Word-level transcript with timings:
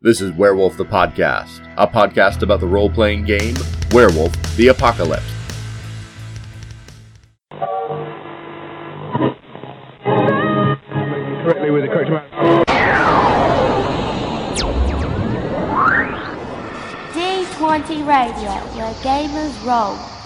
This 0.00 0.20
is 0.20 0.30
Werewolf 0.30 0.76
the 0.76 0.84
Podcast, 0.84 1.74
a 1.76 1.84
podcast 1.84 2.42
about 2.42 2.60
the 2.60 2.68
role 2.68 2.88
playing 2.88 3.24
game 3.24 3.56
Werewolf 3.90 4.32
the 4.56 4.68
Apocalypse. 4.68 5.24
correctly 11.42 11.72
with 11.72 11.82
the 11.82 11.88
correct 11.88 12.10
amount. 12.10 12.32
D20 17.12 18.06
Radio, 18.06 18.52
where 18.76 18.94
gamers 19.02 19.66
roll. 19.66 20.17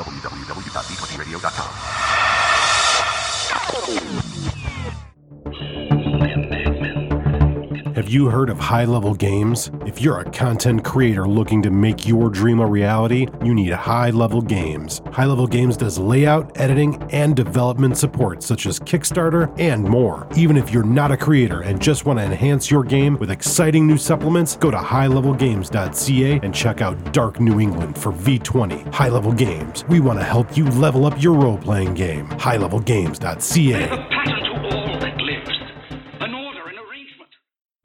You 8.13 8.29
heard 8.29 8.51
of 8.51 8.59
high 8.59 8.85
level 8.85 9.15
games? 9.15 9.71
If 9.87 10.03
you're 10.03 10.21
a 10.21 10.31
content 10.31 10.85
creator 10.85 11.27
looking 11.27 11.63
to 11.63 11.71
make 11.71 12.07
your 12.07 12.31
dream 12.31 12.61
a 12.61 12.67
reality, 12.67 13.27
you 13.43 13.55
need 13.55 13.73
high 13.73 14.11
level 14.11 14.43
games. 14.43 15.01
High 15.13 15.25
level 15.25 15.47
games 15.47 15.77
does 15.77 15.99
layout, 15.99 16.53
editing, 16.61 17.03
and 17.11 17.35
development 17.35 17.97
support, 17.97 18.43
such 18.43 18.67
as 18.67 18.79
Kickstarter 18.79 19.59
and 19.59 19.83
more. 19.83 20.29
Even 20.37 20.57
if 20.57 20.73
you're 20.73 20.83
not 20.83 21.11
a 21.11 21.17
creator 21.17 21.63
and 21.63 21.81
just 21.81 22.05
want 22.05 22.19
to 22.19 22.25
enhance 22.25 22.71
your 22.71 22.85
game 22.85 23.17
with 23.19 23.31
exciting 23.31 23.87
new 23.87 23.97
supplements, 23.97 24.57
go 24.57 24.71
to 24.71 24.77
highlevelgames.ca 24.77 26.41
and 26.43 26.55
check 26.55 26.83
out 26.83 27.13
Dark 27.13 27.41
New 27.41 27.61
England 27.61 27.97
for 27.97 28.13
V20. 28.13 28.93
High 28.93 29.09
level 29.09 29.33
games. 29.33 29.85
We 29.89 30.01
want 30.01 30.19
to 30.19 30.25
help 30.25 30.57
you 30.57 30.67
level 30.67 31.07
up 31.07 31.23
your 31.23 31.35
role 31.35 31.59
playing 31.59 31.95
game. 31.95 32.29
Highlevelgames.ca. 32.29 34.32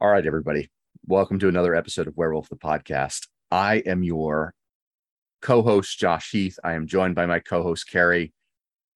All 0.00 0.08
right, 0.08 0.24
everybody. 0.26 0.70
Welcome 1.06 1.38
to 1.40 1.48
another 1.48 1.74
episode 1.74 2.06
of 2.06 2.16
Werewolf 2.16 2.48
the 2.48 2.56
Podcast. 2.56 3.26
I 3.50 3.76
am 3.86 4.02
your 4.02 4.54
co 5.42 5.62
host, 5.62 5.98
Josh 5.98 6.30
Heath. 6.30 6.58
I 6.62 6.74
am 6.74 6.86
joined 6.86 7.14
by 7.14 7.26
my 7.26 7.40
co 7.40 7.62
host, 7.62 7.88
Carrie. 7.90 8.32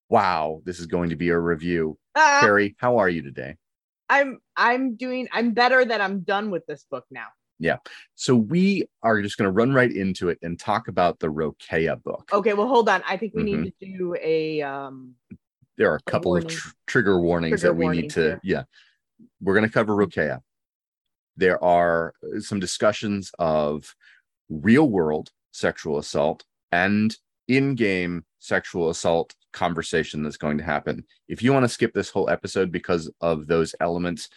Wow, 0.09 0.61
this 0.65 0.79
is 0.79 0.87
going 0.87 1.11
to 1.11 1.17
be 1.17 1.31
a 1.31 1.39
review. 1.39 1.99
Uh, 2.15 2.41
Carrie, 2.41 2.77
how 2.79 2.99
are 2.99 3.09
you 3.09 3.23
today? 3.23 3.57
I'm 4.09 4.39
I'm 4.57 4.95
doing 4.97 5.29
I'm 5.33 5.53
better 5.53 5.85
that 5.85 6.01
I'm 6.01 6.21
done 6.21 6.51
with 6.51 6.67
this 6.67 6.87
book 6.91 7.05
now. 7.11 7.29
Yeah. 7.59 7.77
So, 8.17 8.35
we 8.35 8.89
are 9.05 9.23
just 9.23 9.37
going 9.39 9.47
to 9.47 9.53
run 9.53 9.73
right 9.73 9.91
into 9.91 10.29
it 10.31 10.39
and 10.43 10.59
talk 10.59 10.89
about 10.89 11.21
the 11.21 11.29
Rokea 11.29 12.03
book. 12.03 12.29
Okay, 12.33 12.55
well 12.55 12.67
hold 12.67 12.89
on. 12.89 13.03
I 13.09 13.17
think 13.17 13.35
we 13.35 13.43
Mm-hmm. 13.45 13.63
need 13.63 13.75
to 13.81 13.87
do 13.99 14.17
a 14.21 14.63
um 14.63 15.15
there 15.79 15.91
are 15.91 15.97
a 16.07 16.11
couple 16.11 16.37
of 16.37 16.43
warning. 16.45 16.59
tr- 16.59 16.69
trigger 16.87 17.21
warnings 17.21 17.61
Trigger 17.63 17.75
that 17.75 17.87
we 17.87 17.89
need 17.89 18.11
to 18.11 18.21
here. 18.21 18.41
yeah 18.45 18.63
we're 19.41 19.55
going 19.55 19.67
to 19.67 19.73
cover 19.73 19.95
rokea 19.97 20.41
there 21.43 21.63
are 21.63 22.15
uh, 22.23 22.41
some 22.41 22.61
discussions 22.61 23.33
of 23.39 23.95
real 24.49 24.89
world 24.89 25.31
sexual 25.51 25.99
assault 25.99 26.45
and 26.71 27.17
in-game 27.49 28.25
sexual 28.39 28.91
assault 28.91 29.35
conversation 29.53 30.23
that's 30.23 30.37
going 30.37 30.57
to 30.57 30.65
happen. 30.65 31.05
If 31.29 31.43
you 31.43 31.53
want 31.53 31.65
to 31.65 31.69
skip 31.69 31.93
this 31.93 32.11
whole 32.11 32.31
episode 32.31 32.71
because 32.71 33.11
of 33.21 33.47
those 33.49 33.75
elements 33.81 34.29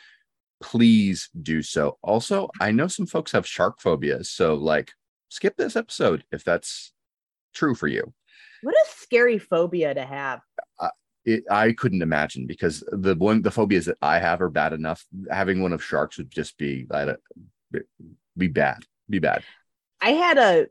please 0.63 1.29
do 1.41 1.61
so. 1.61 1.97
Also 2.01 2.49
i 2.59 2.71
know 2.71 2.87
some 2.87 3.05
folks 3.05 3.31
have 3.33 3.45
shark 3.45 3.79
phobias 3.79 4.29
so 4.29 4.55
like 4.55 4.93
skip 5.29 5.55
this 5.57 5.75
episode 5.75 6.23
if 6.31 6.43
that's 6.43 6.91
true 7.53 7.75
for 7.75 7.87
you. 7.87 8.13
What 8.63 8.73
a 8.73 8.85
scary 8.87 9.37
phobia 9.37 9.93
to 9.93 10.03
have. 10.03 10.41
It, 11.25 11.43
I 11.49 11.71
couldn't 11.73 12.01
imagine 12.01 12.45
because 12.47 12.83
the 12.91 13.15
one 13.15 13.41
the 13.41 13.51
phobias 13.51 13.85
that 13.85 13.97
I 14.01 14.19
have 14.19 14.41
are 14.41 14.49
bad 14.49 14.73
enough. 14.73 15.03
Having 15.29 15.61
one 15.61 15.73
of 15.73 15.83
sharks 15.83 16.17
would 16.17 16.31
just 16.31 16.57
be 16.57 16.85
I 16.91 17.05
don't- 17.05 17.19
be 18.37 18.47
bad, 18.47 18.77
be 19.09 19.19
bad. 19.19 19.43
I 20.01 20.11
had 20.11 20.37
a 20.37 20.67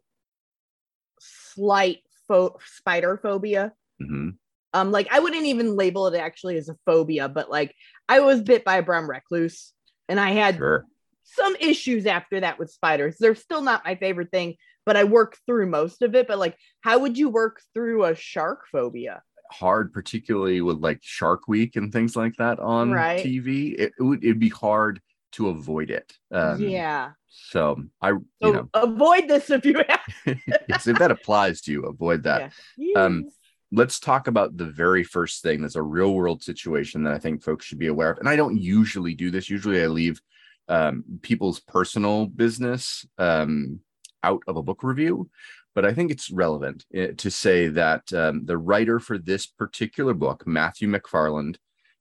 slight 1.18 1.98
pho- 2.28 2.58
spider 2.64 3.18
phobia. 3.22 3.72
hmm 4.00 4.30
Um 4.72 4.92
like 4.92 5.08
I 5.10 5.20
wouldn't 5.20 5.46
even 5.46 5.76
label 5.76 6.06
it 6.06 6.18
actually 6.18 6.56
as 6.56 6.68
a 6.68 6.76
phobia, 6.86 7.28
but 7.28 7.50
like 7.50 7.74
I 8.08 8.20
was 8.20 8.42
bit 8.42 8.64
by 8.64 8.76
a 8.76 8.82
brown 8.82 9.06
recluse 9.06 9.72
and 10.08 10.20
I 10.20 10.30
had 10.32 10.56
Sure. 10.56 10.84
some 11.24 11.56
issues 11.56 12.06
after 12.06 12.40
that 12.40 12.58
with 12.58 12.70
spiders. 12.70 13.16
They're 13.18 13.34
still 13.34 13.62
not 13.62 13.84
my 13.84 13.94
favorite 13.96 14.30
thing, 14.30 14.56
but 14.84 14.96
I 14.96 15.04
worked 15.04 15.40
through 15.46 15.68
most 15.70 16.02
of 16.02 16.14
it. 16.14 16.26
But 16.28 16.38
like, 16.38 16.56
how 16.82 16.98
would 17.00 17.16
you 17.16 17.28
work 17.30 17.60
through 17.72 18.04
a 18.04 18.14
shark 18.14 18.64
phobia? 18.70 19.22
Hard, 19.50 19.92
particularly 19.92 20.60
with 20.60 20.78
like 20.78 20.98
Shark 21.02 21.46
Week 21.48 21.76
and 21.76 21.92
things 21.92 22.16
like 22.16 22.36
that 22.36 22.58
on 22.58 22.90
Right. 22.90 23.24
TV. 23.24 23.74
It, 23.74 23.92
it 23.98 24.02
would 24.02 24.24
it'd 24.24 24.38
be 24.40 24.48
hard 24.48 25.00
to 25.32 25.48
avoid 25.48 25.90
it. 25.90 26.12
Um, 26.30 26.60
yeah. 26.60 27.12
So 27.28 27.82
I, 28.00 28.10
you 28.10 28.24
So 28.42 28.52
know, 28.52 28.68
avoid 28.74 29.28
this 29.28 29.50
if 29.50 29.64
you 29.66 29.82
have. 29.88 30.00
yes, 30.68 30.86
if 30.86 30.98
that 30.98 31.10
applies 31.10 31.60
to 31.62 31.72
you, 31.72 31.82
avoid 31.82 32.22
that. 32.24 32.52
Yeah. 32.76 33.04
Um, 33.04 33.28
let's 33.72 33.98
talk 33.98 34.28
about 34.28 34.56
the 34.56 34.66
very 34.66 35.02
first 35.02 35.42
thing 35.42 35.60
that's 35.62 35.74
a 35.74 35.82
real 35.82 36.14
world 36.14 36.42
situation 36.42 37.02
that 37.04 37.12
I 37.12 37.18
think 37.18 37.42
folks 37.42 37.66
should 37.66 37.78
be 37.80 37.88
aware 37.88 38.12
of. 38.12 38.18
And 38.18 38.28
I 38.28 38.36
don't 38.36 38.56
usually 38.56 39.14
do 39.14 39.30
this. 39.32 39.50
Usually 39.50 39.82
I 39.82 39.88
leave 39.88 40.20
um, 40.68 41.04
people's 41.22 41.58
personal 41.58 42.26
business 42.26 43.04
um, 43.18 43.80
out 44.22 44.42
of 44.46 44.56
a 44.56 44.62
book 44.62 44.82
review. 44.84 45.28
But 45.74 45.84
I 45.84 45.92
think 45.92 46.10
it's 46.10 46.30
relevant 46.30 46.84
eh, 46.94 47.12
to 47.16 47.30
say 47.30 47.68
that 47.68 48.12
um, 48.12 48.44
the 48.46 48.58
writer 48.58 49.00
for 49.00 49.18
this 49.18 49.46
particular 49.46 50.14
book, 50.14 50.46
Matthew 50.46 50.88
McFarland, 50.88 51.56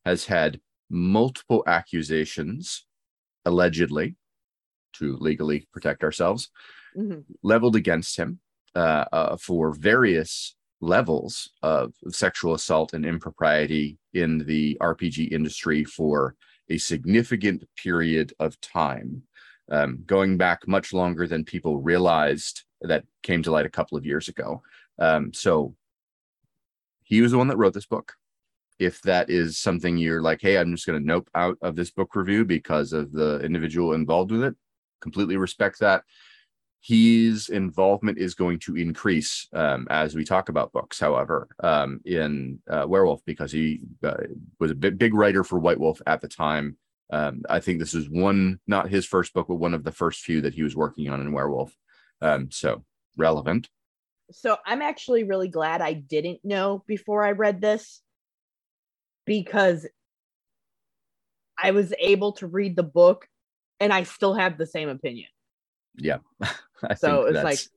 has 0.05 0.25
had 0.25 0.59
multiple 0.89 1.63
accusations, 1.65 2.85
allegedly, 3.45 4.15
to 4.93 5.17
legally 5.17 5.67
protect 5.73 6.03
ourselves, 6.03 6.49
Mhm. 6.95 7.23
leveled 7.41 7.75
against 7.75 8.17
him 8.17 8.39
uh, 8.75 9.05
uh, 9.11 9.37
for 9.37 9.73
various 9.73 10.55
levels 10.79 11.49
of 11.63 11.93
sexual 12.09 12.53
assault 12.53 12.93
and 12.93 13.03
impropriety 13.05 13.97
in 14.13 14.37
the 14.39 14.77
RPG 14.79 15.31
industry 15.31 15.83
for 15.83 16.35
a 16.69 16.77
significant 16.77 17.63
period 17.75 18.33
of 18.39 18.59
time, 18.61 19.23
um, 19.71 20.03
going 20.05 20.37
back 20.37 20.67
much 20.67 20.93
longer 20.93 21.25
than 21.27 21.43
people 21.43 21.81
realized 21.81 22.63
that 22.83 23.05
came 23.21 23.43
to 23.43 23.51
light 23.51 23.65
a 23.65 23.69
couple 23.69 23.97
of 23.97 24.05
years 24.05 24.27
ago. 24.27 24.61
Um, 24.99 25.33
so 25.33 25.75
he 27.03 27.21
was 27.21 27.31
the 27.31 27.37
one 27.37 27.47
that 27.47 27.57
wrote 27.57 27.73
this 27.73 27.85
book. 27.85 28.13
If 28.79 29.01
that 29.03 29.29
is 29.29 29.57
something 29.57 29.97
you're 29.97 30.21
like, 30.21 30.41
hey, 30.41 30.57
I'm 30.57 30.71
just 30.71 30.85
going 30.85 30.99
to 30.99 31.05
nope 31.05 31.29
out 31.35 31.57
of 31.61 31.75
this 31.75 31.91
book 31.91 32.15
review 32.15 32.43
because 32.43 32.91
of 32.91 33.11
the 33.11 33.39
individual 33.39 33.93
involved 33.93 34.31
with 34.31 34.43
it, 34.43 34.55
completely 34.99 35.37
respect 35.37 35.79
that 35.79 36.03
his 36.83 37.47
involvement 37.47 38.17
is 38.17 38.35
going 38.35 38.59
to 38.59 38.75
increase 38.75 39.47
um, 39.53 39.87
as 39.89 40.15
we 40.15 40.25
talk 40.25 40.49
about 40.49 40.73
books 40.73 40.99
however 40.99 41.47
um, 41.63 42.01
in 42.05 42.59
uh, 42.69 42.85
werewolf 42.85 43.23
because 43.25 43.51
he 43.53 43.79
uh, 44.03 44.17
was 44.59 44.71
a 44.71 44.75
big, 44.75 44.97
big 44.97 45.13
writer 45.13 45.45
for 45.45 45.59
white 45.59 45.79
wolf 45.79 46.01
at 46.07 46.19
the 46.19 46.27
time 46.27 46.77
um, 47.11 47.41
i 47.49 47.59
think 47.59 47.79
this 47.79 47.93
is 47.93 48.09
one 48.09 48.59
not 48.67 48.89
his 48.89 49.05
first 49.05 49.33
book 49.33 49.47
but 49.47 49.55
one 49.55 49.73
of 49.73 49.85
the 49.85 49.91
first 49.91 50.21
few 50.21 50.41
that 50.41 50.53
he 50.53 50.61
was 50.61 50.75
working 50.75 51.07
on 51.07 51.21
in 51.21 51.31
werewolf 51.31 51.73
um, 52.23 52.49
so 52.51 52.83
relevant. 53.17 53.69
So 54.31 54.57
I'm 54.65 54.81
actually 54.81 55.23
really 55.25 55.49
glad 55.49 55.81
I 55.81 55.93
didn't 55.93 56.39
know 56.43 56.83
before 56.87 57.23
I 57.23 57.31
read 57.31 57.61
this 57.61 58.01
because 59.25 59.85
I 61.61 61.71
was 61.71 61.93
able 61.99 62.31
to 62.33 62.47
read 62.47 62.75
the 62.75 62.83
book 62.83 63.27
and 63.79 63.93
I 63.93 64.03
still 64.03 64.33
have 64.33 64.57
the 64.57 64.65
same 64.65 64.89
opinion. 64.89 65.27
yeah 65.97 66.17
I 66.41 66.95
So 66.95 67.25
it's 67.25 67.35
like, 67.35 67.59
that's- 67.59 67.69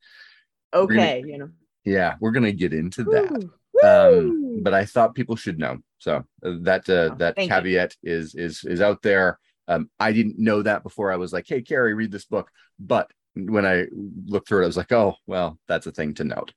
gonna- 0.72 0.84
okay, 0.84 1.24
you 1.26 1.38
know. 1.38 1.50
yeah 1.84 2.14
we're 2.20 2.30
gonna 2.32 2.52
get 2.52 2.72
into 2.72 3.04
that. 3.04 3.30
Woo, 3.30 3.88
um 3.88 4.60
but 4.62 4.72
i 4.72 4.84
thought 4.86 5.14
people 5.14 5.36
should 5.36 5.58
know. 5.58 5.78
So 5.98 6.24
uh, 6.44 6.54
that 6.62 6.88
uh, 6.88 7.10
Oh, 7.12 7.14
that 7.16 7.36
thank 7.36 7.50
you. 7.50 7.54
caveat 7.56 7.96
is 8.02 8.34
is 8.34 8.64
is 8.64 8.80
out 8.80 9.02
there. 9.02 9.38
Um 9.68 9.90
i 10.00 10.12
didn't 10.12 10.38
know 10.38 10.62
that 10.62 10.82
before 10.82 11.12
i 11.12 11.16
was 11.16 11.32
like 11.32 11.46
hey 11.46 11.60
carrie 11.62 11.94
read 11.94 12.12
this 12.12 12.24
book. 12.24 12.50
But 12.78 13.10
when 13.36 13.66
i 13.66 13.84
looked 14.26 14.48
through 14.48 14.60
it 14.62 14.64
i 14.64 14.66
was 14.66 14.76
like 14.76 14.92
oh 14.92 15.14
well 15.26 15.58
that's 15.68 15.86
a 15.86 15.92
thing 15.92 16.14
to 16.14 16.24
note 16.24 16.52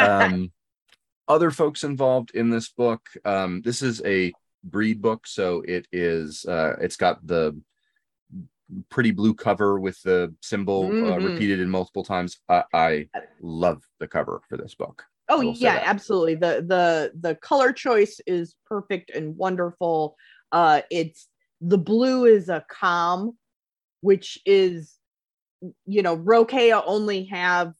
um 0.00 0.50
other 1.28 1.50
folks 1.50 1.84
involved 1.84 2.30
in 2.34 2.50
this 2.50 2.68
book 2.68 3.00
um 3.24 3.62
this 3.62 3.82
is 3.82 4.02
a 4.04 4.32
breed 4.64 5.00
book 5.00 5.26
so 5.26 5.62
it 5.66 5.86
is 5.92 6.44
uh 6.46 6.74
it's 6.80 6.96
got 6.96 7.24
the 7.26 7.58
pretty 8.88 9.12
blue 9.12 9.32
cover 9.32 9.78
with 9.78 10.00
the 10.02 10.34
symbol 10.42 10.88
uh, 10.88 11.16
Mhm. 11.16 11.24
repeated 11.24 11.60
in 11.60 11.70
multiple 11.70 12.02
times 12.02 12.40
I, 12.48 12.64
I 12.74 13.08
love 13.40 13.84
the 14.00 14.08
cover 14.08 14.42
for 14.48 14.56
this 14.56 14.74
book 14.74 15.04
Oh 15.28 15.40
yeah, 15.40 15.80
absolutely. 15.82 16.36
The 16.36 16.64
the 16.66 17.12
the 17.18 17.34
color 17.36 17.72
choice 17.72 18.20
is 18.28 18.54
perfect 18.64 19.10
and 19.10 19.36
wonderful. 19.36 20.16
Uh 20.52 20.82
it's 20.88 21.26
the 21.60 21.78
blue 21.78 22.26
is 22.26 22.48
a 22.48 22.64
calm, 22.68 23.36
which 24.02 24.38
is 24.46 24.95
you 25.84 26.02
know, 26.02 26.16
Rokea 26.16 26.82
only 26.86 27.24
have 27.24 27.72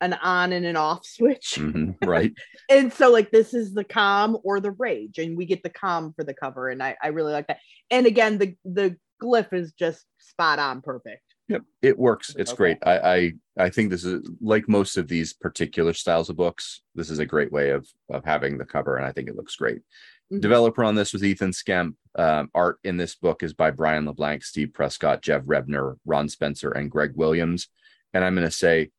an 0.00 0.14
on 0.14 0.52
and 0.52 0.64
an 0.64 0.76
off 0.76 1.04
switch. 1.06 1.54
Mhm, 1.58 1.96
right 2.06 2.32
And 2.70 2.92
so 2.92 3.10
like 3.10 3.30
this 3.30 3.52
is 3.52 3.74
the 3.74 3.84
calm 3.84 4.38
or 4.44 4.60
the 4.60 4.70
rage, 4.70 5.18
and 5.18 5.36
we 5.36 5.44
get 5.44 5.62
the 5.62 5.70
calm 5.70 6.12
for 6.14 6.24
the 6.24 6.34
cover, 6.34 6.68
and 6.68 6.82
I, 6.82 6.96
I 7.02 7.08
really 7.08 7.32
like 7.32 7.48
that. 7.48 7.58
And 7.90 8.06
again, 8.06 8.38
the 8.38 8.56
the 8.64 8.96
glyph 9.22 9.52
is 9.52 9.72
just 9.72 10.06
spot 10.18 10.58
on 10.58 10.80
perfect. 10.80 11.22
Yep, 11.48 11.62
it 11.82 11.98
works. 11.98 12.34
It's 12.38 12.52
Okay. 12.52 12.56
great. 12.56 12.78
I, 12.86 12.98
I 12.98 13.32
I 13.64 13.70
think 13.70 13.90
this 13.90 14.04
is 14.04 14.22
like 14.40 14.68
most 14.68 14.96
of 14.96 15.08
these 15.08 15.32
particular 15.32 15.92
styles 15.92 16.30
of 16.30 16.36
books. 16.36 16.82
This 16.94 17.10
is 17.10 17.18
a 17.18 17.26
great 17.26 17.50
way 17.50 17.70
of 17.70 17.88
of 18.08 18.24
having 18.24 18.56
the 18.56 18.64
cover, 18.64 18.96
and 18.96 19.04
I 19.04 19.12
think 19.12 19.28
it 19.28 19.36
looks 19.36 19.56
great. 19.56 19.82
Mhm. 20.32 20.40
Developer 20.40 20.84
on 20.84 20.94
this 20.94 21.12
was 21.12 21.24
Ethan 21.24 21.50
Skemp. 21.50 21.94
Um, 22.16 22.50
art 22.54 22.78
in 22.84 22.96
this 22.96 23.14
book 23.14 23.42
is 23.42 23.52
by 23.52 23.70
Brian 23.70 24.04
LeBlanc, 24.06 24.42
Steve 24.44 24.72
Prescott, 24.72 25.22
Jeff 25.22 25.42
Rebner, 25.42 25.96
Ron 26.04 26.28
Spencer, 26.28 26.70
and 26.70 26.90
Greg 26.90 27.12
Williams. 27.16 27.68
And 28.12 28.24
I'm 28.24 28.34
going 28.34 28.46
to 28.46 28.50
say, 28.50 28.90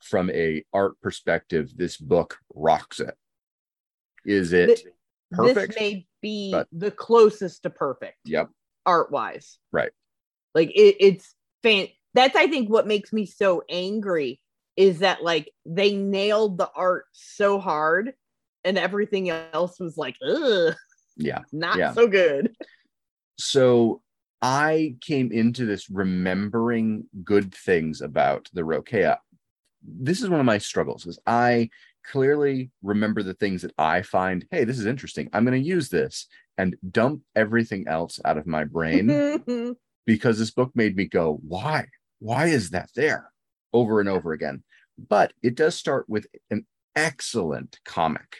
from 0.00 0.30
a 0.30 0.64
art 0.72 1.00
perspective, 1.02 1.72
this 1.76 1.96
book 1.96 2.38
rocks 2.54 3.00
it. 3.00 3.14
Is 4.24 4.52
it 4.52 4.82
perfect? 5.32 5.72
This 5.74 5.80
may 5.80 6.06
be 6.22 6.52
but- 6.52 6.68
the 6.72 6.90
closest 6.90 7.62
to 7.64 7.70
perfect 7.70 8.18
Yep. 8.24 8.50
art 8.86 9.10
wise. 9.10 9.58
Right. 9.72 9.92
Like 10.54 10.70
it, 10.70 10.96
it's 11.00 11.34
fan. 11.62 11.88
That's 12.14 12.34
I 12.36 12.46
think 12.46 12.70
what 12.70 12.86
makes 12.86 13.12
me 13.12 13.26
so 13.26 13.62
angry 13.68 14.40
is 14.76 15.00
that 15.00 15.22
like 15.22 15.52
they 15.66 15.94
nailed 15.94 16.56
the 16.58 16.70
art 16.74 17.04
so 17.12 17.58
hard, 17.58 18.14
and 18.64 18.78
everything 18.78 19.30
else 19.30 19.78
was 19.80 19.96
like, 19.96 20.16
ugh, 20.26 20.74
Yeah. 21.16 21.42
not 21.52 21.78
Yeah. 21.78 21.92
so 21.92 22.06
good. 22.06 22.54
so 23.38 24.02
I 24.40 24.96
came 25.00 25.32
into 25.32 25.64
this 25.66 25.90
remembering 25.90 27.04
good 27.24 27.54
things 27.54 28.00
about 28.00 28.48
the 28.52 28.62
Rokea. 28.62 29.18
This 29.82 30.22
is 30.22 30.28
one 30.28 30.40
of 30.40 30.46
my 30.46 30.58
struggles 30.58 31.06
is 31.06 31.18
I 31.26 31.70
clearly 32.04 32.70
remember 32.82 33.22
the 33.22 33.34
things 33.34 33.62
that 33.62 33.74
I 33.78 34.02
find, 34.02 34.46
hey, 34.50 34.64
this 34.64 34.78
is 34.78 34.86
interesting. 34.86 35.28
I'm 35.32 35.44
going 35.44 35.60
to 35.60 35.66
use 35.68 35.88
this 35.88 36.26
and 36.56 36.76
dump 36.90 37.22
everything 37.36 37.86
else 37.86 38.18
out 38.24 38.38
of 38.38 38.46
my 38.46 38.64
brain 38.64 39.44
because 40.06 40.38
this 40.38 40.50
book 40.50 40.72
made 40.74 40.96
me 40.96 41.04
go, 41.04 41.38
why? 41.46 41.86
Why 42.20 42.46
is 42.46 42.70
that 42.70 42.90
there? 42.94 43.30
Over 43.72 44.00
and 44.00 44.08
over 44.08 44.32
again. 44.32 44.62
But 45.08 45.32
it 45.42 45.54
does 45.54 45.74
start 45.76 46.08
with 46.08 46.26
an 46.50 46.66
excellent 46.96 47.78
comic. 47.84 48.38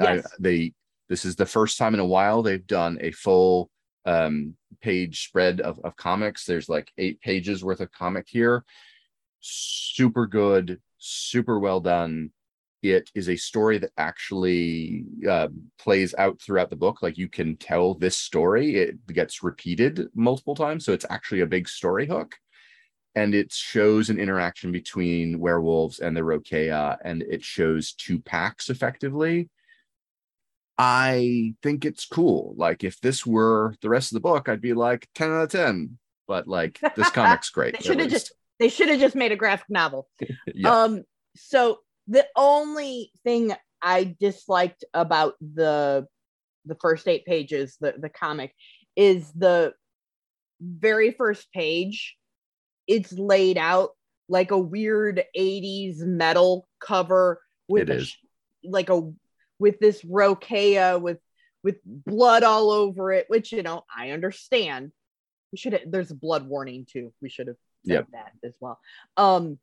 I- 0.00 0.22
they 0.38 0.72
this 1.08 1.24
is 1.24 1.36
the 1.36 1.46
first 1.46 1.78
time 1.78 1.94
in 1.94 2.00
a 2.00 2.06
while 2.06 2.42
they've 2.42 2.66
done 2.66 2.98
a 3.00 3.10
full 3.12 3.70
um 4.04 4.54
page 4.80 5.24
spread 5.26 5.60
of, 5.60 5.80
of 5.84 5.96
comics. 5.96 6.44
There's 6.44 6.68
like 6.68 6.92
eight 6.98 7.20
pages 7.20 7.64
worth 7.64 7.80
of 7.80 7.90
comic 7.92 8.26
here. 8.28 8.64
Super 9.40 10.26
good, 10.26 10.80
super 10.98 11.58
well 11.58 11.80
done. 11.80 12.30
It 12.82 13.10
is 13.14 13.28
a 13.28 13.36
story 13.36 13.78
that 13.78 13.90
actually 13.96 15.04
uh, 15.28 15.48
plays 15.80 16.14
out 16.16 16.40
throughout 16.40 16.70
the 16.70 16.76
book. 16.76 17.02
Like 17.02 17.18
you 17.18 17.28
can 17.28 17.56
tell 17.56 17.94
this 17.94 18.16
story, 18.16 18.76
it 18.76 19.04
gets 19.08 19.42
repeated 19.42 20.06
multiple 20.14 20.54
times. 20.54 20.84
So 20.84 20.92
it's 20.92 21.06
actually 21.10 21.40
a 21.40 21.46
big 21.46 21.68
story 21.68 22.06
hook. 22.06 22.36
And 23.16 23.34
it 23.34 23.52
shows 23.52 24.10
an 24.10 24.20
interaction 24.20 24.70
between 24.70 25.40
werewolves 25.40 25.98
and 25.98 26.16
the 26.16 26.20
Rokea, 26.20 26.98
and 27.04 27.22
it 27.22 27.42
shows 27.42 27.92
two 27.94 28.20
packs 28.20 28.70
effectively. 28.70 29.48
I 30.78 31.54
think 31.62 31.84
it's 31.84 32.06
cool. 32.06 32.54
Like 32.56 32.84
if 32.84 33.00
this 33.00 33.26
were 33.26 33.74
the 33.82 33.88
rest 33.88 34.12
of 34.12 34.14
the 34.14 34.20
book, 34.20 34.48
I'd 34.48 34.60
be 34.60 34.74
like 34.74 35.08
10 35.16 35.30
out 35.30 35.42
of 35.42 35.50
10. 35.50 35.98
But 36.28 36.46
like 36.46 36.78
this 36.96 37.10
comic's 37.10 37.50
great. 37.50 37.74
They 37.78 37.84
should 37.84 38.00
have 38.00 38.10
just 38.10 38.32
they 38.60 38.68
should 38.68 38.88
have 38.88 39.00
just 39.00 39.16
made 39.16 39.32
a 39.32 39.36
graphic 39.36 39.68
novel. 39.68 40.08
yeah. 40.54 40.70
Um, 40.70 41.02
so 41.36 41.78
the 42.06 42.26
only 42.36 43.12
thing 43.24 43.52
I 43.82 44.16
disliked 44.20 44.84
about 44.94 45.34
the 45.40 46.06
the 46.64 46.76
first 46.80 47.08
eight 47.08 47.24
pages, 47.24 47.76
the 47.80 47.94
the 47.98 48.08
comic, 48.08 48.52
is 48.94 49.30
the 49.32 49.72
very 50.60 51.12
first 51.12 51.50
page. 51.52 52.16
It's 52.86 53.12
laid 53.12 53.58
out 53.58 53.90
like 54.28 54.50
a 54.50 54.58
weird 54.58 55.24
'80s 55.36 55.98
metal 56.00 56.68
cover 56.80 57.40
with 57.68 57.88
It 57.88 57.94
a 57.94 57.98
is. 57.98 58.16
like 58.64 58.90
a 58.90 59.10
with 59.58 59.78
this 59.80 60.02
Rokea 60.02 61.00
with 61.00 61.18
with 61.64 61.76
blood 61.84 62.44
all 62.44 62.70
over 62.70 63.12
it, 63.12 63.26
which 63.28 63.52
you 63.52 63.62
know 63.62 63.84
I 63.94 64.10
understand. 64.10 64.92
We 65.52 65.58
should 65.58 65.72
have. 65.72 65.82
There's 65.90 66.10
a 66.10 66.14
blood 66.16 66.46
warning 66.46 66.86
too. 66.90 67.12
We 67.22 67.28
should 67.28 67.48
have 67.48 67.56
said 67.86 67.92
Yep. 67.94 68.06
that 68.12 68.32
as 68.44 68.52
well. 68.60 68.78
Um, 69.16 69.58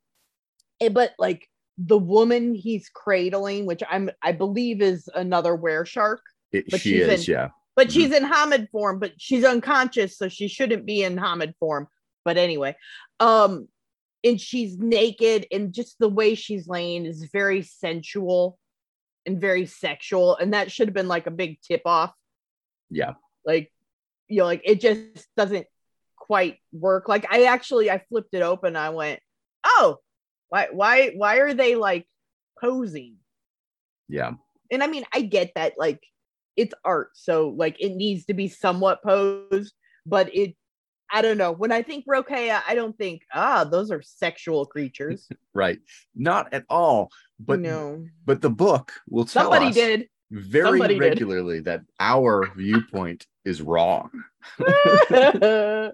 eh, 0.80 0.88
but 0.88 1.12
like 1.18 1.48
the 1.78 1.98
woman 1.98 2.54
he's 2.54 2.88
cradling, 2.88 3.66
which 3.66 3.82
I'm 3.88 4.10
I 4.22 4.32
believe 4.32 4.82
is 4.82 5.08
another 5.14 5.54
were 5.54 5.84
shark, 5.84 6.22
It- 6.52 6.66
but 6.70 6.80
she 6.80 6.92
she's 6.98 7.06
is, 7.08 7.28
in- 7.28 7.32
yeah. 7.34 7.48
but 7.76 7.92
she's 7.92 8.12
in 8.12 8.24
Homid 8.24 8.68
form, 8.70 8.98
but 8.98 9.12
she's 9.18 9.44
unconscious, 9.44 10.16
so 10.18 10.28
she 10.28 10.48
shouldn't 10.48 10.86
be 10.86 11.02
in 11.02 11.16
Homid 11.16 11.54
form. 11.58 11.88
But 12.24 12.36
anyway, 12.38 12.74
um, 13.20 13.68
and 14.24 14.40
she's 14.40 14.76
naked, 14.78 15.46
and 15.52 15.72
just 15.72 15.98
the 16.00 16.08
way 16.08 16.34
she's 16.34 16.66
laying 16.66 17.06
is 17.06 17.28
very 17.32 17.62
sensual 17.62 18.58
and 19.26 19.40
very 19.40 19.66
sexual, 19.66 20.36
and 20.36 20.54
that 20.54 20.70
should 20.70 20.88
have 20.88 20.94
been 20.94 21.08
like 21.08 21.26
a 21.26 21.30
big 21.32 21.60
tip 21.60 21.82
off. 21.84 22.14
Yeah. 22.90 23.14
Like, 23.44 23.72
you 24.28 24.38
know, 24.38 24.44
like 24.44 24.62
it 24.64 24.80
just 24.80 25.26
doesn't 25.36 25.66
quite 26.16 26.58
work. 26.72 27.08
Like 27.08 27.26
I 27.30 27.44
actually 27.44 27.90
I 27.90 28.02
flipped 28.08 28.34
it 28.34 28.42
open, 28.42 28.76
I 28.76 28.90
went, 28.90 29.20
oh, 29.64 29.98
why 30.48 30.68
why 30.72 31.10
why 31.16 31.38
are 31.38 31.54
they 31.54 31.74
like 31.74 32.06
posing? 32.60 33.16
Yeah. 34.08 34.32
and 34.70 34.82
I 34.82 34.86
mean, 34.86 35.04
I 35.12 35.22
get 35.22 35.52
that, 35.56 35.74
like, 35.78 36.00
it's 36.56 36.74
art, 36.84 37.10
so 37.14 37.48
like 37.48 37.76
it 37.80 37.94
needs 37.94 38.26
to 38.26 38.34
be 38.34 38.48
somewhat 38.48 39.02
posed, 39.02 39.74
but 40.06 40.34
it, 40.34 40.54
I 41.10 41.22
don't 41.22 41.38
know. 41.38 41.52
When 41.52 41.70
I 41.72 41.82
think 41.82 42.04
Rokea, 42.06 42.62
I 42.66 42.74
don't 42.74 42.96
think, 42.96 43.22
ah, 43.34 43.64
those 43.64 43.90
are 43.90 44.02
sexual 44.02 44.66
creatures. 44.66 45.28
Right. 45.54 45.78
Not 46.14 46.52
at 46.52 46.64
all. 46.68 47.10
But 47.38 47.60
no, 47.60 48.06
but 48.24 48.40
the 48.40 48.50
book 48.50 48.92
will 49.08 49.24
tell 49.26 49.44
somebody 49.50 49.66
us 49.68 49.74
did. 49.74 50.08
very 50.30 50.70
Somebody 50.78 50.94
did. 50.94 51.00
regularly 51.00 51.60
that 51.60 51.82
our 52.00 52.50
viewpoint 52.56 53.26
is 53.44 53.60
wrong. 53.62 54.10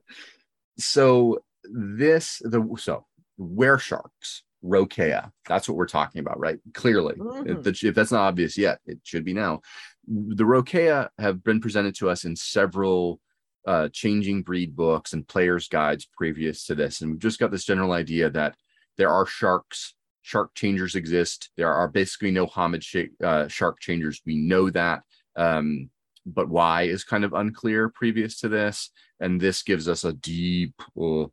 so 0.79 1.39
this 1.65 2.41
the 2.45 2.67
so 2.79 3.07
where 3.37 3.79
sharks 3.79 4.43
rokea 4.65 5.31
that's 5.47 5.69
what 5.69 5.77
we're 5.77 5.87
talking 5.87 6.21
about 6.21 6.39
right 6.39 6.59
clearly 6.75 7.15
Mhm. 7.17 7.67
if, 7.67 7.83
if 7.85 7.95
that's 7.95 8.13
not 8.13 8.21
obvious 8.29 8.57
yet 8.57 8.79
it 8.87 8.99
should 9.03 9.25
be 9.25 9.33
now 9.33 9.61
the 10.07 10.45
rokea 10.45 11.09
have 11.19 11.43
been 11.43 11.61
presented 11.61 11.95
to 11.97 12.09
us 12.09 12.25
in 12.25 12.37
several 12.37 13.21
uh, 13.67 13.89
changing 13.93 14.43
breed 14.43 14.75
books 14.75 15.13
and 15.13 15.27
players 15.29 15.69
guides 15.69 16.09
previous 16.17 16.65
to 16.67 16.75
this 16.75 17.01
and 17.01 17.11
we've 17.13 17.21
just 17.21 17.39
got 17.41 17.51
this 17.51 17.65
general 17.65 17.93
idea 17.93 18.29
that 18.31 18.57
there 18.97 19.11
are 19.11 19.27
sharks 19.27 19.95
shark 20.23 20.55
changers 20.55 20.95
exist 20.95 21.51
there 21.57 21.73
are 21.73 21.89
basically 21.89 22.31
no 22.31 22.47
homid 22.47 22.83
sh- 22.83 23.25
uh, 23.25 23.47
shark 23.49 23.81
changers 23.81 24.21
we 24.25 24.37
know 24.37 24.71
that 24.71 25.03
um, 25.37 25.91
but 26.25 26.49
why 26.49 26.83
is 26.83 27.05
kind 27.05 27.25
of 27.25 27.33
unclear 27.33 27.89
previous 27.89 28.41
to 28.41 28.49
this 28.49 28.91
and 29.21 29.41
this 29.41 29.63
gives 29.63 29.89
us 29.89 30.05
a 30.05 30.13
deep 30.13 30.75
uh, 31.01 31.27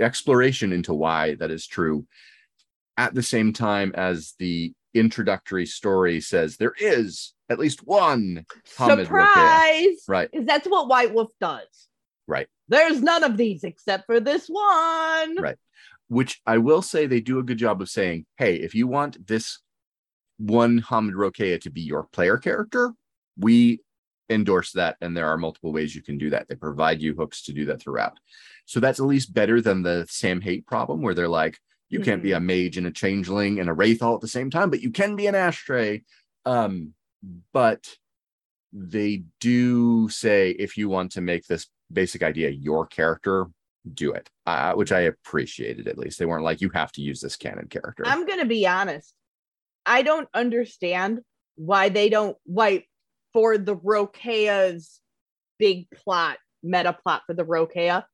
exploration 0.00 0.72
into 0.72 0.94
why 0.94 1.34
that 1.36 1.50
is 1.50 1.66
true 1.66 2.06
at 2.96 3.14
the 3.14 3.22
same 3.22 3.52
time 3.52 3.92
as 3.94 4.34
the 4.38 4.72
introductory 4.94 5.66
story 5.66 6.20
says 6.20 6.56
there 6.56 6.74
is 6.78 7.32
at 7.48 7.58
least 7.58 7.86
one 7.86 8.44
Homid. 8.76 9.04
Surprise! 9.04 10.04
right 10.08 10.30
Because 10.30 10.46
that's 10.46 10.66
what 10.66 10.88
White 10.88 11.14
Wolf 11.14 11.30
does. 11.40 11.88
Right. 12.26 12.46
There's 12.68 13.02
none 13.02 13.24
of 13.24 13.36
these 13.36 13.64
except 13.64 14.06
for 14.06 14.20
this 14.20 14.46
one. 14.46 15.36
Right. 15.40 15.56
Which 16.12 16.40
i 16.46 16.58
will 16.58 16.82
say 16.82 17.06
they 17.06 17.20
do 17.20 17.38
a 17.38 17.42
good 17.48 17.58
job 17.58 17.80
of 17.80 17.88
saying 17.88 18.26
hey 18.36 18.54
if 18.56 18.74
you 18.74 18.86
want 18.86 19.26
this 19.26 19.60
one 20.38 20.80
homid 20.80 21.14
rokea 21.14 21.60
to 21.62 21.70
be 21.70 21.80
your 21.80 22.04
player 22.16 22.36
character 22.36 22.92
we 23.38 23.80
endorse 24.32 24.72
that 24.72 24.96
and 25.00 25.16
there 25.16 25.26
are 25.26 25.36
multiple 25.36 25.72
ways 25.72 25.94
you 25.94 26.02
can 26.02 26.18
do 26.18 26.30
that. 26.30 26.48
They 26.48 26.54
provide 26.54 27.00
you 27.00 27.14
hooks 27.14 27.42
to 27.44 27.52
do 27.52 27.66
that 27.66 27.80
throughout. 27.80 28.18
So 28.64 28.80
that's 28.80 29.00
at 29.00 29.06
least 29.06 29.34
better 29.34 29.60
than 29.60 29.82
the 29.82 30.06
Sam 30.08 30.40
Haight 30.40 30.66
problem 30.66 31.02
where 31.02 31.14
they're 31.14 31.28
like 31.28 31.58
you 31.88 32.00
can't 32.00 32.22
be 32.22 32.32
a 32.32 32.40
mage 32.40 32.78
and 32.78 32.86
a 32.86 32.90
changeling 32.90 33.60
and 33.60 33.68
a 33.68 33.74
wraith 33.74 34.02
all 34.02 34.14
at 34.14 34.22
the 34.22 34.28
same 34.28 34.48
time 34.50 34.70
but 34.70 34.80
you 34.80 34.90
can 34.90 35.14
be 35.14 35.26
an 35.26 35.34
ashtray. 35.34 36.02
Um 36.44 36.94
but 37.52 37.88
they 38.72 39.24
do 39.40 40.08
say 40.08 40.50
if 40.50 40.76
you 40.78 40.88
want 40.88 41.12
to 41.12 41.20
make 41.20 41.46
this 41.46 41.66
basic 41.92 42.22
idea 42.22 42.48
your 42.48 42.86
character 42.86 43.46
do 43.94 44.12
it 44.12 44.30
uh, 44.46 44.72
which 44.74 44.92
i 44.92 45.00
appreciated 45.00 45.88
at 45.88 45.98
least 45.98 46.18
they 46.18 46.26
weren't 46.26 46.44
like 46.44 46.60
you 46.60 46.70
have 46.70 46.92
to 46.92 47.00
use 47.00 47.20
this 47.20 47.36
canon 47.36 47.66
character 47.68 48.04
I'm 48.06 48.26
gonna 48.26 48.44
be 48.44 48.66
honest. 48.66 49.14
I 49.84 50.02
don't 50.02 50.28
understand 50.34 51.20
why 51.56 51.88
they 51.88 52.08
don't 52.08 52.36
why 52.44 52.84
for 53.32 53.58
the 53.58 53.76
Rokea's 53.76 55.00
big 55.58 55.90
plot, 55.90 56.38
meta 56.62 56.92
plot 56.92 57.22
for 57.26 57.34
the 57.34 57.44
Rokea, 57.44 58.04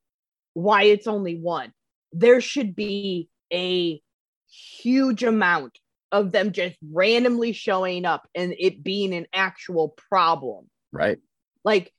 why 0.54 0.84
it's 0.84 1.06
only 1.06 1.36
one. 1.36 1.72
There 2.12 2.40
should 2.40 2.74
be 2.74 3.28
a 3.52 4.00
huge 4.50 5.24
amount 5.24 5.78
of 6.10 6.32
them 6.32 6.52
just 6.52 6.76
randomly 6.90 7.52
showing 7.52 8.04
up 8.04 8.26
and 8.34 8.54
it 8.58 8.82
being 8.82 9.14
an 9.14 9.26
actual 9.32 9.94
problem. 10.10 10.70
right 10.92 11.18
Like 11.64 11.92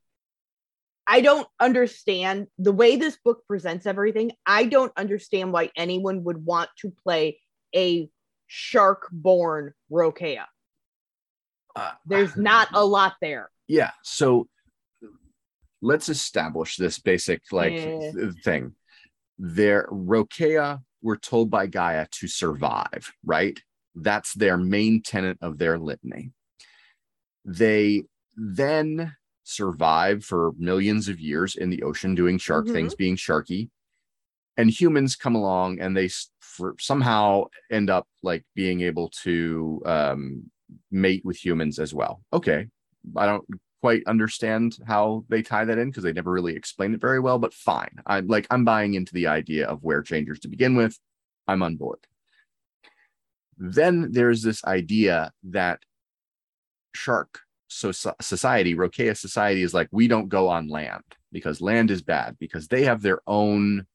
I 1.12 1.22
don't 1.22 1.48
understand 1.60 2.48
the 2.60 2.72
way 2.72 2.96
this 2.96 3.18
book 3.26 3.40
presents 3.48 3.88
everything. 3.88 4.32
I 4.46 4.66
don't 4.66 4.94
understand 4.96 5.52
why 5.52 5.72
anyone 5.76 6.24
would 6.26 6.46
want 6.46 6.70
to 6.82 6.92
play 7.04 7.40
a 7.76 8.10
shark 8.46 9.08
born 9.12 9.74
Rokea. 9.92 10.46
Uh, 11.76 11.92
There's 12.06 12.36
not 12.38 12.68
a 12.74 12.86
lot 12.86 13.14
there. 13.22 13.50
yeah 13.68 13.92
so 14.04 14.48
let's 15.82 16.10
establish 16.10 16.76
this 16.78 17.00
basic 17.00 17.42
like 17.52 17.78
Yeah. 17.78 18.32
thing 18.44 18.76
their 19.38 19.88
rokea 19.92 20.82
were 21.02 21.16
told 21.18 21.50
by 21.50 21.68
gaia 21.68 22.06
to 22.12 22.28
survive 22.28 23.14
right 23.24 23.62
that's 23.96 24.34
their 24.34 24.58
main 24.58 25.02
tenet 25.02 25.38
of 25.42 25.58
their 25.58 25.78
litany 25.80 26.32
they 27.46 28.04
then 28.36 29.16
survive 29.50 30.24
for 30.24 30.54
millions 30.58 31.08
of 31.10 31.20
years 31.20 31.56
in 31.56 31.70
the 31.70 31.82
ocean 31.84 32.14
doing 32.16 32.38
shark 32.38 32.68
Mhm. 32.68 32.74
things 32.74 32.96
being 32.96 33.16
sharky 33.16 33.70
and 34.58 34.70
humans 34.70 35.16
come 35.16 35.36
along 35.36 35.80
and 35.80 35.96
they 35.98 36.10
for, 36.40 36.76
somehow 36.80 37.46
end 37.72 37.90
up 37.90 38.08
like 38.22 38.44
being 38.54 38.82
able 38.82 39.10
to 39.10 39.82
um, 39.86 40.52
mate 40.92 41.24
with 41.26 41.38
humans 41.44 41.80
as 41.80 41.94
well 41.94 42.22
okay 42.32 42.68
I 43.16 43.26
don't 43.26 43.46
quite 43.82 44.04
understand 44.08 44.78
how 44.86 45.26
they 45.30 45.42
tie 45.42 45.66
that 45.66 45.78
in 45.78 45.90
because 45.90 46.04
they 46.04 46.14
never 46.14 46.32
really 46.32 46.56
explained 46.56 46.94
it 46.94 47.02
very 47.02 47.20
well, 47.20 47.40
but 47.40 47.54
fine. 47.54 47.96
I'm 48.06 48.28
like, 48.28 48.46
I'm 48.52 48.66
buying 48.66 48.94
into 48.94 49.14
the 49.14 49.28
idea 49.28 49.68
of 49.68 49.84
where 49.84 50.02
changers 50.02 50.40
to 50.42 50.50
begin 50.50 50.76
with. 50.76 51.00
I'm 51.48 51.64
on 51.64 51.78
board. 51.78 52.00
Then 53.58 54.12
there's 54.12 54.42
this 54.42 54.64
idea 54.66 55.32
that 55.46 55.80
shark 56.94 57.40
so 57.70 57.92
society, 57.92 58.76
Rokea 58.76 59.16
society 59.16 59.64
is 59.64 59.74
like, 59.74 59.88
we 59.92 60.08
don't 60.08 60.28
go 60.28 60.50
on 60.50 60.68
land 60.68 61.04
because 61.32 61.62
land 61.62 61.92
is 61.92 62.02
bad 62.02 62.36
because 62.40 62.68
they 62.68 62.84
have 62.84 63.02
their 63.02 63.22
own 63.28 63.86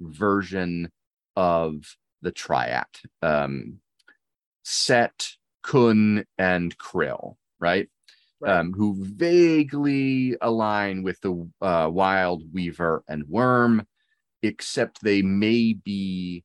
version 0.00 0.90
of 1.36 1.96
the 2.22 2.32
triad. 2.32 2.86
Um, 3.22 3.78
Set, 4.62 5.28
Kun, 5.62 6.24
and 6.36 6.76
Qyrl, 6.76 7.36
right? 7.58 7.88
Right. 8.40 8.58
um, 8.58 8.72
who 8.72 8.96
vaguely 8.98 10.34
align 10.40 11.02
with 11.02 11.20
the 11.20 11.46
uh, 11.60 11.88
Wyld 11.88 12.42
weaver 12.54 13.04
and 13.06 13.26
Wyrm, 13.26 13.84
except 14.42 15.02
they 15.02 15.20
may 15.20 15.74
be 15.74 16.42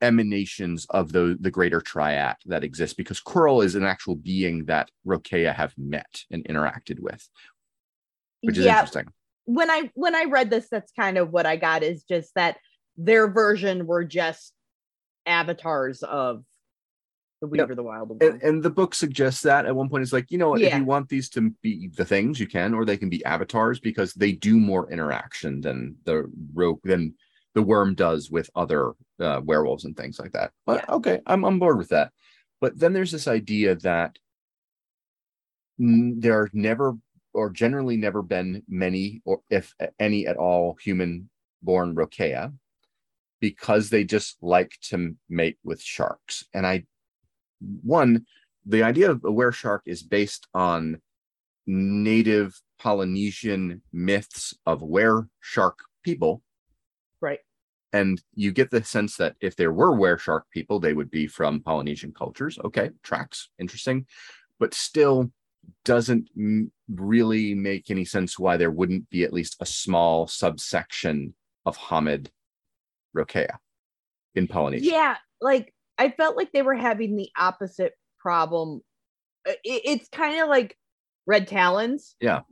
emanations 0.00 0.86
of 0.90 1.12
the, 1.12 1.36
the 1.40 1.50
greater 1.50 1.80
triad 1.80 2.36
that 2.46 2.64
exists 2.64 2.94
because 2.94 3.20
Qyrl 3.20 3.64
is 3.64 3.74
an 3.74 3.84
actual 3.84 4.14
being 4.14 4.64
that 4.66 4.90
Rokea 5.06 5.54
have 5.54 5.74
met 5.76 6.24
and 6.30 6.44
interacted 6.44 7.00
with, 7.00 7.28
which 8.42 8.58
is 8.58 8.64
yeah, 8.64 8.80
interesting. 8.80 9.08
when 9.44 9.70
I 9.70 9.90
when 9.94 10.14
I 10.14 10.24
read 10.24 10.50
this, 10.50 10.68
that's 10.70 10.92
kind 10.92 11.18
of 11.18 11.30
what 11.30 11.46
I 11.46 11.56
got 11.56 11.82
is 11.82 12.04
just 12.04 12.34
that 12.34 12.58
their 12.96 13.28
version 13.30 13.86
were 13.86 14.04
just 14.04 14.52
avatars 15.26 16.02
of 16.02 16.44
the 17.40 17.46
Weaver, 17.46 17.74
the 17.74 17.84
Wyld 17.84 18.08
Wyrm. 18.08 18.28
And, 18.28 18.42
and 18.42 18.62
the 18.62 18.70
book 18.70 18.94
suggests 18.94 19.42
that 19.42 19.66
at 19.66 19.74
one 19.74 19.88
point 19.88 20.02
it's 20.02 20.12
like, 20.12 20.30
you 20.30 20.38
know, 20.38 20.50
what, 20.50 20.60
if 20.60 20.74
you 20.74 20.84
want 20.84 21.08
these 21.08 21.28
to 21.30 21.50
be 21.62 21.88
the 21.88 22.04
things, 22.04 22.40
you 22.40 22.48
can, 22.48 22.74
or 22.74 22.84
they 22.84 22.96
can 22.96 23.08
be 23.08 23.24
avatars 23.24 23.78
because 23.78 24.12
they 24.14 24.32
do 24.32 24.58
more 24.58 24.90
interaction 24.90 25.60
than 25.60 25.96
the 26.04 26.30
rope 26.52 26.80
than 26.82 27.14
the 27.54 27.62
Wyrm 27.62 27.96
does 27.96 28.30
with 28.30 28.50
other 28.54 28.92
uh, 29.20 29.40
werewolves 29.44 29.84
and 29.84 29.96
things 29.96 30.18
like 30.18 30.32
that. 30.32 30.52
But 30.66 30.88
okay, 30.88 31.20
I'm 31.26 31.44
on 31.44 31.58
board 31.58 31.78
with 31.78 31.88
that. 31.88 32.12
But 32.60 32.78
then 32.78 32.92
there's 32.92 33.12
this 33.12 33.28
idea 33.28 33.76
that 33.76 34.18
there 35.78 36.40
are 36.40 36.50
never 36.52 36.94
or 37.32 37.50
generally 37.50 37.96
never 37.96 38.22
been 38.22 38.62
many 38.68 39.22
or 39.24 39.40
if 39.50 39.74
any 39.98 40.26
at 40.26 40.36
all 40.36 40.76
human 40.82 41.30
born 41.62 41.94
Rokea 41.94 42.52
because 43.40 43.90
they 43.90 44.04
just 44.04 44.36
like 44.42 44.72
to 44.82 45.14
mate 45.28 45.58
with 45.62 45.80
sharks. 45.80 46.44
And 46.52 46.66
I 46.66 46.84
one, 47.82 48.26
the 48.66 48.82
idea 48.82 49.10
of 49.10 49.24
a 49.24 49.32
were 49.32 49.52
shark 49.52 49.82
is 49.86 50.02
based 50.02 50.46
on 50.54 51.00
native 51.66 52.60
Polynesian 52.78 53.82
myths 53.92 54.54
of 54.66 54.82
were 54.82 55.28
shark 55.40 55.80
people. 56.02 56.42
Right. 57.20 57.40
And 57.92 58.22
you 58.34 58.52
get 58.52 58.70
the 58.70 58.84
sense 58.84 59.16
that 59.16 59.36
if 59.40 59.56
there 59.56 59.72
were 59.72 59.94
were 59.94 60.18
shark 60.18 60.44
people, 60.50 60.78
they 60.78 60.92
would 60.92 61.10
be 61.10 61.26
from 61.26 61.60
Polynesian 61.60 62.12
cultures. 62.12 62.58
Okay, 62.64 62.90
tracks, 63.02 63.48
interesting, 63.58 64.06
but 64.58 64.74
still 64.74 65.30
doesn't 65.84 66.28
m- 66.36 66.70
really 66.88 67.54
make 67.54 67.90
any 67.90 68.04
sense 68.04 68.38
why 68.38 68.56
there 68.56 68.70
wouldn't 68.70 69.08
be 69.10 69.24
at 69.24 69.32
least 69.32 69.56
a 69.60 69.66
small 69.66 70.26
subsection 70.26 71.34
of 71.64 71.78
Homid 71.78 72.28
Rokea 73.16 73.56
in 74.34 74.46
Polynesia. 74.46 74.90
Yeah, 74.90 75.16
like 75.40 75.74
I 75.98 76.10
felt 76.10 76.36
like 76.36 76.52
they 76.52 76.62
were 76.62 76.76
having 76.76 77.16
the 77.16 77.30
opposite 77.36 77.94
problem. 78.18 78.82
It, 79.44 79.58
it's 79.64 80.08
kind 80.08 80.40
of 80.40 80.48
like 80.48 80.76
red 81.26 81.48
talons. 81.48 82.16
Yeah. 82.20 82.42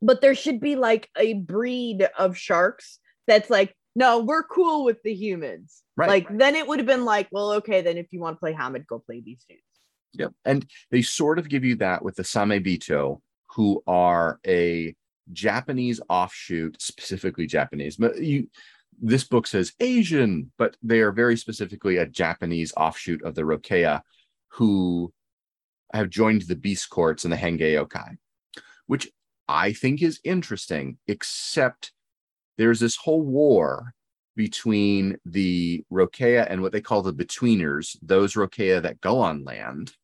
But 0.00 0.20
there 0.20 0.34
should 0.34 0.60
be 0.60 0.76
like 0.76 1.08
a 1.16 1.34
breed 1.34 2.08
of 2.18 2.36
sharks 2.36 2.98
that's 3.26 3.50
like, 3.50 3.75
no, 3.96 4.20
we're 4.20 4.44
cool 4.44 4.84
with 4.84 5.02
the 5.02 5.14
humans. 5.14 5.82
Right. 5.96 6.08
Like 6.08 6.38
then 6.38 6.54
it 6.54 6.68
would 6.68 6.78
have 6.78 6.86
been 6.86 7.06
like, 7.06 7.28
well, 7.32 7.52
okay, 7.54 7.80
then 7.80 7.96
if 7.96 8.12
you 8.12 8.20
want 8.20 8.36
to 8.36 8.40
play 8.40 8.52
Homid, 8.52 8.86
go 8.86 8.98
play 8.98 9.22
these 9.22 9.44
dudes. 9.48 9.62
Yep. 10.12 10.32
And 10.44 10.66
they 10.90 11.00
sort 11.00 11.38
of 11.38 11.48
give 11.48 11.64
you 11.64 11.76
that 11.76 12.04
with 12.04 12.14
the 12.16 12.22
Samebito, 12.22 13.20
who 13.54 13.82
are 13.86 14.38
a 14.46 14.94
Japanese 15.32 16.00
offshoot, 16.10 16.80
specifically 16.80 17.46
Japanese. 17.46 17.96
But 17.96 18.20
you 18.20 18.48
this 19.00 19.24
book 19.24 19.46
says 19.46 19.72
Asian, 19.80 20.52
but 20.58 20.76
they 20.82 21.00
are 21.00 21.12
very 21.12 21.36
specifically 21.36 21.96
a 21.96 22.06
Japanese 22.06 22.72
offshoot 22.76 23.22
of 23.22 23.34
the 23.34 23.42
Rokea 23.42 24.02
who 24.52 25.12
have 25.92 26.10
joined 26.10 26.42
the 26.42 26.56
Beast 26.56 26.90
Courts 26.90 27.24
and 27.24 27.32
the 27.32 27.36
Hengeyokai, 27.36 28.16
which 28.86 29.08
I 29.48 29.72
think 29.72 30.02
is 30.02 30.20
interesting, 30.24 30.98
except 31.06 31.92
there's 32.58 32.80
this 32.80 32.96
whole 32.96 33.22
war 33.22 33.92
between 34.34 35.16
the 35.24 35.84
Rokea 35.90 36.46
and 36.48 36.60
what 36.60 36.72
they 36.72 36.80
call 36.80 37.02
the 37.02 37.12
Betweeners, 37.12 37.96
those 38.02 38.34
Rokea 38.34 38.82
that 38.82 39.00
go 39.00 39.18
on 39.20 39.44
land. 39.44 39.94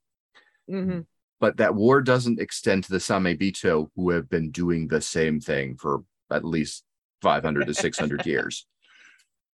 Mhm. 0.69 1.07
But 1.39 1.59
that 1.59 1.75
war 1.75 2.01
doesn't 2.01 2.41
extend 2.41 2.85
to 2.85 2.93
the 2.93 2.99
Samebito, 2.99 3.91
who 3.95 4.11
have 4.11 4.29
been 4.29 4.51
doing 4.51 4.89
the 4.89 5.01
same 5.03 5.41
thing 5.41 5.77
for 5.77 6.05
at 6.31 6.45
least 6.45 6.85
500 7.21 7.67
to 7.67 7.75
600 7.75 8.27
years. 8.27 8.67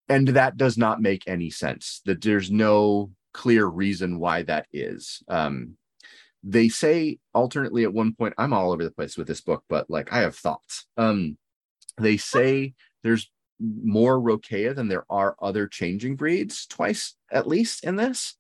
And 0.09 0.29
that 0.29 0.57
does 0.57 0.79
not 0.79 1.03
make 1.03 1.27
any 1.27 1.51
sense. 1.51 2.01
That 2.05 2.23
there's 2.23 2.51
no 2.51 3.11
clear 3.35 3.67
reason 3.67 4.19
why 4.19 4.43
that 4.45 4.67
is. 4.73 5.23
Um, 5.29 5.77
they 6.43 6.69
say 6.69 7.19
alternately 7.35 7.85
at 7.85 7.93
one 7.93 8.15
point, 8.15 8.35
I'm 8.39 8.53
all 8.53 8.73
over 8.73 8.85
the 8.85 8.91
place 8.91 9.17
with 9.17 9.27
this 9.27 9.41
book, 9.41 9.65
but 9.69 9.91
like 9.91 10.13
I 10.13 10.21
have 10.21 10.37
thoughts. 10.37 10.87
Um, 10.97 11.37
they 11.99 12.17
say 12.17 12.75
there's 13.03 13.31
more 13.61 14.21
Rokea 14.21 14.75
than 14.75 14.89
there 14.89 15.05
are 15.11 15.37
other 15.41 15.67
changing 15.67 16.17
breeds, 16.17 16.67
twice 16.67 17.15
at 17.33 17.47
least 17.47 17.85
in 17.85 17.97
this, 17.97 18.37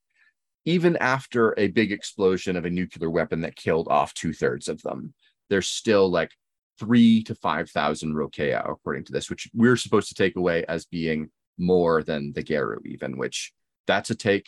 even 0.64 0.96
after 0.96 1.54
a 1.58 1.68
big 1.68 1.92
explosion 1.92 2.56
of 2.56 2.64
a 2.64 2.70
nuclear 2.70 3.10
weapon 3.10 3.40
that 3.40 3.56
killed 3.56 3.88
off 3.88 4.14
two 4.14 4.32
thirds 4.32 4.68
of 4.68 4.82
them. 4.82 5.14
There's 5.50 5.66
still 5.66 6.10
like 6.10 6.30
three 6.78 7.22
to 7.24 7.34
5,000 7.34 8.14
Rokea, 8.14 8.70
according 8.70 9.04
to 9.04 9.12
this, 9.12 9.28
which 9.28 9.48
we're 9.54 9.76
supposed 9.76 10.08
to 10.08 10.14
take 10.14 10.36
away 10.36 10.64
as 10.66 10.84
being 10.84 11.30
more 11.58 12.02
than 12.04 12.32
the 12.32 12.42
Garou, 12.42 12.80
even, 12.84 13.18
which 13.18 13.52
that's 13.86 14.10
a 14.10 14.14
take, 14.14 14.46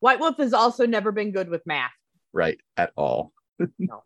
White 0.00 0.20
Wolf 0.20 0.36
has 0.38 0.52
also 0.52 0.86
never 0.86 1.12
been 1.12 1.32
good 1.32 1.48
with 1.48 1.66
math. 1.66 1.90
right? 2.32 2.58
At 2.76 2.92
all. 2.96 3.32
No. 3.78 4.04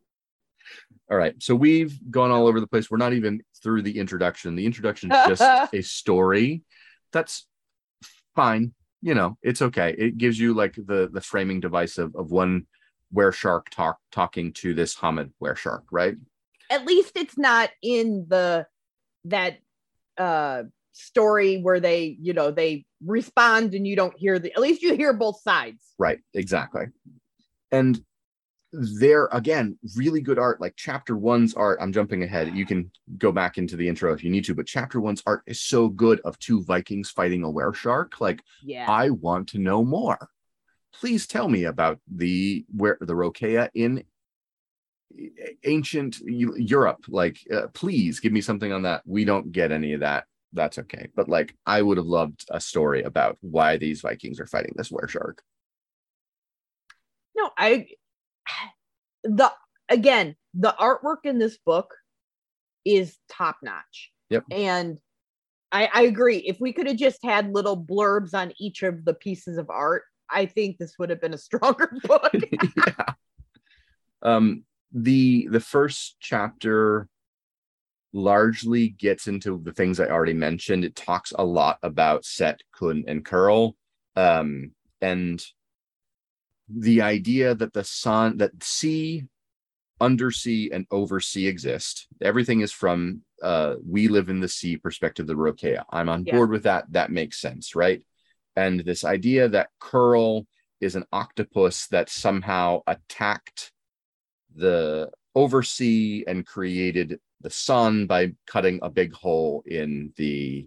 All 1.11 1.17
right. 1.17 1.35
So 1.43 1.55
we've 1.55 1.99
gone 2.11 2.31
all 2.31 2.47
over 2.47 2.61
the 2.61 2.67
place. 2.67 2.91
We're 2.91 2.97
not 2.97 3.13
even 3.13 3.43
through 3.63 3.83
the 3.83 3.99
introduction. 3.99 4.55
The 4.55 4.67
introduction 4.67 5.13
is 5.13 5.27
just 5.29 5.43
a 5.75 5.83
story. 5.83 6.63
That's 7.13 7.47
fine. 8.35 8.73
You 9.03 9.15
know, 9.15 9.37
it's 9.43 9.63
okay. 9.63 9.95
It 9.99 10.17
gives 10.17 10.39
you 10.39 10.55
like 10.55 10.75
the 10.75 11.11
the 11.13 11.21
framing 11.21 11.61
device 11.61 11.99
of, 11.99 12.15
of 12.15 12.31
one 12.31 12.67
where 13.11 13.33
shark 13.33 13.69
talk 13.71 13.99
talking 14.11 14.53
to 14.55 14.75
this 14.75 14.95
Homid 14.95 15.33
where 15.39 15.57
shark, 15.57 15.85
right? 15.91 16.15
At 16.71 16.87
least 16.87 17.13
it's 17.17 17.37
not 17.37 17.71
in 17.83 18.27
the 18.29 18.67
that 19.27 19.59
uh 20.19 20.65
story 20.93 21.59
where 21.61 21.81
they, 21.81 22.17
you 22.21 22.33
know, 22.33 22.51
they 22.51 22.85
respond 23.05 23.75
and 23.75 23.87
you 23.87 23.97
don't 23.97 24.17
hear 24.17 24.39
the 24.39 24.53
at 24.53 24.61
least 24.61 24.83
you 24.83 24.95
hear 24.95 25.13
both 25.13 25.41
sides. 25.43 25.83
Right, 25.99 26.21
exactly. 26.33 26.87
And 27.71 28.03
there 28.73 29.29
again, 29.33 29.79
really 29.97 30.21
good 30.21 30.39
art. 30.39 30.61
Like 30.61 30.75
chapter 30.77 31.17
one's 31.17 31.55
art, 31.55 31.79
I'm 31.81 31.93
jumping 31.93 32.23
ahead. 32.23 32.55
You 32.57 32.65
can 32.65 32.91
go 33.19 33.31
back 33.31 33.59
into 33.59 33.77
the 33.77 33.87
intro 33.89 34.13
if 34.13 34.25
you 34.25 34.31
need 34.31 34.45
to, 34.47 34.55
but 34.55 34.67
chapter 34.67 35.01
one's 35.01 35.23
art 35.27 35.43
is 35.47 35.61
so 35.61 35.89
good 35.89 36.21
of 36.21 36.39
two 36.39 36.63
Vikings 36.65 37.11
fighting 37.11 37.43
a 37.43 37.51
were 37.51 37.73
shark. 37.73 38.21
Like, 38.21 38.43
Yeah. 38.63 38.87
I 38.89 39.11
want 39.11 39.49
to 39.51 39.59
know 39.59 39.85
more. 39.85 40.29
Please 40.95 41.27
tell 41.27 41.49
me 41.49 41.65
about 41.65 42.01
the 42.11 42.65
where 42.75 42.99
the 43.01 43.15
Rokea 43.15 43.69
in 43.75 44.05
ancient 45.65 46.19
Europe. 46.25 47.05
Like, 47.09 47.39
uh, 47.53 47.67
please 47.75 48.21
give 48.21 48.33
me 48.33 48.41
something 48.41 48.73
on 48.73 48.83
that. 48.83 49.03
We 49.07 49.25
don't 49.25 49.53
get 49.53 49.73
any 49.73 49.93
of 49.93 50.01
that. 50.01 50.25
That's 50.55 50.79
okay. 50.79 51.09
But 51.15 51.29
like, 51.29 51.55
I 51.67 51.83
would 51.83 51.97
have 51.99 52.07
loved 52.07 52.47
a 52.51 52.61
story 52.61 53.03
about 53.03 53.39
why 53.41 53.77
these 53.77 54.01
Vikings 54.01 54.41
are 54.41 54.47
fighting 54.47 54.75
this 54.77 54.91
were 54.91 55.09
shark. 55.09 55.43
no 57.35 57.51
i 57.57 57.87
the 59.25 59.53
again 59.89 60.37
the 60.55 60.75
artwork 60.79 61.25
in 61.25 61.39
this 61.39 61.59
book 61.59 61.95
is 62.85 63.17
top 63.31 63.57
notch 63.63 64.11
Yep. 64.31 64.45
and 64.51 64.99
I, 65.71 65.89
I 65.93 66.03
agree 66.03 66.39
if 66.39 66.61
we 66.61 66.73
could 66.73 66.87
have 66.87 66.97
just 66.97 67.19
had 67.25 67.53
little 67.53 67.77
blurbs 67.77 68.35
on 68.35 68.53
each 68.59 68.83
of 68.83 69.05
the 69.05 69.15
pieces 69.15 69.59
of 69.59 69.71
art 69.71 70.03
i 70.31 70.47
think 70.47 70.79
this 70.79 70.95
would 70.99 71.11
have 71.11 71.21
been 71.21 71.35
a 71.35 71.39
stronger 71.49 71.91
book 72.05 72.33
yeah. 72.87 73.05
Um, 74.23 74.65
the 74.93 75.49
the 75.51 75.61
first 75.61 76.17
chapter 76.21 77.09
largely 78.13 78.91
gets 78.91 79.27
into 79.27 79.61
the 79.63 79.73
things 79.73 79.99
I 79.99 80.07
already 80.07 80.35
mentioned. 80.35 80.85
It 80.85 80.95
talks 80.95 81.33
a 81.37 81.45
lot 81.45 81.79
about 81.83 82.25
Set, 82.25 82.61
Kun, 82.73 83.05
and 83.09 83.25
Qyrl. 83.25 83.73
Um, 84.17 84.73
and 85.01 85.43
the 86.69 87.03
idea 87.03 87.55
that 87.55 87.73
the 87.73 87.85
sun 87.85 88.39
that 88.39 88.63
sea, 88.63 89.25
undersea, 90.01 90.71
and 90.73 90.87
oversea 90.91 91.47
exist. 91.47 92.07
Everything 92.21 92.61
is 92.61 92.73
from 92.73 93.23
uh 93.43 93.75
we 93.87 94.09
live 94.09 94.29
in 94.29 94.41
the 94.41 94.49
sea 94.49 94.77
perspective, 94.77 95.27
the 95.27 95.35
Rokea. 95.35 95.85
I'm 95.91 96.09
on 96.09 96.25
Yeah. 96.25 96.35
board 96.35 96.51
with 96.51 96.65
that. 96.65 96.85
That 96.93 97.11
makes 97.11 97.41
sense, 97.41 97.75
right? 97.75 98.03
And 98.57 98.81
this 98.81 99.05
idea 99.05 99.49
that 99.49 99.71
Qyrl 99.81 100.47
is 100.81 100.97
an 100.97 101.05
octopus 101.13 101.87
that 101.89 102.11
somehow 102.11 102.83
attacked 102.87 103.73
the 104.55 105.11
oversea 105.35 106.25
and 106.27 106.47
created 106.47 107.19
the 107.41 107.51
sun 107.51 108.07
by 108.07 108.33
cutting 108.47 108.79
a 108.83 108.91
big 108.91 109.13
hole 109.13 109.63
in 109.67 110.13
the 110.17 110.67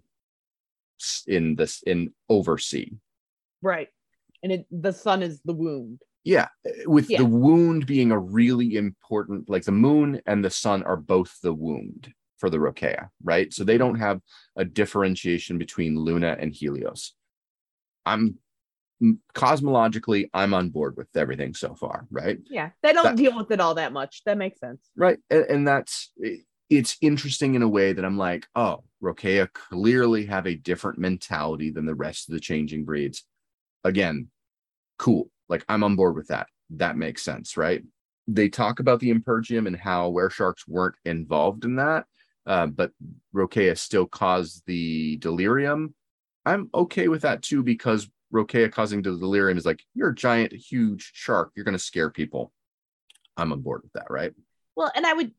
in 1.27 1.55
this 1.55 1.83
in 1.85 2.11
oversea 2.29 2.91
right 3.61 3.89
and 4.45 4.53
it 4.53 4.65
the 4.71 4.93
sun 4.93 5.21
is 5.23 5.41
the 5.43 5.53
wound. 5.53 5.99
Yeah 6.23 6.47
with 6.85 7.09
Yeah. 7.09 7.17
the 7.19 7.25
wound 7.25 7.85
being 7.85 8.11
a 8.11 8.19
really 8.19 8.75
important 8.77 9.49
like 9.49 9.63
the 9.65 9.71
moon 9.71 10.21
and 10.25 10.43
the 10.45 10.49
sun 10.49 10.83
are 10.83 10.97
both 10.97 11.31
the 11.43 11.53
wound 11.53 12.13
for 12.37 12.49
the 12.49 12.57
rokea 12.57 13.09
right? 13.23 13.51
So 13.53 13.63
they 13.63 13.77
don't 13.77 13.99
have 13.99 14.21
a 14.55 14.63
differentiation 14.65 15.57
between 15.57 15.99
luna 15.99 16.37
and 16.39 16.53
helios. 16.53 17.13
I'm 18.05 18.37
cosmologically 19.33 20.29
i'm 20.33 20.53
on 20.53 20.69
board 20.69 20.95
with 20.95 21.09
everything 21.15 21.53
so 21.53 21.75
far 21.75 22.07
right? 22.11 22.39
Yeah 22.49 22.69
they 22.81 22.93
don't 22.93 23.03
That- 23.03 23.17
deal 23.17 23.35
with 23.35 23.51
it 23.51 23.59
all 23.59 23.75
that 23.75 23.91
much. 23.93 24.23
That 24.25 24.37
makes 24.37 24.59
sense. 24.59 24.81
Right 24.95 25.19
and, 25.29 25.45
and 25.53 25.67
that's 25.67 26.11
it's 26.69 26.97
interesting 27.01 27.53
in 27.55 27.61
a 27.61 27.67
way 27.69 27.93
that 27.93 28.05
i'm 28.05 28.17
like 28.17 28.47
oh 28.55 28.83
rokea 29.03 29.51
clearly 29.53 30.25
have 30.25 30.47
a 30.47 30.55
different 30.55 30.97
mentality 30.97 31.69
than 31.71 31.85
the 31.85 31.93
rest 31.93 32.27
of 32.27 32.33
the 32.33 32.39
changing 32.39 32.85
breeds. 32.85 33.23
Again 33.83 34.29
cool. 34.97 35.29
Like 35.49 35.63
i'm 35.69 35.83
on 35.83 35.95
board 35.95 36.15
with 36.15 36.27
that. 36.27 36.47
That 36.71 36.97
makes 36.97 37.23
sense 37.23 37.57
right? 37.57 37.83
They 38.27 38.49
talk 38.49 38.79
about 38.79 38.99
the 38.99 39.11
impergium 39.11 39.67
and 39.67 39.75
how 39.75 40.09
where 40.09 40.29
sharks 40.29 40.67
weren't 40.67 40.95
involved 41.05 41.65
in 41.65 41.75
that 41.75 42.05
uh, 42.45 42.67
but 42.67 42.91
rokea 43.33 43.77
still 43.77 44.05
caused 44.05 44.63
the 44.67 45.17
delirium. 45.17 45.93
I'm 46.45 46.69
okay 46.73 47.07
with 47.07 47.23
that 47.23 47.41
too 47.41 47.63
because 47.63 48.09
rokea 48.33 48.71
causing 48.71 49.01
the 49.01 49.17
delirium 49.17 49.57
is 49.57 49.65
like 49.65 49.81
you're 49.93 50.09
a 50.09 50.15
giant 50.15 50.53
huge 50.53 51.11
shark. 51.13 51.51
You're 51.55 51.65
going 51.65 51.73
to 51.73 51.79
scare 51.79 52.09
people. 52.09 52.51
I'm 53.37 53.51
on 53.51 53.61
board 53.61 53.81
with 53.83 53.93
that 53.93 54.07
right? 54.09 54.31
Well, 54.75 54.91
and 54.95 55.05
I 55.05 55.13
would 55.13 55.31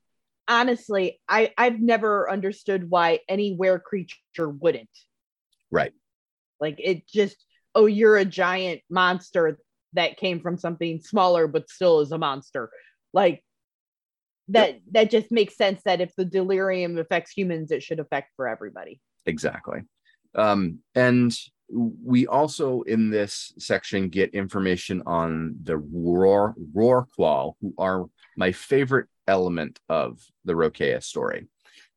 honestly, 0.49 1.21
I 1.29 1.53
I've 1.57 1.81
never 1.81 2.31
understood 2.31 2.91
why 2.91 3.21
any 3.29 3.55
were 3.57 3.79
creature 3.79 4.49
wouldn't. 4.49 4.91
Right. 5.71 5.93
Like 6.61 6.77
it 6.79 7.07
just, 7.07 7.37
oh, 7.77 7.87
you're 7.87 8.17
a 8.17 8.25
giant 8.25 8.81
monster 8.91 9.59
that 9.93 10.17
came 10.17 10.41
from 10.41 10.57
something 10.59 11.01
smaller, 11.01 11.47
but 11.47 11.69
still 11.71 12.01
is 12.01 12.11
a 12.11 12.19
monster. 12.19 12.71
Like 13.13 13.45
that 14.49 14.81
that 14.93 15.11
just 15.11 15.31
makes 15.31 15.57
sense 15.57 15.83
that 15.85 16.01
if 16.01 16.15
the 16.17 16.25
delirium 16.25 16.99
affects 16.99 17.31
humans, 17.33 17.71
it 17.71 17.83
should 17.83 18.01
affect 18.01 18.33
for 18.37 18.49
everybody. 18.49 19.01
Exactly. 19.27 19.81
Um, 20.35 20.79
and 20.95 21.33
we 21.69 22.27
also 22.27 22.83
in 22.83 23.11
this 23.11 23.53
section 23.59 24.09
get 24.09 24.35
information 24.35 25.03
on 25.05 25.57
the 25.63 25.77
roar 25.79 26.55
Rorqual, 26.75 27.55
who 27.61 27.75
are 27.79 28.07
my 28.37 28.53
favorite 28.53 29.09
element 29.27 29.79
of 29.89 30.21
the 30.45 30.53
Rokea 30.55 31.03
story. 31.03 31.49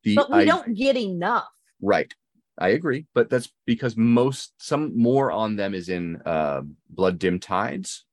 The 0.02 0.16
But 0.16 0.30
we 0.30 0.38
I- 0.38 0.44
don't 0.44 0.74
get 0.74 0.96
enough. 0.96 1.48
right. 1.80 2.12
I 2.60 2.68
agree, 2.70 3.06
but 3.14 3.30
that's 3.30 3.50
because 3.66 3.96
most 3.96 4.52
some 4.58 4.96
more 4.96 5.32
on 5.32 5.56
them 5.56 5.72
is 5.74 5.88
in 5.88 6.20
uh, 6.26 6.60
Blood-Dimmed 6.90 7.40
Tides. 7.42 8.04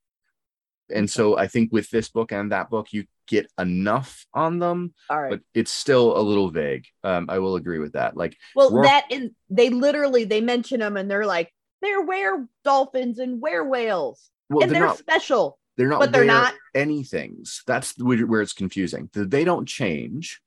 And 0.89 1.09
so 1.09 1.37
I 1.37 1.47
think 1.47 1.73
with 1.73 1.89
this 1.89 2.07
book 2.07 2.31
and 2.31 2.53
that 2.53 2.69
book, 2.69 2.93
you 2.93 3.05
get 3.27 3.51
enough 3.59 4.25
on 4.33 4.57
them, 4.59 4.93
All 5.09 5.21
right. 5.21 5.31
but 5.31 5.41
it's 5.53 5.69
still 5.71 6.17
a 6.17 6.21
little 6.23 6.49
vague. 6.49 6.85
Um, 7.03 7.25
I 7.29 7.39
will 7.39 7.57
agree 7.57 7.79
with 7.79 7.91
that. 7.93 8.15
Like 8.15 8.37
Well, 8.55 8.71
Roar- 8.71 8.85
that 8.85 9.07
and 9.11 9.31
they 9.49 9.69
literally 9.69 10.23
they 10.23 10.39
mention 10.39 10.79
them 10.79 10.95
and 10.95 11.11
they're 11.11 11.25
like 11.25 11.51
they're 11.81 12.01
were 12.05 12.45
dolphins 12.63 13.19
and 13.19 13.41
were 13.41 13.65
whales 13.67 14.29
well, 14.49 14.63
and 14.63 14.71
they're 14.71 14.79
they're 14.79 14.87
not 14.87 14.97
special. 14.97 15.59
they're 15.75 15.89
not 15.89 15.99
but 15.99 16.11
they're 16.13 16.23
not- 16.23 16.53
anythings 16.73 17.63
that's 17.67 17.97
where 17.99 18.25
where 18.25 18.41
it's 18.41 18.53
confusing 18.53 19.09
they 19.13 19.43
don't 19.43 19.67
change 19.67 20.41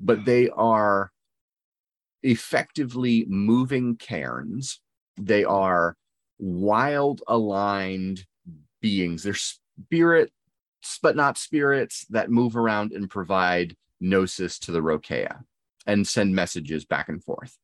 but 0.00 0.24
they 0.24 0.48
are 0.48 1.11
effectively 2.22 3.24
moving 3.28 3.96
cairns 3.96 4.80
they 5.16 5.44
are 5.44 5.96
wild 6.38 7.22
aligned 7.28 8.24
beings 8.80 9.22
they're 9.22 9.34
spirits 9.34 10.32
but 11.02 11.16
not 11.16 11.38
spirits 11.38 12.06
that 12.10 12.30
move 12.30 12.56
around 12.56 12.92
and 12.92 13.10
provide 13.10 13.76
gnosis 14.00 14.58
to 14.58 14.72
the 14.72 14.80
rokea 14.80 15.42
and 15.86 16.06
send 16.06 16.34
messages 16.34 16.84
back 16.84 17.08
and 17.08 17.24
forth 17.24 17.56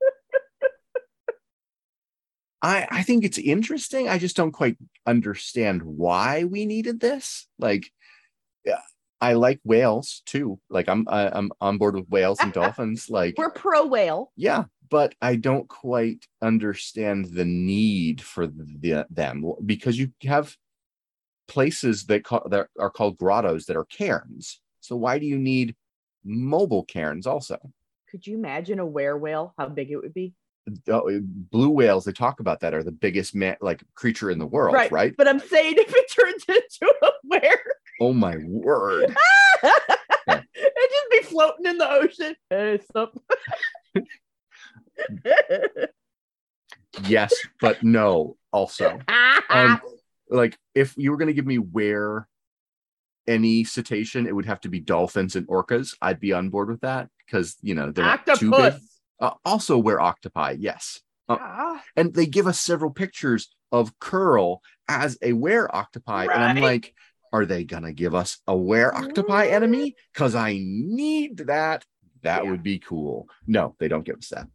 I, 2.62 2.86
I 2.90 3.02
think 3.02 3.24
it's 3.24 3.38
interesting. 3.38 4.08
I 4.08 4.18
just 4.18 4.36
don't 4.36 4.52
quite 4.52 4.76
understand 5.06 5.82
why 5.82 6.44
we 6.44 6.66
needed 6.66 7.00
this. 7.00 7.46
Like, 7.58 7.90
yeah, 8.64 8.80
I 9.20 9.34
like 9.34 9.60
whales 9.64 10.22
too. 10.26 10.58
Like, 10.70 10.88
I'm 10.88 11.06
I, 11.08 11.28
I'm 11.28 11.50
on 11.60 11.78
board 11.78 11.94
with 11.94 12.08
whales 12.08 12.38
and 12.40 12.52
dolphins. 12.54 13.08
Like, 13.08 13.34
We're 13.36 13.50
pro 13.50 13.86
whale. 13.86 14.32
yeah, 14.36 14.64
but 14.90 15.14
I 15.22 15.36
don't 15.36 15.68
quite 15.68 16.26
understand 16.42 17.26
the 17.26 17.44
need 17.44 18.20
for 18.20 18.46
the, 18.46 19.06
them 19.10 19.44
because 19.64 19.98
you 19.98 20.12
have 20.24 20.56
places 21.48 22.06
that, 22.06 22.24
call, 22.24 22.46
that 22.50 22.68
are 22.78 22.90
called 22.90 23.18
grottos 23.18 23.66
that 23.66 23.76
are 23.76 23.84
cairns. 23.84 24.60
So 24.80 24.96
why 24.96 25.18
do 25.18 25.26
you 25.26 25.38
need 25.38 25.74
mobile 26.24 26.84
cairns 26.84 27.26
also? 27.26 27.58
Could 28.10 28.26
you 28.26 28.36
imagine 28.36 28.78
a 28.78 28.86
were 28.86 29.16
whale? 29.16 29.54
How 29.58 29.68
big 29.68 29.90
it 29.90 29.96
would 29.96 30.14
be? 30.14 30.34
Uh, 30.90 31.00
blue 31.22 31.70
whales 31.70 32.04
they 32.04 32.12
talk 32.12 32.38
about 32.38 32.60
that 32.60 32.74
are 32.74 32.82
the 32.82 32.92
biggest 32.92 33.34
man 33.34 33.56
like 33.60 33.82
creature 33.94 34.30
in 34.30 34.38
the 34.38 34.46
world, 34.46 34.76
right? 34.90 35.14
But 35.16 35.26
I'm 35.26 35.40
saying 35.40 35.74
if 35.76 35.92
it 35.94 36.12
turns 36.12 36.44
into 36.48 36.94
a 37.02 37.10
were, 37.24 37.58
Oh 38.00 38.12
my 38.14 38.36
word. 38.46 39.14
it'd 39.62 40.44
just 40.56 41.10
be 41.10 41.22
floating 41.22 41.66
in 41.66 41.78
the 41.78 41.90
ocean. 41.90 42.34
Hey, 42.48 42.80
sup? 42.92 43.16
yes, 47.06 47.34
but 47.60 47.82
no, 47.82 48.36
also. 48.52 48.98
Um, 49.50 49.80
like 50.30 50.56
if 50.74 50.94
you 50.96 51.10
were 51.10 51.18
gonna 51.18 51.34
give 51.34 51.46
me 51.46 51.58
where 51.58 52.26
any 53.26 53.64
cetacean, 53.64 54.26
it 54.26 54.34
would 54.34 54.46
have 54.46 54.60
to 54.62 54.68
be 54.68 54.80
dolphins 54.80 55.36
and 55.36 55.46
orcas. 55.46 55.94
I'd 56.00 56.20
be 56.20 56.32
on 56.32 56.48
board 56.48 56.68
with 56.68 56.80
that 56.80 57.08
because 57.26 57.56
you 57.60 57.74
know 57.74 57.92
they're 57.92 58.04
not 58.04 58.26
too 58.26 58.50
big. 58.50 58.60
Octopus. 58.60 59.00
Uh, 59.20 59.34
also, 59.44 59.76
where 59.76 60.00
octopi, 60.00 60.56
yes. 60.58 61.00
Uh, 61.28 61.36
Ah, 61.38 61.82
and 61.94 62.14
they 62.14 62.26
give 62.26 62.46
us 62.46 62.58
several 62.58 62.90
pictures 62.90 63.54
of 63.70 63.96
Qyrl 63.98 64.58
as 64.88 65.18
a 65.22 65.34
were 65.34 65.68
octopi, 65.74 66.24
and 66.24 66.42
I'm 66.42 66.56
like, 66.56 66.94
are 67.32 67.46
they 67.46 67.64
gonna 67.64 67.92
give 67.92 68.14
us 68.14 68.38
a 68.46 68.56
were 68.56 68.94
octopi 68.94 69.46
enemy? 69.46 69.96
Because 70.12 70.34
I 70.34 70.58
need 70.60 71.38
that. 71.46 71.84
That 72.22 72.44
Yeah. 72.44 72.50
would 72.50 72.62
be 72.62 72.78
cool. 72.78 73.28
No, 73.46 73.76
they 73.78 73.88
don't 73.88 74.04
give 74.04 74.16
us 74.16 74.28
that. 74.28 74.48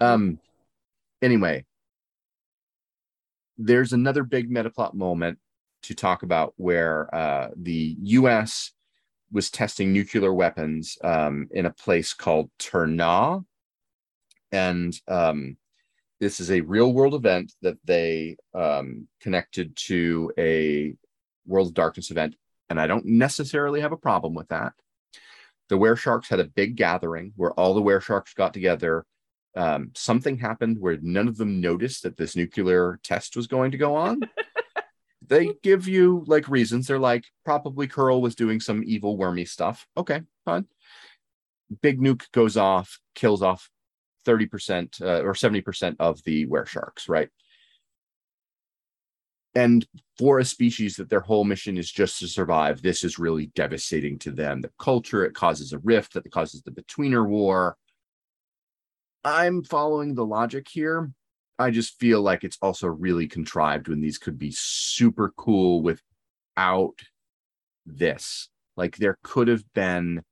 Um. 0.00 0.38
Anyway, 1.20 1.64
there's 3.56 3.92
another 3.92 4.22
big 4.22 4.50
metaplot 4.50 4.94
moment 4.94 5.38
to 5.82 5.94
talk 5.94 6.22
about 6.22 6.54
where 6.56 7.12
uh, 7.14 7.48
the 7.56 7.96
U.S. 8.02 8.72
was 9.32 9.50
testing 9.50 9.92
nuclear 9.92 10.32
weapons 10.32 10.96
um, 11.02 11.48
in 11.50 11.66
a 11.66 11.72
place 11.72 12.14
called 12.14 12.50
Ternah, 12.58 13.44
and 14.52 14.94
um, 15.08 15.56
this 16.20 16.40
is 16.40 16.50
a 16.50 16.60
real 16.60 16.92
world 16.92 17.14
event 17.14 17.52
that 17.62 17.78
they 17.84 18.36
um, 18.54 19.08
connected 19.20 19.76
to 19.76 20.32
a 20.38 20.94
World 21.48 21.68
of 21.68 21.74
Darkness 21.74 22.10
event 22.10 22.36
and 22.68 22.80
I 22.80 22.86
don't 22.86 23.06
necessarily 23.06 23.80
have 23.80 23.92
a 23.92 23.96
problem 23.96 24.34
with 24.34 24.48
that. 24.48 24.72
The 25.68 25.78
were 25.78 25.96
sharks 25.96 26.28
had 26.28 26.40
a 26.40 26.44
big 26.44 26.76
gathering 26.76 27.32
where 27.36 27.52
all 27.52 27.74
the 27.74 27.82
were 27.82 28.00
sharks 28.00 28.34
got 28.34 28.54
together. 28.54 29.04
Um, 29.56 29.90
something 29.94 30.38
happened 30.38 30.78
where 30.78 30.98
none 31.00 31.28
of 31.28 31.36
them 31.36 31.60
noticed 31.60 32.02
that 32.02 32.16
this 32.16 32.36
nuclear 32.36 33.00
test 33.02 33.36
was 33.36 33.46
going 33.46 33.72
to 33.72 33.78
go 33.78 33.96
on. 33.96 34.20
they 35.26 35.52
give 35.62 35.88
you 35.88 36.24
like 36.26 36.48
reasons. 36.48 36.86
They're 36.86 36.98
like, 36.98 37.24
probably 37.44 37.88
Qyrl 37.88 38.20
was 38.20 38.34
doing 38.34 38.60
some 38.60 38.82
evil 38.86 39.16
wormy 39.16 39.44
stuff. 39.44 39.86
Okay, 39.96 40.22
fine. 40.44 40.66
Big 41.82 42.00
nuke 42.00 42.30
goes 42.32 42.56
off, 42.56 42.98
kills 43.14 43.42
off 43.42 43.68
30% 44.26 45.02
uh, 45.02 45.22
or 45.22 45.34
70% 45.34 45.96
of 45.98 46.22
the 46.24 46.46
were 46.46 46.66
sharks, 46.66 47.08
right? 47.08 47.28
And 49.54 49.86
for 50.18 50.38
a 50.38 50.44
species 50.44 50.96
that 50.96 51.08
their 51.08 51.20
whole 51.20 51.44
mission 51.44 51.78
is 51.78 51.90
just 51.90 52.18
to 52.20 52.28
survive, 52.28 52.82
this 52.82 53.02
is 53.02 53.18
really 53.18 53.46
devastating 53.54 54.18
to 54.20 54.30
them. 54.30 54.60
The 54.60 54.70
culture, 54.78 55.24
it 55.24 55.34
causes 55.34 55.72
a 55.72 55.78
rift 55.78 56.14
that 56.14 56.30
causes 56.30 56.62
the 56.62 56.70
Betweener 56.70 57.26
War. 57.26 57.76
I'm 59.24 59.64
following 59.64 60.14
the 60.14 60.26
logic 60.26 60.68
here. 60.70 61.10
I 61.58 61.70
just 61.70 61.98
feel 61.98 62.22
like 62.22 62.44
it's 62.44 62.58
also 62.62 62.86
really 62.86 63.26
contrived 63.26 63.88
when 63.88 64.00
these 64.00 64.18
could 64.18 64.38
be 64.38 64.52
super 64.56 65.32
cool 65.36 65.82
without 65.82 67.00
this. 67.84 68.48
Like 68.76 68.96
there 68.96 69.18
could 69.24 69.48
have 69.48 69.64
been 69.74 70.22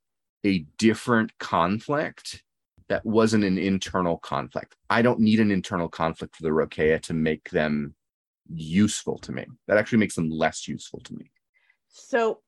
a 0.45 0.67
different 0.79 1.37
conflict 1.39 2.45
that 2.89 3.05
wasn't 3.05 3.43
an 3.43 3.59
internal 3.59 4.19
conflict. 4.19 4.77
I 4.89 5.03
don't 5.03 5.19
need 5.19 5.41
an 5.41 5.51
internal 5.51 5.89
conflict 5.89 6.37
for 6.37 6.45
the 6.45 6.51
Rokea 6.51 7.03
to 7.03 7.15
make 7.15 7.51
them 7.51 7.96
useful 8.53 9.19
to 9.19 9.33
me. 9.33 9.47
That 9.69 9.79
actually 9.79 9.99
makes 9.99 10.15
them 10.15 10.31
less 10.31 10.67
useful 10.69 11.01
to 11.01 11.15
me. 11.15 11.31
So 11.89 12.41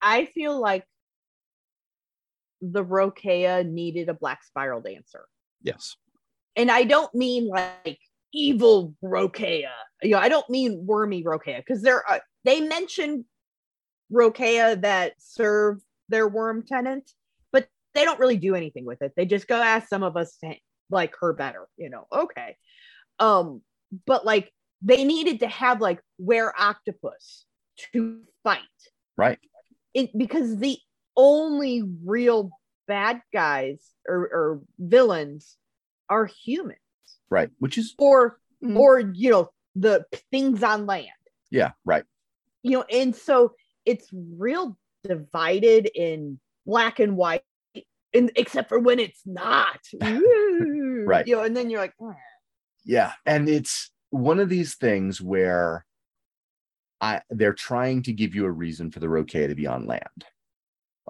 I 0.00 0.26
feel 0.26 0.58
like 0.58 0.84
the 2.60 2.84
Rokea 2.84 3.68
needed 3.68 4.08
a 4.08 4.14
black 4.14 4.44
spiral 4.44 4.80
dancer. 4.80 5.26
Yes. 5.62 5.96
And 6.56 6.70
I 6.70 6.84
don't 6.84 7.12
mean 7.14 7.48
like 7.48 7.98
evil 8.32 8.94
Rokea. 9.02 9.70
You 10.02 10.10
know, 10.10 10.18
I 10.18 10.28
don't 10.28 10.48
mean 10.50 10.84
wormy 10.86 11.22
Rokea 11.22 11.58
because 11.58 11.82
there 11.82 12.06
are 12.08 12.20
they 12.44 12.60
mention 12.60 13.24
Rokea 14.12 14.80
that 14.82 15.14
serve 15.18 15.78
their 16.08 16.28
Wyrm 16.28 16.66
tenant, 16.66 17.10
but 17.52 17.68
they 17.94 18.04
don't 18.04 18.18
really 18.18 18.36
do 18.36 18.54
anything 18.54 18.84
with 18.84 19.02
it. 19.02 19.12
They 19.16 19.26
just 19.26 19.46
go 19.46 19.60
ask 19.60 19.88
some 19.88 20.02
of 20.02 20.16
us 20.16 20.36
to 20.42 20.54
like 20.90 21.14
her 21.20 21.32
better, 21.32 21.68
you 21.76 21.90
know. 21.90 22.06
Okay. 22.12 22.56
Um, 23.18 23.62
but 24.06 24.24
like 24.24 24.52
they 24.82 25.04
needed 25.04 25.40
to 25.40 25.48
have 25.48 25.80
like 25.80 26.00
where 26.16 26.52
octopus 26.60 27.44
to 27.92 28.20
fight 28.42 28.60
Right. 29.16 29.38
it 29.94 30.16
because 30.16 30.58
the 30.58 30.78
only 31.16 31.82
real 32.04 32.50
bad 32.86 33.20
guys 33.32 33.82
or, 34.08 34.16
or 34.32 34.60
villains 34.78 35.56
are 36.08 36.26
humans 36.26 36.78
Right. 37.30 37.50
Which 37.58 37.76
is 37.78 37.94
or 37.98 38.38
Mhm. 38.62 38.76
or 38.76 38.98
you 39.00 39.30
know 39.30 39.50
the 39.76 40.04
things 40.32 40.62
on 40.62 40.86
land 40.86 41.08
yeah, 41.50 41.72
right. 41.84 42.04
you 42.62 42.72
know 42.72 42.84
and 42.90 43.14
so 43.14 43.52
it's 43.84 44.08
real 44.12 44.76
divided 45.04 45.88
in 45.94 46.40
black 46.66 46.98
and 46.98 47.16
white 47.16 47.42
and 48.12 48.32
except 48.36 48.68
for 48.68 48.78
when 48.80 48.98
it's 48.98 49.22
not 49.26 49.78
Right. 50.00 51.26
you 51.26 51.36
know 51.36 51.42
and 51.42 51.56
then 51.56 51.70
you're 51.70 51.80
like 51.80 51.94
"Hmm." 51.98 52.12
Yeah. 52.84 53.12
And 53.26 53.48
it's 53.48 53.90
one 54.10 54.40
of 54.40 54.48
these 54.48 54.74
things 54.74 55.20
where 55.20 55.84
I 57.00 57.22
they're 57.30 57.52
trying 57.52 58.02
to 58.04 58.12
give 58.12 58.34
you 58.34 58.44
a 58.44 58.50
reason 58.50 58.90
for 58.90 59.00
the 59.00 59.06
Rokea 59.06 59.48
to 59.48 59.54
be 59.54 59.66
on 59.66 59.86
land. 59.86 60.24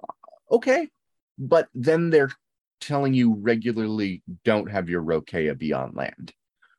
Uh, 0.01 0.13
okay. 0.55 0.89
But 1.37 1.67
then 1.73 2.09
they're 2.09 2.31
telling 2.81 3.13
you 3.13 3.35
regularly 3.35 4.23
don't 4.45 4.69
have 4.69 4.89
your 4.89 5.01
Rokea 5.01 5.57
be 5.57 5.73
on 5.73 5.93
land. 5.95 6.33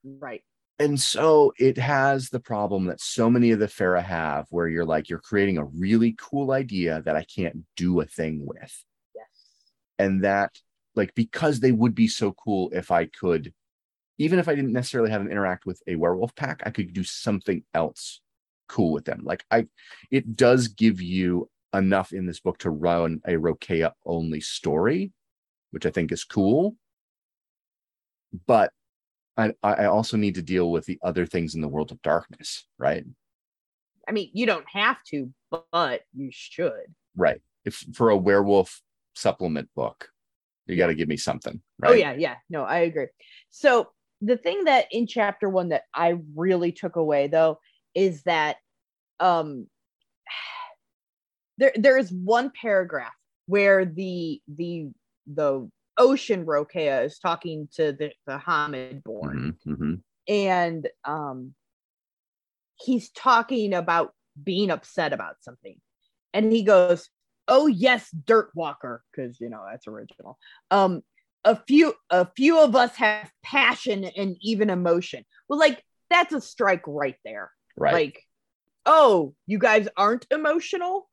right 0.04 0.42
And 0.78 0.98
so 0.98 1.52
it 1.58 1.76
has 1.76 2.30
the 2.30 2.40
problem 2.40 2.86
that 2.86 3.00
so 3.00 3.28
many 3.28 3.50
of 3.50 3.58
the 3.58 3.68
Fera 3.68 4.00
have, 4.00 4.46
where 4.48 4.66
you're 4.66 4.86
like, 4.86 5.10
you're 5.10 5.18
creating 5.18 5.58
a 5.58 5.64
really 5.64 6.16
cool 6.18 6.52
idea 6.52 7.02
that 7.04 7.16
I 7.16 7.24
can't 7.24 7.64
do 7.76 8.00
a 8.00 8.06
thing 8.06 8.46
with. 8.46 8.84
yes 9.14 9.26
And 9.98 10.24
that, 10.24 10.58
like, 10.94 11.14
because 11.14 11.60
they 11.60 11.72
would 11.72 11.94
be 11.94 12.08
so 12.08 12.32
cool 12.32 12.70
if 12.72 12.90
I 12.90 13.04
could, 13.06 13.52
even 14.20 14.38
if 14.38 14.48
I 14.48 14.54
didn't 14.54 14.72
necessarily 14.72 15.10
have 15.10 15.22
them 15.22 15.30
interact 15.30 15.66
with 15.66 15.82
a 15.86 15.96
werewolf 15.96 16.34
pack, 16.34 16.62
I 16.64 16.70
could 16.70 16.92
do 16.92 17.04
something 17.04 17.64
else 17.74 18.20
cool 18.68 18.92
with 18.92 19.04
them. 19.04 19.22
Like, 19.24 19.44
I, 19.50 19.66
it 20.10 20.36
does 20.36 20.68
give 20.68 21.00
you 21.00 21.48
enough 21.74 22.12
in 22.12 22.26
this 22.26 22.40
book 22.40 22.58
to 22.58 22.70
run 22.70 23.20
a 23.26 23.32
Rokea 23.32 23.92
only 24.06 24.40
story, 24.40 25.12
which 25.72 25.86
I 25.86 25.90
think 25.90 26.12
is 26.12 26.22
cool. 26.22 26.76
But 28.46 28.72
I, 29.36 29.52
I 29.62 29.86
also 29.86 30.16
need 30.16 30.36
to 30.36 30.42
deal 30.42 30.70
with 30.70 30.86
the 30.86 31.00
other 31.02 31.26
things 31.26 31.54
in 31.54 31.60
the 31.60 31.68
world 31.68 31.90
of 31.90 32.02
darkness, 32.02 32.66
right? 32.78 33.04
i 34.08 34.12
mean 34.12 34.30
you 34.32 34.46
don't 34.46 34.68
have 34.68 34.96
to 35.04 35.30
but 35.70 36.00
you 36.14 36.30
should 36.32 36.94
Right. 37.16 37.40
If 37.64 37.84
for 37.94 38.10
a 38.10 38.16
werewolf 38.16 38.80
supplement 39.14 39.68
book, 39.74 40.10
you 40.66 40.76
got 40.76 40.86
to 40.86 40.94
give 40.94 41.08
me 41.08 41.16
something, 41.16 41.60
oh, 41.60 41.88
right? 41.88 41.90
Oh 41.90 41.94
yeah, 41.94 42.12
yeah. 42.12 42.36
No, 42.48 42.62
I 42.62 42.78
agree. 42.80 43.08
So 43.50 43.90
the 44.20 44.36
thing 44.36 44.64
that 44.64 44.86
in 44.90 45.06
chapter 45.06 45.48
one 45.48 45.70
that 45.70 45.84
I 45.94 46.18
really 46.34 46.72
took 46.72 46.96
away 46.96 47.26
though 47.28 47.58
is 47.94 48.22
that 48.24 48.56
um 49.18 49.66
there 51.58 51.72
there 51.76 51.98
is 51.98 52.12
one 52.12 52.50
paragraph 52.60 53.12
where 53.46 53.84
the 53.84 54.40
the 54.48 54.88
the 55.26 55.68
ocean 55.98 56.46
Rokea 56.46 57.04
is 57.04 57.18
talking 57.18 57.68
to 57.74 57.92
the, 57.92 58.12
the 58.26 58.38
Homid 58.38 59.02
born. 59.04 59.56
Mhm, 59.66 59.76
mhm. 59.76 60.00
and 60.28 60.88
um 61.04 61.54
he's 62.76 63.10
talking 63.10 63.74
about 63.74 64.14
being 64.42 64.70
upset 64.70 65.12
about 65.12 65.36
something. 65.42 65.76
And 66.32 66.52
he 66.52 66.62
goes 66.62 67.08
oh 67.48 67.66
yes 67.66 68.10
dirt 68.24 68.50
walker 68.54 69.02
because 69.10 69.40
you 69.40 69.50
know 69.50 69.64
that's 69.70 69.86
original. 69.86 70.38
Um 70.70 71.02
a 71.44 71.56
few 71.56 71.94
a 72.10 72.26
few 72.36 72.60
of 72.60 72.76
us 72.76 72.94
have 72.96 73.30
passion 73.42 74.04
and 74.04 74.36
even 74.40 74.70
emotion. 74.70 75.24
Well 75.48 75.58
like 75.58 75.82
that's 76.10 76.32
a 76.32 76.40
strike 76.40 76.84
right 76.86 77.16
there. 77.24 77.50
Right. 77.76 77.92
like 77.92 78.22
oh 78.86 79.34
you 79.46 79.58
guys 79.58 79.88
aren't 79.96 80.26
emotional? 80.30 81.08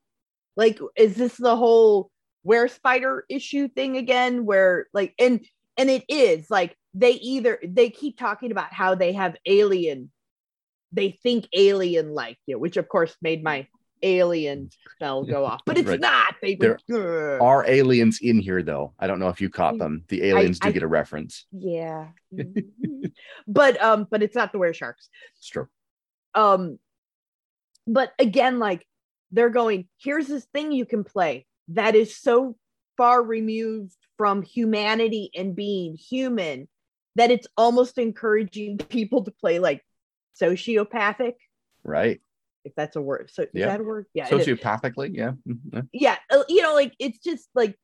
Like 0.56 0.80
is 0.96 1.16
this 1.16 1.36
the 1.36 1.56
whole 1.56 2.12
where 2.44 2.68
spider 2.68 3.26
issue 3.30 3.68
thing 3.68 3.98
again 3.98 4.46
where 4.46 4.88
like 4.94 5.14
and 5.20 5.46
and 5.78 5.90
it 5.90 6.04
is 6.08 6.50
like 6.50 6.76
they 6.94 7.12
either 7.12 7.60
they 7.64 7.90
keep 7.90 8.18
talking 8.18 8.52
about 8.52 8.74
how 8.74 8.96
they 8.96 9.14
have 9.14 9.36
alien 9.46 10.12
they 10.92 11.12
think 11.12 11.48
alien 11.54 12.14
like 12.14 12.38
you 12.46 12.58
which 12.58 12.78
of 12.78 12.88
course 12.88 13.16
made 13.22 13.44
my 13.44 13.68
alien 14.04 14.70
spell 14.96 15.24
go 15.26 15.46
off 15.46 15.62
but 15.66 15.78
it's 15.78 15.88
Right. 15.90 16.00
not 16.00 16.36
they 16.42 16.56
There 16.56 16.78
Ugh. 16.94 17.42
Are 17.42 17.66
aliens 17.68 18.20
in 18.22 18.40
here 18.40 18.62
though? 18.64 18.94
I 19.00 19.08
don't 19.08 19.20
know 19.20 19.30
if 19.30 19.42
you 19.42 19.50
caught 19.50 19.78
them. 19.78 20.04
The 20.08 20.24
aliens 20.26 20.60
do 20.60 20.70
I- 20.70 20.72
get 20.72 20.84
a 20.84 20.88
reference. 20.88 21.46
yeah 21.52 22.10
Mhm. 22.34 23.12
but 23.48 23.82
um 23.82 24.08
but 24.10 24.22
it's 24.24 24.36
not 24.36 24.52
the 24.52 24.58
were 24.60 24.74
sharks 24.74 25.10
It's 25.38 25.48
true. 25.48 25.68
um 26.36 26.78
but 27.88 28.12
again 28.20 28.60
like 28.60 28.86
they're 29.32 29.50
going 29.50 29.88
here's 29.98 30.28
this 30.28 30.46
thing 30.54 30.72
you 30.72 30.86
can 30.86 31.04
play 31.04 31.46
that 31.70 31.96
is 31.96 32.16
so 32.16 32.56
far 32.98 33.22
removed 33.24 33.96
from 34.18 34.42
humanity 34.42 35.30
and 35.36 35.56
being 35.56 35.96
human 35.96 36.68
that 37.16 37.32
it's 37.32 37.48
almost 37.58 37.98
encouraging 37.98 38.78
people 38.90 39.24
to 39.24 39.32
play 39.32 39.60
like 39.60 39.84
sociopathic 40.42 41.34
Right. 41.84 42.20
If 42.68 42.74
that's 42.76 42.96
a 42.98 43.02
word 43.02 43.30
so 43.34 43.44
is 43.44 43.50
Yeah. 43.54 43.68
that 43.68 43.80
a 43.80 43.84
word 43.84 44.06
yeah. 44.14 44.30
Sociopathically, 44.30 45.12
yeah. 45.14 45.32
Mhm. 45.48 45.88
yeah 45.94 46.18
uh, 46.30 46.44
you 46.50 46.62
know 46.62 46.74
like 46.74 46.94
it's 47.00 47.18
just 47.20 47.48
like 47.56 47.76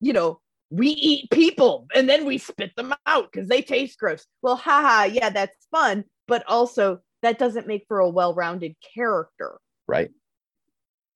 you 0.00 0.12
know 0.12 0.40
we 0.70 0.88
eat 0.88 1.30
people 1.30 1.86
and 1.94 2.08
then 2.08 2.24
we 2.24 2.38
spit 2.38 2.72
them 2.76 2.94
out 3.06 3.30
because 3.30 3.48
they 3.48 3.60
taste 3.62 3.98
gross 3.98 4.26
well 4.42 4.56
haha 4.56 5.04
yeah 5.04 5.28
that's 5.30 5.66
fun 5.70 6.04
but 6.26 6.42
also 6.48 7.00
that 7.22 7.38
doesn't 7.38 7.66
make 7.66 7.84
for 7.86 7.98
a 8.00 8.08
well-rounded 8.08 8.74
character 8.94 9.58
Right. 9.86 10.10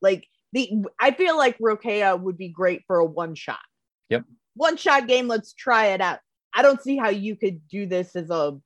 like 0.03 0.27
the 0.53 0.85
i 1.01 1.11
feel 1.13 1.37
like 1.37 1.57
rokea 1.59 2.21
would 2.21 2.37
be 2.37 2.49
great 2.49 2.83
for 2.87 2.99
a 2.99 3.05
one 3.07 3.35
shot 3.35 3.59
Yep. 4.11 4.25
one 4.55 4.77
shot 4.77 5.07
game 5.09 5.29
let's 5.29 5.53
try 5.55 5.87
it 5.87 6.01
out 6.01 6.19
i 6.55 6.61
don't 6.63 6.83
see 6.83 6.97
how 6.99 7.09
you 7.09 7.37
could 7.37 7.67
do 7.69 7.87
this 7.87 8.15
as 8.17 8.29
a 8.31 8.59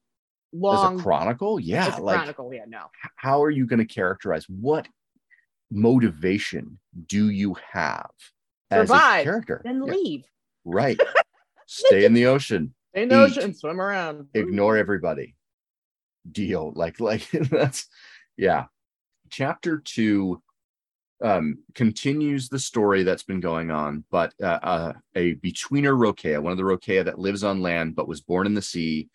long 0.52 0.94
As 0.94 1.00
a 1.00 1.02
chronicle, 1.02 1.60
yeah. 1.60 1.96
a 1.96 2.00
like 2.00 2.16
chronicle 2.16 2.52
yeah 2.52 2.64
no 2.66 2.86
how 3.16 3.42
are 3.42 3.50
you 3.50 3.66
going 3.66 3.78
to 3.78 3.84
characterize 3.84 4.46
what 4.48 4.88
motivation 5.70 6.78
do 7.06 7.28
you 7.30 7.54
have 7.72 8.10
as 8.70 8.90
a 8.90 8.94
character? 9.22 9.60
then 9.64 9.82
Yeah, 9.84 9.92
leave 9.92 10.24
Right. 10.64 10.98
Stay 11.66 12.04
in 12.04 12.14
the 12.14 12.26
ocean. 12.26 12.74
in 12.94 13.08
the 13.10 13.14
Eat. 13.26 13.38
ocean 13.38 13.54
swim 13.54 13.80
around 13.80 14.26
ignore 14.34 14.76
everybody 14.76 15.34
deal 16.30 16.72
like 16.76 17.00
like 17.00 17.28
that's 17.30 17.86
yeah 18.36 18.64
chapter 19.30 19.78
two 19.78 20.42
um, 21.22 21.58
continues 21.74 22.48
the 22.48 22.58
story 22.58 23.02
that's 23.02 23.24
been 23.24 23.40
going 23.40 23.70
on, 23.72 24.04
but 24.10 24.32
uh, 24.40 24.58
uh, 24.62 24.92
a 25.16 25.34
betweener 25.36 25.96
Rokea, 25.96 26.40
one 26.40 26.52
of 26.52 26.58
the 26.58 26.64
Rokea 26.64 27.04
that 27.04 27.18
lives 27.18 27.42
on 27.42 27.60
land 27.60 27.96
but 27.96 28.06
was 28.08 28.20
born 28.20 28.46
in 28.46 28.54
the 28.54 28.62
sea, 28.62 29.08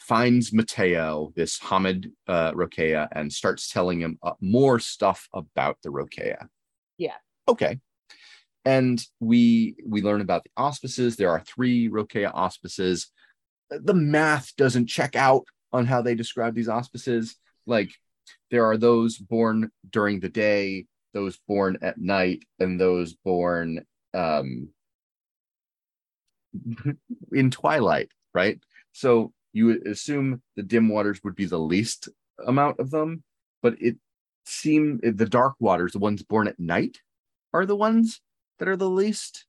finds 0.00 0.52
Mateo, 0.52 1.32
this 1.36 1.58
Homid 1.58 2.10
uh, 2.26 2.52
Rokea, 2.52 3.08
and 3.12 3.32
starts 3.32 3.70
telling 3.70 4.00
him 4.00 4.18
uh, 4.22 4.32
more 4.40 4.78
stuff 4.78 5.28
about 5.32 5.78
the 5.82 5.90
Rokea. 5.90 6.46
Yeah. 6.98 7.16
Okay. 7.46 7.78
And 8.64 9.02
we 9.20 9.76
we 9.86 10.02
learn 10.02 10.20
about 10.20 10.44
the 10.44 10.50
auspices. 10.56 11.16
There 11.16 11.30
are 11.30 11.40
three 11.40 11.88
Rokea 11.88 12.30
auspices. 12.34 13.10
The 13.70 13.94
math 13.94 14.54
doesn't 14.56 14.86
check 14.86 15.16
out 15.16 15.44
on 15.72 15.86
how 15.86 16.02
they 16.02 16.14
describe 16.14 16.54
these 16.54 16.68
auspices. 16.68 17.36
Like 17.66 17.90
there 18.50 18.66
are 18.66 18.76
those 18.76 19.16
born 19.16 19.70
during 19.88 20.20
the 20.20 20.28
day, 20.28 20.86
those 21.14 21.38
born 21.48 21.78
at 21.82 21.98
night, 21.98 22.44
and 22.58 22.80
those 22.80 23.14
born 23.14 23.86
um, 24.12 24.68
in 27.32 27.50
twilight, 27.50 28.10
right? 28.34 28.58
So 28.92 29.32
you 29.52 29.66
would 29.66 29.86
assume 29.86 30.42
the 30.56 30.62
dim 30.62 30.88
waters 30.88 31.20
would 31.24 31.34
be 31.34 31.44
the 31.44 31.58
least 31.58 32.08
amount 32.46 32.78
of 32.78 32.90
them, 32.90 33.22
but 33.62 33.74
it 33.80 33.96
seem 34.46 35.00
the 35.02 35.26
dark 35.26 35.54
waters, 35.58 35.92
the 35.92 35.98
ones 35.98 36.22
born 36.22 36.48
at 36.48 36.58
night, 36.58 36.98
are 37.52 37.66
the 37.66 37.76
ones 37.76 38.20
that 38.58 38.68
are 38.68 38.76
the 38.76 38.90
least. 38.90 39.46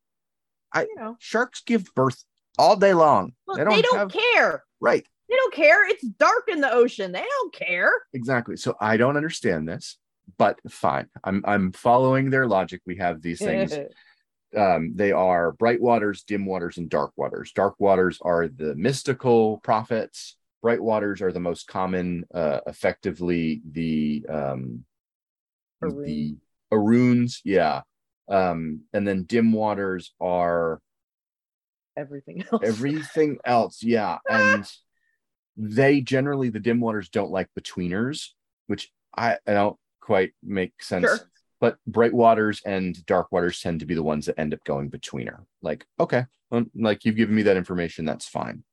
I 0.74 0.84
You 0.84 0.96
know, 0.96 1.18
sharks 1.20 1.62
give 1.66 1.94
birth 1.96 2.24
all 2.58 2.76
day 2.76 2.94
long. 2.94 3.34
well, 3.46 3.58
they 3.58 3.82
don't, 3.82 3.98
have 3.98 4.12
care. 4.12 4.64
right 4.80 5.06
They 5.30 5.36
don't 5.36 5.54
care. 5.54 5.88
It's 5.88 6.04
dark 6.04 6.44
in 6.48 6.62
the 6.62 6.72
ocean. 6.72 7.12
They 7.12 7.26
don't 7.28 7.54
care. 7.54 7.92
exactly. 8.14 8.56
So 8.58 8.76
I 8.80 8.98
don't 8.98 9.18
understand 9.18 9.68
this, 9.68 9.98
but 10.38 10.60
fine. 10.70 11.08
I'm 11.24 11.44
I'm 11.46 11.72
following 11.72 12.30
their 12.30 12.48
logic. 12.48 12.82
We 12.86 12.98
have 12.98 13.22
these 13.22 13.40
things. 13.40 13.74
um, 14.58 14.94
they 14.96 15.12
are 15.12 15.52
bright 15.54 15.82
waters, 15.82 16.24
dim 16.24 16.46
waters, 16.46 16.78
and 16.78 16.90
dark 16.90 17.12
waters. 17.16 17.52
Dark 17.54 17.76
waters 17.80 18.20
are 18.22 18.48
the 18.48 18.76
mystical 18.76 19.58
prophets. 19.60 20.38
Bright 20.62 20.82
waters 20.82 21.22
are 21.22 21.32
the 21.32 21.40
most 21.40 21.68
common, 21.68 22.26
uh, 22.34 22.60
effectively 22.68 23.62
the 23.70 24.26
um, 24.30 24.86
Ahroun. 25.84 26.06
the 26.06 26.38
Ahrouns, 26.72 27.40
yeah. 27.44 27.82
Um, 28.30 28.82
and 28.94 29.08
then 29.08 29.24
dim 29.24 29.52
waters 29.54 30.14
are 30.22 30.80
Everything 31.98 32.44
else. 32.52 32.62
everything 32.64 33.38
else, 33.44 33.84
yeah. 33.84 34.20
And 34.30 34.66
they 35.58 36.02
generally 36.02 36.50
the 36.50 36.60
dim 36.60 36.80
waters 36.80 37.10
don't 37.10 37.32
like 37.32 37.50
betweeners, 37.60 38.30
which 38.68 38.92
I, 39.16 39.38
I 39.46 39.54
don't 39.54 39.78
quite 40.00 40.32
make 40.42 40.82
sense 40.82 41.06
Sure. 41.06 41.20
But 41.62 41.78
bright 41.88 42.14
waters 42.14 42.62
and 42.66 43.06
dark 43.06 43.32
waters 43.32 43.62
tend 43.62 43.80
to 43.80 43.86
be 43.86 43.94
the 43.96 44.04
ones 44.04 44.26
that 44.26 44.38
end 44.40 44.54
up 44.54 44.64
going 44.66 44.90
betweener. 44.90 45.46
Like, 45.62 45.86
okay, 46.00 46.26
well, 46.50 46.66
like 46.76 47.06
you've 47.06 47.16
given 47.16 47.36
me 47.36 47.44
that 47.44 47.56
information, 47.56 48.04
that's 48.04 48.28
fine. 48.28 48.64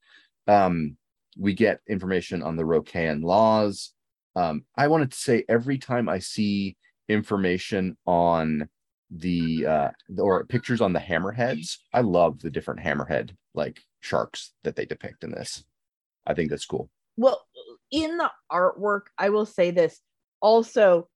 Um, 0.48 0.96
we 1.38 1.52
get 1.54 1.80
information 1.88 2.42
on 2.42 2.56
the 2.56 2.64
Rokean 2.64 3.22
laws. 3.22 3.92
Um, 4.34 4.64
I 4.76 4.88
wanted 4.88 5.12
to 5.12 5.18
say 5.18 5.44
every 5.48 5.78
time 5.78 6.08
I 6.08 6.18
see 6.18 6.76
information 7.08 7.96
on 8.06 8.68
the 9.10 9.64
uh 9.66 9.90
or 10.18 10.44
pictures 10.44 10.80
on 10.80 10.92
the 10.92 11.00
hammerheads, 11.00 11.76
I 11.94 12.00
love 12.00 12.40
the 12.40 12.50
different 12.50 12.80
hammerhead 12.80 13.30
like 13.54 13.80
sharks 14.00 14.52
that 14.64 14.76
they 14.76 14.84
depict 14.84 15.24
in 15.24 15.30
this. 15.30 15.64
I 16.26 16.34
think 16.34 16.50
that's 16.50 16.66
cool. 16.66 16.90
well 17.16 17.46
in 17.90 18.18
the 18.18 18.30
artwork 18.52 19.04
i 19.16 19.30
will 19.30 19.46
say 19.46 19.70
this 19.70 19.98
also 20.42 21.08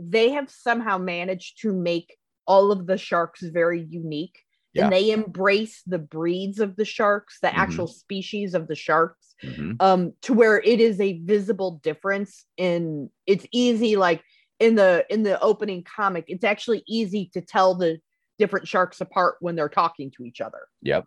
they 0.00 0.30
have 0.30 0.50
somehow 0.50 0.98
managed 0.98 1.60
to 1.62 1.72
make 1.72 2.16
all 2.46 2.72
of 2.72 2.86
the 2.86 2.98
sharks 2.98 3.42
very 3.42 3.82
unique 3.82 4.38
Yeah. 4.72 4.84
and 4.84 4.92
they 4.92 5.10
embrace 5.10 5.82
the 5.86 5.98
breeds 5.98 6.58
of 6.58 6.76
the 6.76 6.84
sharks 6.84 7.38
the 7.40 7.48
Mhm. 7.48 7.54
actual 7.56 7.86
species 7.86 8.54
of 8.54 8.68
the 8.68 8.74
sharks 8.74 9.34
Mhm. 9.42 9.76
um 9.80 10.12
to 10.22 10.32
where 10.32 10.60
it 10.60 10.80
is 10.80 11.00
a 11.00 11.18
visible 11.20 11.80
difference 11.82 12.46
in 12.56 13.10
it's 13.26 13.46
easy 13.52 13.96
like 13.96 14.22
in 14.58 14.74
the 14.76 15.04
in 15.10 15.22
the 15.24 15.40
opening 15.40 15.82
comic 15.84 16.24
it's 16.28 16.44
actually 16.44 16.82
easy 16.86 17.30
to 17.34 17.40
tell 17.40 17.74
the 17.74 17.98
different 18.38 18.66
sharks 18.66 19.00
apart 19.00 19.36
when 19.40 19.54
they're 19.56 19.68
talking 19.68 20.10
to 20.12 20.24
each 20.24 20.40
other 20.40 20.66
Yep. 20.82 21.06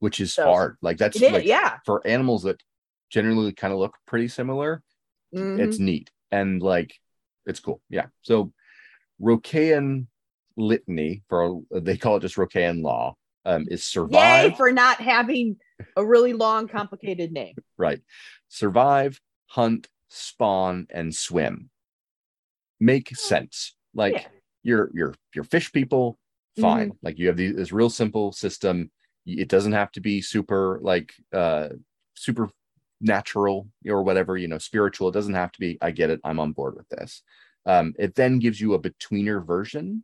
Which 0.00 0.20
is 0.20 0.34
So- 0.34 0.44
hard. 0.44 0.76
Like 0.80 0.96
that's 0.98 1.16
is 1.20 1.32
like 1.32 1.44
yeah 1.44 1.78
for 1.84 2.06
animals 2.06 2.44
that 2.44 2.62
generally 3.10 3.52
kind 3.52 3.72
of 3.72 3.78
look 3.80 3.96
pretty 4.06 4.28
similar, 4.28 4.82
Mhm. 5.34 5.58
it's 5.58 5.78
neat 5.80 6.10
and 6.30 6.62
like 6.62 6.94
it's 7.48 7.60
cool. 7.60 7.80
Yeah. 7.90 8.06
So 8.22 8.52
Rokean 9.20 10.06
litany 10.56 11.22
for 11.28 11.60
they 11.70 11.96
call 11.96 12.16
it 12.16 12.20
just 12.20 12.36
Rokean 12.36 12.82
law 12.82 13.14
um 13.44 13.66
is 13.70 13.84
survive 13.86 14.50
Yay 14.50 14.56
for 14.56 14.70
not 14.72 15.00
having 15.00 15.56
a 15.96 16.04
really 16.04 16.32
long, 16.32 16.66
complicated 16.68 17.30
name. 17.32 17.54
right 17.76 18.00
survive 18.48 19.20
hunt 19.46 19.86
spawn 20.08 20.86
and 20.90 21.14
swim 21.14 21.70
make 22.80 23.14
sense 23.16 23.74
like 23.94 24.14
Yeah. 24.14 24.26
you're 24.62 24.90
you're 24.94 25.14
you're 25.34 25.44
fish 25.44 25.72
people 25.72 26.18
fine 26.60 26.92
like 27.02 27.18
you 27.18 27.28
have 27.28 27.36
these, 27.36 27.54
this 27.54 27.70
real 27.72 27.90
simple 27.90 28.32
system 28.32 28.90
it 29.26 29.48
doesn't 29.48 29.72
have 29.72 29.92
to 29.92 30.00
be 30.00 30.20
super 30.20 30.80
like 30.82 31.12
uh 31.32 31.68
super 32.14 32.48
natural 33.00 33.68
or 33.86 34.02
whatever 34.02 34.36
you 34.36 34.48
know 34.48 34.58
spiritual 34.58 35.08
it 35.08 35.12
doesn't 35.12 35.34
have 35.34 35.52
to 35.52 35.60
be 35.60 35.78
i 35.80 35.90
get 35.90 36.10
it 36.10 36.20
i'm 36.24 36.40
on 36.40 36.52
board 36.52 36.74
with 36.76 36.88
this. 36.88 37.22
Um 37.66 37.94
it 37.98 38.14
then 38.14 38.38
gives 38.38 38.60
you 38.60 38.74
a 38.74 38.80
betweener 38.80 39.44
version. 39.44 40.02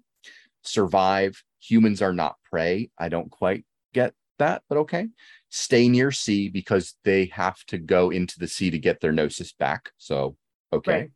Survive 0.62 1.42
humans 1.60 2.02
are 2.02 2.12
not 2.12 2.36
prey. 2.50 2.90
I 2.98 3.08
don't 3.08 3.30
quite 3.30 3.64
get 3.92 4.14
that 4.38 4.62
but 4.68 4.78
okay. 4.78 5.08
Stay 5.50 5.88
near 5.88 6.10
sea 6.10 6.48
because 6.48 6.94
they 7.04 7.26
have 7.26 7.64
to 7.66 7.78
go 7.78 8.10
into 8.10 8.38
the 8.38 8.48
sea 8.48 8.70
to 8.70 8.78
get 8.78 9.00
their 9.00 9.12
gnosis 9.12 9.52
back 9.52 9.90
so 9.96 10.36
okay. 10.72 10.92
Right. 10.92 11.10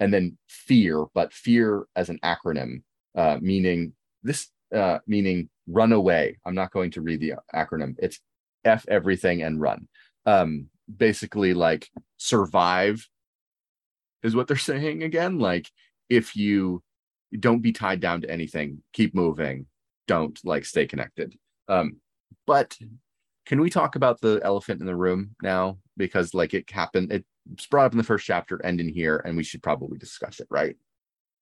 and 0.00 0.12
then 0.12 0.38
fear 0.48 1.04
but 1.14 1.32
fear 1.32 1.86
as 1.94 2.08
an 2.08 2.18
acronym 2.24 2.82
uh 3.16 3.38
meaning 3.40 3.92
this 4.22 4.48
uh 4.74 4.98
meaning 5.06 5.48
run 5.68 5.92
away. 5.92 6.38
I'm 6.44 6.56
not 6.56 6.72
going 6.72 6.90
to 6.92 7.00
read 7.00 7.20
the 7.20 7.34
acronym. 7.54 7.94
It's 7.98 8.18
f 8.64 8.84
everything 8.88 9.42
and 9.42 9.60
run. 9.60 9.88
Um 10.26 10.68
basically 10.94 11.54
like 11.54 11.88
survive 12.16 13.08
is 14.22 14.34
what 14.34 14.48
they're 14.48 14.56
saying 14.72 15.02
again. 15.02 15.38
Like 15.38 15.70
if 16.08 16.36
you 16.36 16.82
don't 17.38 17.62
be 17.62 17.72
tied 17.72 18.00
down 18.00 18.20
to 18.22 18.30
anything 18.30 18.82
keep 18.92 19.14
moving. 19.14 19.66
Don't 20.08 20.38
like 20.44 20.64
stay 20.64 20.86
connected. 20.86 21.34
Um 21.68 21.96
but 22.46 22.76
can 23.46 23.60
we 23.60 23.70
talk 23.70 23.96
about 23.96 24.20
the 24.20 24.40
elephant 24.42 24.80
in 24.80 24.86
the 24.86 24.96
room 24.96 25.34
now? 25.42 25.78
Because 25.96 26.34
like 26.34 26.54
it 26.54 26.70
happened 26.70 27.12
it's 27.52 27.66
brought 27.66 27.86
up 27.86 27.92
in 27.92 27.98
the 27.98 28.04
first 28.04 28.26
chapter 28.26 28.56
and 28.58 28.80
in 28.80 28.88
here 28.88 29.22
and 29.24 29.36
we 29.36 29.44
should 29.44 29.62
probably 29.62 29.98
discuss 29.98 30.40
it 30.40 30.46
right? 30.50 30.76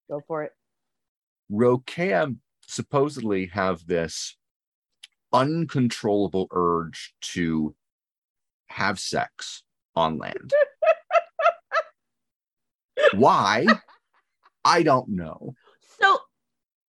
Go 0.09 0.21
for 0.27 0.43
it. 0.43 0.53
Rokea 1.51 2.37
supposedly 2.63 3.47
have 3.47 3.87
this 3.87 4.37
uncontrollable 5.33 6.49
urge 6.53 7.15
to 7.21 7.75
have 8.71 8.99
sex 8.99 9.63
on 9.95 10.19
land. 10.19 10.53
Why? 13.15 13.67
I 14.65 14.83
don't 14.83 15.09
know. 15.09 15.55
So 16.01 16.19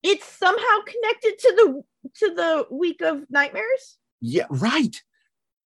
it's 0.02 0.26
somehow 0.26 0.78
connected 0.86 1.38
to 1.38 1.52
the 1.56 1.82
to 2.16 2.34
the 2.34 2.66
week 2.70 3.00
of 3.02 3.24
nightmares, 3.30 3.98
Yeah, 4.20 4.46
right, 4.50 4.94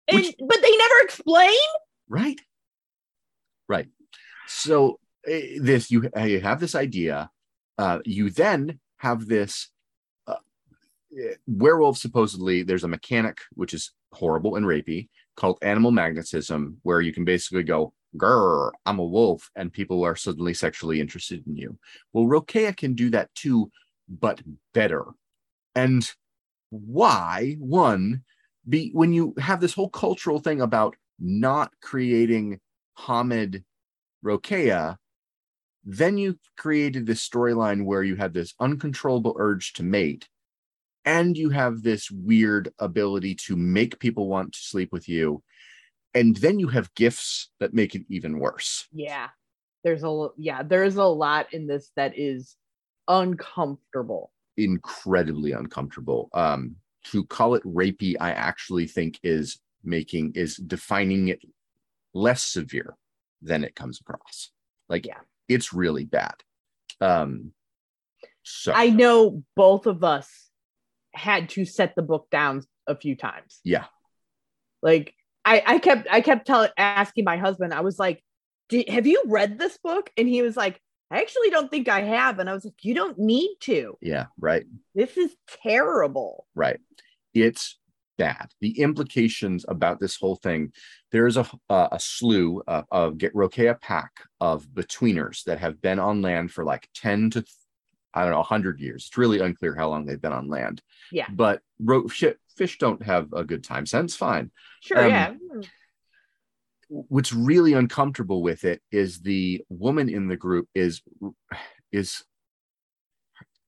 and, 0.07 0.17
Which- 0.17 0.35
but 0.39 0.61
they 0.61 0.77
never 0.77 0.93
explain. 1.03 1.57
right, 2.09 2.39
right. 3.67 3.87
So 4.47 4.99
eh, 5.27 5.57
this 5.59 5.89
you, 5.89 6.09
eh, 6.15 6.25
you 6.25 6.41
have 6.41 6.59
this 6.59 6.75
idea. 6.75 7.29
Uh, 7.77 7.99
you 8.05 8.29
then 8.29 8.79
have 8.97 9.25
this 9.27 9.69
uh, 10.27 10.35
eh, 11.17 11.35
werewolf. 11.47 11.97
Supposedly, 11.97 12.63
there's 12.63 12.83
a 12.83 12.87
mechanic 12.89 13.39
which 13.53 13.73
is 13.73 13.91
horrible 14.13 14.55
and 14.55 14.65
rapey 14.65 15.09
called 15.35 15.57
animal 15.61 15.91
magnetism, 15.91 16.77
where 16.83 17.01
you 17.01 17.13
can 17.13 17.25
basically 17.25 17.63
go, 17.63 17.93
"Grr, 18.17 18.71
I'm 18.85 18.99
a 18.99 19.05
wolf," 19.05 19.51
and 19.55 19.71
people 19.71 20.03
are 20.03 20.15
suddenly 20.15 20.53
sexually 20.53 20.99
interested 20.99 21.45
in 21.47 21.55
you. 21.55 21.77
Well, 22.13 22.25
Rokea 22.25 22.75
can 22.75 22.93
do 22.93 23.09
that 23.11 23.33
too, 23.35 23.71
but 24.07 24.41
better. 24.73 25.05
And 25.75 26.09
why? 26.69 27.55
One, 27.59 28.23
be 28.67 28.91
when 28.93 29.13
you 29.13 29.33
have 29.37 29.61
this 29.61 29.73
whole 29.73 29.89
cultural 29.89 30.39
thing 30.39 30.61
about 30.61 30.95
not 31.19 31.71
creating 31.81 32.59
Homid 32.97 33.63
Rokea, 34.23 34.97
then 35.83 36.17
you 36.17 36.39
created 36.57 37.05
this 37.05 37.27
storyline 37.27 37.85
where 37.85 38.03
you 38.03 38.15
have 38.15 38.33
this 38.33 38.53
uncontrollable 38.59 39.35
urge 39.37 39.73
to 39.73 39.83
mate, 39.83 40.27
and 41.05 41.37
you 41.37 41.49
have 41.49 41.83
this 41.83 42.09
weird 42.11 42.73
ability 42.79 43.35
to 43.35 43.55
make 43.55 43.99
people 43.99 44.27
want 44.27 44.53
to 44.53 44.59
sleep 44.59 44.91
with 44.91 45.07
you. 45.07 45.43
And 46.13 46.35
then 46.37 46.59
you 46.59 46.67
have 46.69 46.93
gifts 46.95 47.51
that 47.59 47.73
make 47.73 47.93
it 47.95 48.03
even 48.09 48.39
worse. 48.39 48.87
Yeah, 48.93 49.29
there's 49.83 50.03
a 50.03 50.29
yeah, 50.37 50.63
there's 50.63 50.95
a 50.95 51.03
lot 51.03 51.53
in 51.53 51.67
this 51.67 51.91
that 51.95 52.17
is 52.17 52.55
uncomfortable. 53.07 54.31
incredibly 54.57 55.51
uncomfortable. 55.51 56.29
Um, 56.33 56.77
to 57.11 57.23
call 57.25 57.55
it 57.55 57.63
rapey, 57.63 58.15
I 58.19 58.31
actually 58.31 58.87
think 58.87 59.19
is 59.21 59.59
making 59.83 60.31
is 60.35 60.55
defining 60.55 61.27
it 61.27 61.41
less 62.13 62.41
severe 62.41 62.95
than 63.41 63.63
it 63.63 63.75
comes 63.75 63.99
across. 63.99 64.51
Like 64.89 65.05
Yeah. 65.05 65.19
it's 65.47 65.73
really 65.73 66.05
bad. 66.05 66.35
Um, 67.01 67.51
so 68.41 68.71
I 68.73 68.89
know 68.89 69.43
both 69.55 69.85
of 69.85 70.03
us 70.03 70.44
had 71.15 71.49
to 71.49 71.65
set 71.65 71.95
the 71.95 72.01
book 72.01 72.27
down 72.29 72.61
a 72.87 72.95
few 72.95 73.15
times. 73.15 73.59
Yeah. 73.63 73.85
Like 74.81 75.13
I, 75.43 75.63
I 75.65 75.79
kept 75.79 76.07
I 76.09 76.21
kept 76.21 76.47
telling 76.47 76.69
asking 76.77 77.23
my 77.23 77.37
husband, 77.37 77.73
I 77.73 77.81
was 77.81 77.99
like, 77.99 78.23
have 78.87 79.07
you 79.07 79.23
read 79.27 79.57
this 79.57 79.77
book? 79.77 80.09
And 80.17 80.27
he 80.27 80.41
was 80.41 80.57
like, 80.57 80.79
I 81.11 81.19
actually 81.21 81.49
don't 81.51 81.69
think 81.69 81.87
I 81.87 82.01
have. 82.01 82.39
And 82.39 82.49
I 82.49 82.53
was 82.53 82.65
like, 82.65 82.83
you 82.83 82.95
don't 82.95 83.17
need 83.17 83.55
to. 83.61 83.97
yeah, 84.01 84.25
right. 84.39 84.65
This 84.95 85.17
is 85.17 85.35
terrible. 85.63 86.47
Right. 86.55 86.79
It's 87.33 87.77
bad. 88.17 88.47
The 88.61 88.79
implications 88.79 89.65
about 89.67 89.99
this 89.99 90.15
whole 90.15 90.35
thing. 90.35 90.71
There's 91.11 91.37
a 91.37 91.45
a, 91.69 91.89
a 91.93 91.99
slew 91.99 92.63
uh, 92.67 92.83
of 92.91 93.17
get 93.17 93.33
Rokea 93.33 93.79
pack 93.79 94.11
of 94.41 94.67
betweeners 94.67 95.43
that 95.43 95.59
have 95.59 95.81
been 95.81 95.99
on 95.99 96.21
land 96.21 96.51
for 96.51 96.63
like 96.63 96.89
ten 96.93 97.29
to 97.31 97.43
I 98.15 98.23
don't 98.23 98.31
know 98.31 98.41
hundred 98.43 98.79
years. 98.79 99.05
It's 99.09 99.17
really 99.17 99.39
unclear 99.39 99.75
how 99.75 99.89
long 99.89 100.05
they've 100.05 100.21
been 100.21 100.31
on 100.31 100.47
land. 100.49 100.81
Yeah. 101.11 101.27
But 101.29 101.61
ro- 101.79 102.07
shit, 102.07 102.39
fish 102.55 102.77
don't 102.77 103.03
have 103.03 103.33
a 103.33 103.43
good 103.43 103.63
time 103.63 103.85
sense. 103.85 104.15
Fine. 104.15 104.51
Sure, 104.81 105.03
Um, 105.03 105.09
yeah. 105.11 105.33
What's 106.87 107.33
really 107.33 107.73
uncomfortable 107.73 108.43
with 108.43 108.63
it 108.63 108.79
is 108.91 109.19
the 109.21 109.63
woman 109.69 110.07
in 110.07 110.27
the 110.27 110.37
group 110.37 110.69
is 110.75 111.01
is 111.91 112.23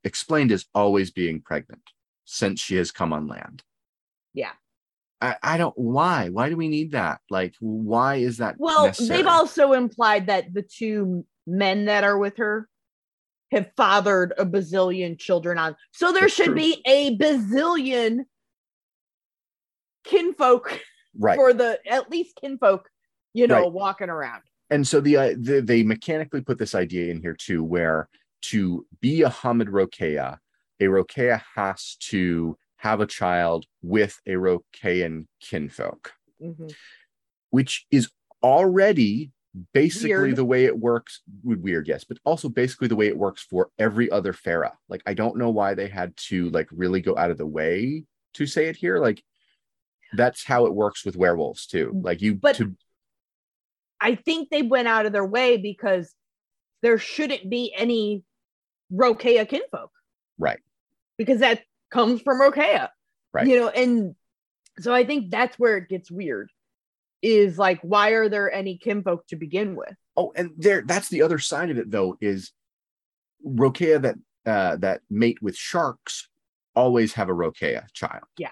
explained 0.03 0.51
as 0.51 0.65
always 0.75 1.09
being 1.11 1.41
pregnant 1.41 1.81
since 2.25 2.61
she 2.61 2.75
has 2.75 2.91
come 2.91 3.11
on 3.13 3.27
land. 3.27 3.63
Yeah. 4.33 4.51
I, 5.19 5.35
I 5.41 5.57
don't 5.57 5.75
why 5.75 6.29
why 6.29 6.47
do 6.49 6.55
we 6.55 6.67
need 6.67 6.91
that 6.91 7.21
like 7.31 7.55
why 7.59 8.17
is 8.17 8.37
that 8.37 8.55
Well, 8.59 8.85
necessary? 8.85 9.17
they've 9.17 9.27
also 9.27 9.73
implied 9.73 10.27
that 10.27 10.53
the 10.53 10.61
two 10.61 11.25
men 11.47 11.85
that 11.85 12.03
are 12.03 12.19
with 12.19 12.37
her 12.37 12.69
have 13.51 13.71
fathered 13.77 14.33
a 14.37 14.45
bazillion 14.45 15.17
children 15.17 15.57
on. 15.57 15.75
So 15.93 16.11
there 16.11 16.21
That's 16.21 16.33
should 16.33 16.45
true. 16.47 16.55
be 16.55 16.81
a 16.85 17.17
bazillion 17.17 18.25
kinfolk 20.03 20.79
right 21.17 21.35
for 21.35 21.53
the 21.53 21.79
at 21.87 22.09
least 22.09 22.37
kinfolk, 22.39 22.89
you 23.33 23.47
know, 23.47 23.61
Right. 23.63 23.71
walking 23.71 24.09
around. 24.09 24.43
and 24.69 24.85
so 24.87 24.99
the, 24.99 25.15
uh, 25.17 25.33
the 25.39 25.61
they 25.61 25.83
mechanically 25.83 26.41
put 26.41 26.57
this 26.57 26.75
idea 26.75 27.09
in 27.11 27.21
here 27.21 27.35
too 27.35 27.63
where 27.63 28.09
to 28.41 28.85
be 29.01 29.21
a 29.23 29.29
Homid 29.29 29.69
Rokea 29.69 30.37
a 30.79 30.83
Rokea 30.83 31.41
has 31.55 31.95
to 32.01 32.57
have 32.77 32.99
a 33.01 33.07
child 33.07 33.65
with 33.81 34.19
a 34.27 34.31
Rokean 34.31 35.25
kinfolk 35.41 36.13
Mhm. 36.41 36.73
which 37.49 37.85
is 37.91 38.09
already 38.43 39.31
basically 39.73 40.09
Weird. 40.13 40.35
the 40.35 40.45
way 40.45 40.65
it 40.65 40.77
works 40.77 41.21
would 41.43 41.63
weird 41.63 41.87
yes 41.87 42.03
but 42.03 42.17
also 42.25 42.49
basically 42.49 42.87
the 42.87 42.95
way 42.95 43.07
it 43.07 43.17
works 43.17 43.41
for 43.41 43.69
every 43.79 44.09
other 44.11 44.33
Fera. 44.33 44.73
like 44.89 45.01
i 45.05 45.13
don't 45.13 45.37
know 45.37 45.49
why 45.49 45.73
they 45.73 45.87
had 45.87 46.15
to 46.17 46.49
like 46.49 46.67
really 46.71 47.01
go 47.01 47.17
out 47.17 47.31
of 47.31 47.37
the 47.37 47.45
way 47.45 48.03
to 48.33 48.45
say 48.45 48.67
it 48.67 48.75
here 48.75 48.99
like 48.99 49.23
that's 50.13 50.43
how 50.43 50.65
it 50.65 50.73
works 50.73 51.05
with 51.05 51.15
werewolves 51.15 51.65
too 51.65 51.91
mm, 51.95 52.03
like 52.03 52.21
you 52.21 52.35
But- 52.35 52.55
to 52.57 52.75
I 53.99 54.15
think 54.15 54.49
they 54.49 54.61
went 54.61 54.87
out 54.87 55.05
of 55.05 55.11
their 55.11 55.25
way 55.25 55.57
because 55.57 56.13
there 56.81 56.97
shouldn't 56.99 57.49
be 57.49 57.73
any 57.75 58.23
Rokea 58.93 59.49
kinfolk. 59.49 59.91
Right. 60.37 60.59
Because 61.17 61.39
that 61.39 61.63
comes 61.89 62.21
from 62.21 62.39
Rokea. 62.39 62.89
Right. 63.33 63.47
You 63.47 63.59
know, 63.59 63.69
and 63.69 64.15
so 64.79 64.93
I 64.93 65.03
think 65.03 65.31
that's 65.31 65.57
where 65.57 65.77
it 65.77 65.89
gets 65.89 66.11
weird. 66.11 66.51
Is 67.21 67.57
like, 67.57 67.79
why 67.81 68.09
are 68.11 68.29
there 68.29 68.51
any 68.51 68.77
kinfolk 68.77 69.27
to 69.27 69.35
begin 69.35 69.75
with? 69.75 69.93
oh 70.19 70.33
and 70.35 70.51
there 70.57 70.81
that's 70.85 71.09
the 71.09 71.21
other 71.21 71.37
side 71.37 71.69
of 71.69 71.77
it 71.77 71.91
though 71.91 72.17
is 72.19 72.51
Rokea 73.45 74.01
that 74.01 74.15
uh 74.47 74.75
that 74.77 75.01
mate 75.11 75.37
with 75.43 75.55
sharks 75.55 76.27
always 76.75 77.13
have 77.13 77.29
a 77.29 77.33
Rokea 77.33 77.85
child 77.93 78.23
Yeah. 78.37 78.49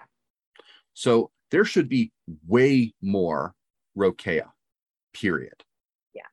so 0.93 1.31
there 1.49 1.65
should 1.65 1.89
be 1.89 2.11
way 2.47 2.93
more 3.01 3.55
Rokea 3.97 4.51
period 5.13 5.63
Yeah. 6.13 6.27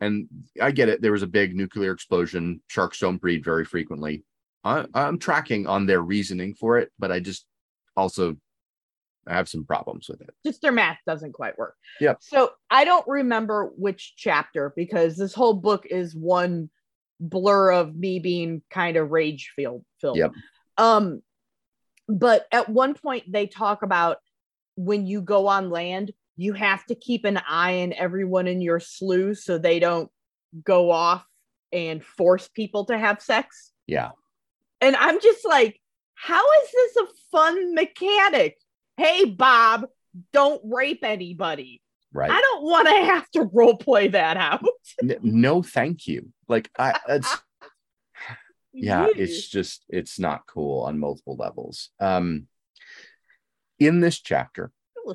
and 0.00 0.28
I 0.60 0.72
get 0.72 0.88
it. 0.90 1.00
There 1.00 1.12
was 1.12 1.22
a 1.22 1.26
big 1.26 1.56
nuclear 1.56 1.92
explosion. 1.92 2.60
Sharks 2.68 2.98
don't 2.98 3.16
breed 3.18 3.42
very 3.44 3.64
frequently. 3.64 4.24
I, 4.62 4.84
I'm 4.92 5.18
tracking 5.18 5.66
on 5.66 5.86
their 5.86 6.02
reasoning 6.02 6.54
for 6.54 6.78
it, 6.78 6.90
but 6.98 7.10
I 7.10 7.20
just 7.20 7.46
also 7.96 8.36
have 9.30 9.48
some 9.48 9.64
problems 9.64 10.08
with 10.08 10.20
it. 10.20 10.30
Just 10.44 10.62
their 10.62 10.72
math 10.72 10.98
doesn't 11.06 11.32
quite 11.32 11.58
work. 11.58 11.76
Yeah. 12.00 12.14
So 12.20 12.52
I 12.70 12.84
don't 12.84 13.06
remember 13.06 13.72
which 13.76 14.14
chapter 14.16 14.72
because 14.76 15.16
this 15.16 15.34
whole 15.34 15.54
book 15.54 15.86
is 15.86 16.14
one 16.14 16.70
blur 17.18 17.72
of 17.72 17.94
me 17.94 18.18
being 18.18 18.62
kind 18.70 18.96
of 18.96 19.10
rage 19.10 19.52
filled 19.54 19.84
filled. 20.00 20.16
Yep. 20.16 20.32
Um, 20.78 21.22
but 22.08 22.46
at 22.50 22.68
one 22.68 22.94
point 22.94 23.30
they 23.30 23.46
talk 23.46 23.82
about 23.82 24.18
when 24.76 25.06
you 25.06 25.20
go 25.20 25.46
on 25.46 25.70
land, 25.70 26.12
you 26.36 26.54
have 26.54 26.84
to 26.86 26.94
keep 26.94 27.24
an 27.24 27.40
eye 27.46 27.82
on 27.82 27.92
everyone 27.92 28.46
in 28.46 28.60
your 28.60 28.80
slough 28.80 29.36
so 29.36 29.58
they 29.58 29.78
don't 29.78 30.10
go 30.64 30.90
off 30.90 31.24
and 31.72 32.02
force 32.02 32.48
people 32.48 32.86
to 32.86 32.98
have 32.98 33.20
sex. 33.20 33.72
Yeah. 33.86 34.10
And 34.80 34.96
I'm 34.96 35.20
just 35.20 35.46
like, 35.46 35.78
how 36.14 36.42
is 36.62 36.70
this 36.72 36.96
a 36.96 37.06
fun 37.30 37.74
mechanic? 37.74 38.56
Hey, 39.00 39.24
Bob, 39.24 39.86
don't 40.32 40.60
rape 40.64 41.04
anybody. 41.04 41.80
Right. 42.12 42.30
I 42.30 42.38
don't 42.40 42.64
want 42.64 42.86
to 42.88 42.94
have 42.94 43.30
to 43.30 43.48
role 43.52 43.76
play 43.76 44.08
that 44.08 44.36
out. 44.36 44.62
No, 45.22 45.62
thank 45.62 46.06
you. 46.06 46.30
Like 46.48 46.68
I, 46.78 46.98
it's 47.08 47.34
yeah 48.72 49.08
it's 49.16 49.48
just 49.48 49.84
it's 49.88 50.18
not 50.18 50.46
cool 50.46 50.84
on 50.84 50.98
multiple 50.98 51.36
levels 51.36 51.90
um 51.98 52.46
in 53.78 54.00
this 54.00 54.20
chapter 54.20 54.70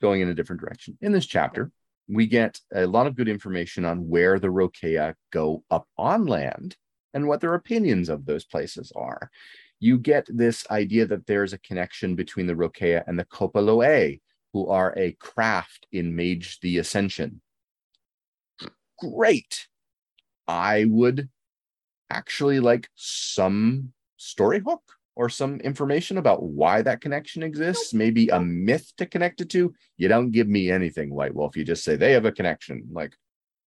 going 0.00 0.20
in 0.22 0.28
a 0.28 0.34
different 0.34 0.60
direction 0.60 0.96
in 1.00 1.12
this 1.12 1.26
chapter 1.26 1.70
we 2.08 2.26
get 2.26 2.58
a 2.74 2.86
lot 2.86 3.06
of 3.06 3.16
good 3.16 3.28
information 3.28 3.84
on 3.84 4.08
where 4.08 4.38
the 4.38 4.48
Rokea 4.48 5.14
go 5.30 5.62
up 5.70 5.86
on 5.98 6.24
land 6.24 6.76
and 7.12 7.28
what 7.28 7.42
their 7.42 7.54
opinions 7.54 8.08
of 8.08 8.24
those 8.24 8.46
places 8.46 8.90
are 8.96 9.30
you 9.80 9.98
get 9.98 10.26
this 10.28 10.66
idea 10.70 11.06
that 11.06 11.26
there's 11.26 11.52
a 11.52 11.58
connection 11.58 12.14
between 12.14 12.46
the 12.46 12.54
Rokea 12.54 13.04
and 13.06 13.18
the 13.18 13.24
Kopa 13.24 13.62
Loei, 13.62 14.20
who 14.52 14.68
are 14.68 14.94
a 14.96 15.12
craft 15.12 15.86
in 15.92 16.16
Mage 16.16 16.58
the 16.60 16.78
Ascension. 16.78 17.40
Great. 18.98 19.68
I 20.48 20.86
would 20.88 21.28
actually 22.10 22.58
like 22.58 22.88
some 22.94 23.92
story 24.16 24.60
hook 24.60 24.82
or 25.14 25.28
some 25.28 25.60
information 25.60 26.18
about 26.18 26.42
why 26.42 26.80
that 26.82 27.00
connection 27.00 27.42
exists, 27.42 27.92
maybe 27.92 28.28
a 28.28 28.40
myth 28.40 28.92
to 28.96 29.06
connect 29.06 29.40
it 29.40 29.50
to. 29.50 29.74
You 29.96 30.08
don't 30.08 30.30
give 30.30 30.48
me 30.48 30.70
anything, 30.70 31.14
White 31.14 31.34
Wolf. 31.34 31.56
You 31.56 31.64
just 31.64 31.84
say 31.84 31.96
they 31.96 32.12
have 32.12 32.24
a 32.24 32.32
connection. 32.32 32.88
Like, 32.90 33.14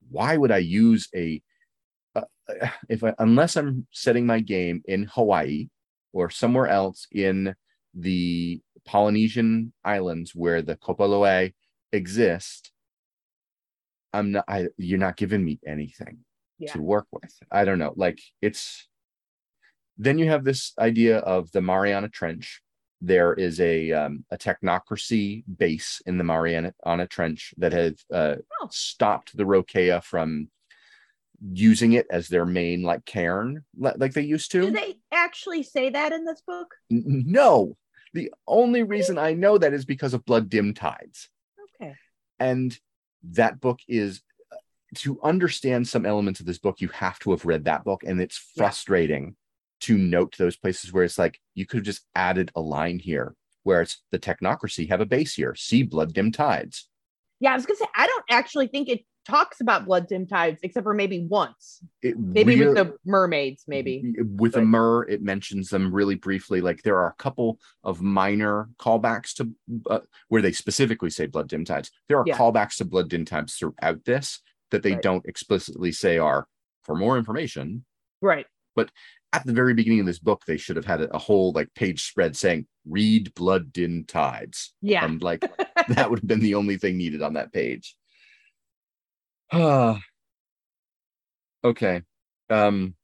why 0.09 0.35
would 0.35 0.51
I 0.51 0.57
use 0.57 1.07
a 1.15 1.41
uh, 2.15 2.21
if 2.89 3.03
I, 3.03 3.13
unless 3.19 3.55
I'm 3.55 3.87
setting 3.91 4.25
my 4.25 4.39
game 4.39 4.81
in 4.85 5.07
Hawaii 5.13 5.69
or 6.13 6.29
somewhere 6.29 6.67
else 6.67 7.07
in 7.11 7.55
the 7.93 8.61
Polynesian 8.85 9.73
islands 9.83 10.33
where 10.33 10.61
the 10.61 10.75
Kopa 10.75 11.07
Loei 11.07 11.53
exist, 11.91 12.71
I'm 14.13 14.31
not. 14.31 14.45
I 14.47 14.67
you're 14.77 14.99
not 14.99 15.17
giving 15.17 15.43
me 15.43 15.59
anything 15.65 16.19
Yeah. 16.59 16.73
to 16.73 16.81
work 16.81 17.07
with. 17.11 17.33
I 17.51 17.65
don't 17.65 17.79
know. 17.79 17.93
Like 17.95 18.19
it's. 18.41 18.87
Then 19.97 20.17
you 20.17 20.27
have 20.29 20.43
this 20.43 20.73
idea 20.79 21.19
of 21.19 21.51
the 21.51 21.61
Mariana 21.61 22.09
Trench. 22.09 22.61
There 23.01 23.33
is 23.33 23.59
a 23.59 23.91
um, 23.91 24.25
a 24.31 24.37
technocracy 24.37 25.43
base 25.57 26.01
in 26.05 26.17
the 26.17 26.23
Mariana 26.23 26.73
Trench 27.09 27.53
that 27.57 27.73
has 27.73 28.03
uh, 28.13 28.35
Oh. 28.61 28.67
stopped 28.71 29.35
the 29.35 29.43
Rokea 29.43 30.03
from 30.03 30.49
using 31.53 31.93
it 31.93 32.05
as 32.11 32.27
their 32.27 32.45
main 32.45 32.83
like 32.83 33.05
cairn 33.05 33.63
like 33.77 34.13
they 34.13 34.21
used 34.21 34.51
to. 34.51 34.61
Do 34.61 34.71
they 34.71 34.95
actually 35.11 35.63
say 35.63 35.89
that 35.89 36.11
in 36.13 36.25
this 36.25 36.41
book? 36.45 36.75
N- 36.91 37.23
no, 37.27 37.77
the 38.13 38.31
only 38.47 38.83
reason 38.83 39.17
I 39.17 39.33
know 39.33 39.57
that 39.57 39.73
is 39.73 39.85
because 39.85 40.13
of 40.13 40.25
Blood-Dimmed 40.25 40.75
Tides 40.75 41.29
Okay. 41.81 41.95
and 42.39 42.77
that 43.31 43.59
book 43.59 43.79
is 43.87 44.21
uh, 44.51 44.55
to 44.95 45.19
understand 45.23 45.87
some 45.87 46.05
elements 46.05 46.39
of 46.39 46.45
this 46.45 46.57
book 46.59 46.81
you 46.81 46.89
have 46.89 47.17
to 47.19 47.31
have 47.31 47.45
read 47.45 47.65
that 47.65 47.83
book 47.83 48.03
and 48.03 48.21
it's 48.21 48.39
Yeah. 48.55 48.63
frustrating 48.63 49.35
to 49.81 49.97
note 49.97 50.35
those 50.37 50.57
places 50.57 50.93
where 50.93 51.03
it's 51.03 51.17
like 51.17 51.39
you 51.55 51.65
could 51.65 51.77
have 51.77 51.85
just 51.85 52.05
added 52.13 52.51
a 52.55 52.61
line 52.61 52.99
here 52.99 53.35
where 53.63 53.81
it's 53.81 54.03
the 54.11 54.19
technocracy 54.19 54.89
have 54.89 55.01
a 55.01 55.05
base 55.05 55.33
here 55.35 55.55
see 55.55 55.81
Blood-Dimmed 55.83 56.33
Tides 56.35 56.87
Yeah, 57.39 57.53
I 57.53 57.55
was 57.55 57.65
gonna 57.65 57.77
say 57.77 57.85
I 57.95 58.05
don't 58.05 58.25
actually 58.29 58.67
think 58.67 58.89
it 58.89 59.05
talks 59.25 59.61
about 59.61 59.85
Blood-Dimmed 59.85 60.29
Tides 60.29 60.59
except 60.63 60.83
for 60.83 60.93
maybe 60.93 61.25
once. 61.29 61.79
It 62.01 62.17
Maybe 62.17 62.57
with 62.65 62.75
the 62.75 62.95
mermaids, 63.05 63.63
maybe. 63.67 64.13
with 64.35 64.55
a 64.55 64.59
but- 64.59 64.65
mer 64.65 65.03
it 65.03 65.21
mentions 65.21 65.69
them 65.69 65.93
really 65.93 66.15
briefly 66.15 66.59
like 66.61 66.81
there 66.81 66.97
are 66.97 67.07
a 67.09 67.13
couple 67.23 67.59
of 67.83 68.01
minor 68.01 68.69
callbacks 68.79 69.33
to 69.35 69.51
uh, 69.89 69.99
where 70.29 70.41
they 70.41 70.51
specifically 70.51 71.09
say 71.11 71.27
Blood-Dimmed 71.27 71.67
Tides 71.67 71.91
there 72.07 72.17
are 72.17 72.23
Yeah. 72.25 72.37
callbacks 72.37 72.77
to 72.77 72.85
Blood-Dimmed 72.85 73.27
Tides 73.27 73.55
throughout 73.55 74.03
this 74.05 74.39
that 74.71 74.81
they 74.83 74.93
Right. 74.93 75.01
don't 75.01 75.25
explicitly 75.25 75.91
say 75.91 76.17
are 76.17 76.47
for 76.83 76.95
more 76.95 77.17
information 77.17 77.85
Right. 78.21 78.45
But 78.75 78.89
at 79.33 79.45
the 79.45 79.53
very 79.53 79.73
beginning 79.73 79.99
of 80.01 80.05
this 80.05 80.19
book 80.19 80.43
they 80.45 80.57
should 80.57 80.75
have 80.77 80.85
had 80.85 81.01
a, 81.01 81.15
a 81.15 81.19
whole 81.19 81.51
like 81.53 81.73
page 81.75 82.03
spread 82.07 82.35
saying 82.35 82.65
read 82.87 83.33
Blood-Dimmed 83.35 84.07
Tides 84.07 84.73
Yeah. 84.81 85.05
and 85.05 85.21
like 85.21 85.41
that 85.89 86.09
would 86.09 86.19
have 86.19 86.27
been 86.27 86.39
the 86.39 86.55
only 86.55 86.77
thing 86.77 86.97
needed 86.97 87.21
on 87.21 87.33
that 87.33 87.53
page. 87.53 87.95
Okay 91.63 92.01
um 92.49 92.95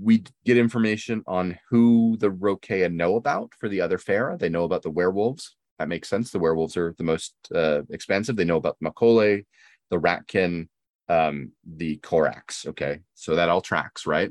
we 0.00 0.22
get 0.44 0.58
information 0.58 1.22
on 1.26 1.58
who 1.70 2.16
the 2.18 2.30
Rokea 2.30 2.92
know 2.92 3.16
about 3.16 3.52
for 3.58 3.68
the 3.68 3.80
other 3.80 3.98
Fera. 3.98 4.36
They 4.36 4.48
know 4.50 4.64
about 4.64 4.82
the 4.82 4.90
werewolves. 4.90 5.56
That 5.78 5.88
makes 5.88 6.08
sense. 6.08 6.30
The 6.30 6.38
werewolves 6.38 6.76
are 6.76 6.94
the 6.98 7.04
most 7.04 7.34
uh, 7.54 7.82
expensive. 7.90 8.36
They 8.36 8.44
know 8.44 8.56
about 8.56 8.76
the 8.80 8.90
Mokolé, 8.90 9.44
the 9.90 9.98
Ratkin, 9.98 10.68
um, 11.08 11.52
the 11.64 11.98
Korax. 11.98 12.66
Okay, 12.66 13.00
so 13.14 13.36
that 13.36 13.48
all 13.48 13.60
tracks, 13.62 14.06
right? 14.06 14.30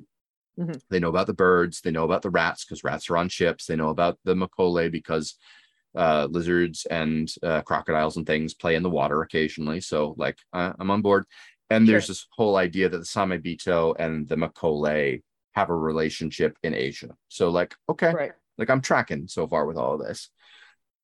Mhm. 0.59 0.81
They 0.89 0.99
know 0.99 1.09
about 1.09 1.27
the 1.27 1.33
birds. 1.33 1.81
They 1.81 1.91
know 1.91 2.05
about 2.05 2.21
the 2.21 2.29
rats 2.29 2.63
because 2.65 2.83
rats 2.83 3.09
are 3.09 3.17
on 3.17 3.29
ships. 3.29 3.65
They 3.65 3.75
know 3.75 3.89
about 3.89 4.19
the 4.23 4.35
Mokolé 4.35 4.91
because 4.91 5.35
uh, 5.95 6.27
lizards 6.29 6.85
and 6.85 7.31
uh, 7.43 7.61
crocodiles 7.61 8.17
and 8.17 8.25
things 8.27 8.53
play 8.53 8.75
in 8.75 8.83
the 8.83 8.89
water 8.89 9.21
occasionally. 9.21 9.81
So, 9.81 10.15
like, 10.17 10.37
uh, 10.53 10.73
I'm 10.79 10.91
on 10.91 11.01
board. 11.01 11.25
And 11.69 11.87
there's 11.87 12.05
Sure. 12.05 12.13
this 12.13 12.27
whole 12.31 12.57
idea 12.57 12.89
that 12.89 12.97
the 12.97 13.03
Samebito 13.03 13.95
and 13.97 14.27
the 14.27 14.35
Mokolé 14.35 15.23
have 15.53 15.69
a 15.69 15.75
relationship 15.75 16.57
in 16.63 16.73
Asia. 16.75 17.15
So, 17.29 17.49
like, 17.49 17.75
okay, 17.89 18.13
Right. 18.13 18.31
like 18.57 18.69
I'm 18.69 18.81
tracking 18.81 19.27
so 19.27 19.47
far 19.47 19.65
with 19.65 19.77
all 19.77 19.93
of 19.99 20.05
this. 20.07 20.29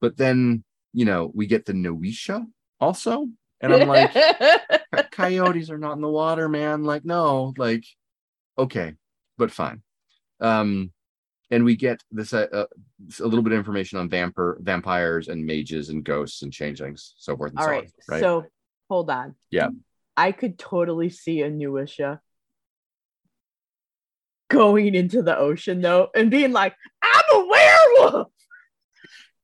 But 0.02 0.18
then, 0.18 0.64
you 0.94 1.06
know, 1.06 1.32
we 1.34 1.48
get 1.48 1.66
the 1.66 1.74
Nuwisha 1.74 2.46
also. 2.80 3.28
And 3.60 3.74
I'm 3.74 3.88
like, 3.88 4.12
coyotes 5.12 5.70
are 5.70 5.78
not 5.78 5.94
in 5.94 6.02
the 6.02 6.10
water, 6.10 6.50
man. 6.50 6.84
Like, 6.84 7.06
no, 7.06 7.54
like, 7.58 7.86
okay, 8.58 8.96
but 9.38 9.52
fine. 9.52 9.84
Um, 10.40 10.92
and 11.52 11.66
we 11.66 11.76
get 11.76 12.02
this 12.12 12.34
uh, 12.34 12.48
uh, 12.52 12.66
a 13.20 13.28
little 13.28 13.44
bit 13.44 13.52
of 13.52 13.60
information 13.60 14.00
on 14.00 14.10
vampire 14.10 14.58
vampires 14.62 15.28
and 15.28 15.46
mages 15.46 15.90
and 15.90 16.04
ghosts 16.04 16.42
and 16.42 16.52
changelings, 16.52 17.14
so 17.18 17.36
forth 17.36 17.52
and 17.52 17.60
All 17.60 17.66
so 17.66 17.72
right. 17.72 17.84
on. 17.84 17.92
Right. 18.08 18.20
So 18.22 18.46
hold 18.90 19.10
on. 19.10 19.36
Yeah. 19.52 19.70
I 20.16 20.32
could 20.32 20.58
totally 20.58 21.10
see 21.10 21.42
a 21.42 21.52
Nuwisha 21.52 22.20
going 24.50 24.96
into 24.96 25.22
the 25.22 25.38
ocean 25.38 25.82
though 25.82 26.10
and 26.16 26.32
being 26.32 26.52
like, 26.52 26.76
I'm 27.02 27.24
a 27.34 27.48
werewolf. 27.48 28.28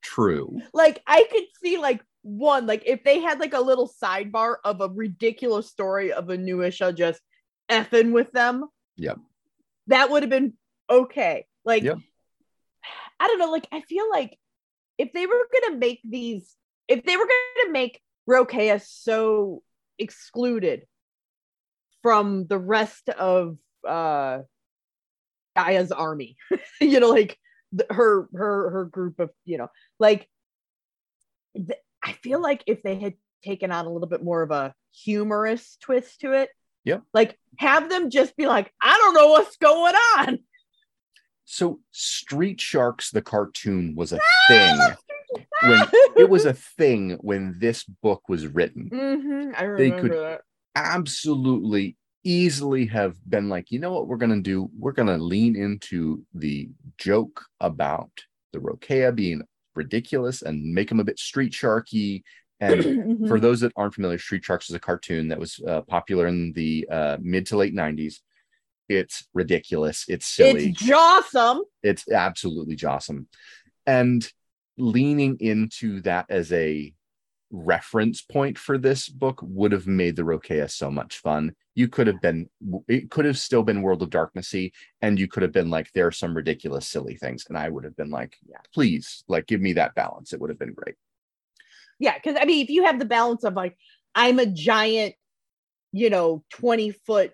True. 0.02 0.62
Like 0.74 1.02
I 1.06 1.28
could 1.30 1.46
see 1.62 1.78
like 1.78 2.02
one, 2.22 2.66
like 2.68 2.84
if 2.86 3.04
they 3.04 3.20
had 3.20 3.40
like 3.40 3.54
a 3.54 3.62
little 3.62 3.92
sidebar 4.02 4.56
of 4.64 4.82
a 4.82 4.88
ridiculous 4.88 5.68
story 5.70 6.14
of 6.14 6.30
a 6.30 6.38
Nuwisha 6.38 6.96
just 6.96 7.22
effing 7.70 8.12
with 8.12 8.32
them. 8.32 8.66
Yep. 8.96 9.20
That 9.88 10.10
would 10.10 10.24
have 10.24 10.30
been 10.30 10.54
okay. 10.90 11.47
Like 11.68 11.84
Yep. 11.84 12.00
I 13.20 13.28
don't 13.28 13.40
know, 13.40 13.52
like 13.52 13.68
I 13.74 13.82
feel 13.82 14.10
like 14.10 14.40
if 14.98 15.12
they 15.12 15.26
were 15.26 15.48
gonna 15.62 15.78
make 15.78 16.00
these, 16.04 16.56
if 16.88 17.04
they 17.04 17.18
were 17.18 17.28
gonna 17.28 17.74
make 17.74 18.02
Rokea 18.28 18.82
so 18.82 19.62
excluded 20.00 20.86
from 22.02 22.48
the 22.48 22.58
rest 22.58 23.10
of 23.10 23.58
uh 23.86 24.40
Gaia's 25.58 25.92
army, 25.92 26.38
you 26.82 27.02
know, 27.02 27.10
like 27.10 27.38
the, 27.74 27.86
her 27.90 28.30
her 28.34 28.70
her 28.70 28.86
group 28.86 29.20
of, 29.20 29.32
you 29.44 29.58
know, 29.58 29.68
like 30.00 30.30
th- 31.54 31.80
I 32.02 32.14
feel 32.14 32.42
like 32.42 32.64
if 32.66 32.82
they 32.82 32.98
had 32.98 33.16
taken 33.44 33.74
on 33.74 33.86
a 33.86 33.92
little 33.92 34.08
bit 34.08 34.24
more 34.24 34.42
of 34.42 34.52
a 34.52 34.74
humorous 34.94 35.78
twist 35.82 36.22
to 36.22 36.32
it, 36.32 36.50
yeah, 36.86 37.00
like 37.14 37.38
have 37.58 37.90
them 37.90 38.10
just 38.10 38.38
be 38.38 38.48
like, 38.48 38.72
I 38.82 38.96
don't 38.98 39.16
know 39.16 39.32
what's 39.32 39.58
going 39.58 39.96
on. 40.18 40.40
So 41.50 41.80
Street 41.92 42.60
Sharks 42.60 43.10
the 43.10 43.22
cartoon 43.22 43.96
was 43.96 44.12
a 44.12 44.20
thing 44.50 44.78
when 45.64 45.82
it 46.18 46.30
was 46.30 46.44
a 46.54 46.54
thing 46.54 47.18
when 47.22 47.56
this 47.58 47.86
book 47.86 48.28
was 48.28 48.46
written. 48.48 48.90
hmm 48.92 49.52
I 49.58 49.66
They 49.78 49.92
could- 49.92 50.12
that. 50.12 50.42
absolutely 50.76 51.96
easily 52.26 52.86
have 52.88 53.16
been 53.30 53.48
like, 53.48 53.72
you 53.72 53.80
know 53.80 53.94
what 53.94 54.08
we're 54.10 54.18
going 54.18 54.36
to 54.36 54.42
do? 54.42 54.70
We're 54.78 54.92
going 54.92 55.08
to 55.08 55.18
lean 55.18 55.56
into 55.56 56.26
the 56.34 56.70
joke 56.98 57.46
about 57.62 58.12
the 58.52 58.60
Rokea 58.60 59.16
being 59.16 59.42
ridiculous 59.74 60.42
and 60.42 60.74
make 60.74 60.90
them 60.90 61.00
a 61.00 61.06
bit 61.06 61.18
street 61.18 61.54
sharky. 61.54 62.24
And 62.60 62.82
Mhm. 62.84 63.28
for 63.30 63.40
those 63.40 63.62
that 63.62 63.72
aren't 63.78 63.94
familiar, 63.94 64.18
Street 64.18 64.44
Sharks 64.44 64.68
is 64.70 64.76
a 64.76 64.80
cartoon 64.80 65.30
that 65.30 65.40
was 65.40 65.60
uh, 65.66 65.82
popular 65.82 66.28
in 66.28 66.52
the 66.54 66.86
uh, 66.92 67.18
mid 67.22 67.46
to 67.48 67.56
late 67.58 67.74
90s. 67.74 68.16
It's 68.90 69.28
ridiculous. 69.34 70.06
It's 70.08 70.26
silly 70.28 70.70
it's 70.70 70.84
jawsome. 70.84 71.62
it's 71.84 72.10
absolutely 72.12 72.76
jawsome 72.76 73.26
and 73.86 74.30
leaning 74.78 75.38
into 75.40 76.02
that 76.02 76.26
as 76.30 76.52
a 76.54 76.94
reference 77.50 78.22
point 78.22 78.58
for 78.58 78.78
this 78.78 79.08
book 79.08 79.40
would 79.42 79.72
have 79.72 79.88
made 79.88 80.16
the 80.16 80.22
Rokea 80.24 80.70
so 80.70 80.92
much 80.92 81.20
fun. 81.20 81.54
You 81.76 81.88
could 81.88 82.08
have 82.08 82.22
been, 82.22 82.50
it 82.88 83.10
could 83.10 83.26
have 83.26 83.38
still 83.40 83.64
been 83.64 83.82
World 83.82 84.04
of 84.04 84.10
Darknessy, 84.10 84.72
and 85.02 85.18
you 85.18 85.28
could 85.28 85.44
have 85.44 85.54
been 85.54 85.70
like, 85.70 85.92
there 85.94 86.06
are 86.06 86.12
some 86.12 86.36
ridiculous, 86.36 86.88
silly 86.88 87.16
things, 87.16 87.46
and 87.48 87.58
I 87.58 87.70
would 87.70 87.86
have 87.86 87.96
been 87.96 88.10
like, 88.10 88.36
Yeah. 88.48 88.58
please, 88.74 89.24
like, 89.28 89.48
give 89.48 89.62
me 89.62 89.74
that 89.74 89.96
balance. 89.96 90.34
It 90.34 90.42
would 90.42 90.50
have 90.50 90.60
been 90.60 90.74
great. 90.74 90.96
Yeah, 92.00 92.16
because 92.16 92.38
I 92.40 92.46
mean, 92.46 92.64
if 92.64 92.70
you 92.70 92.84
have 92.86 93.00
the 93.00 93.06
balance 93.06 93.44
of 93.44 93.54
like, 93.54 93.78
I'm 94.14 94.40
a 94.40 94.46
giant, 94.46 95.16
you 95.94 96.10
know, 96.10 96.44
20 96.52 96.92
foot 96.92 97.32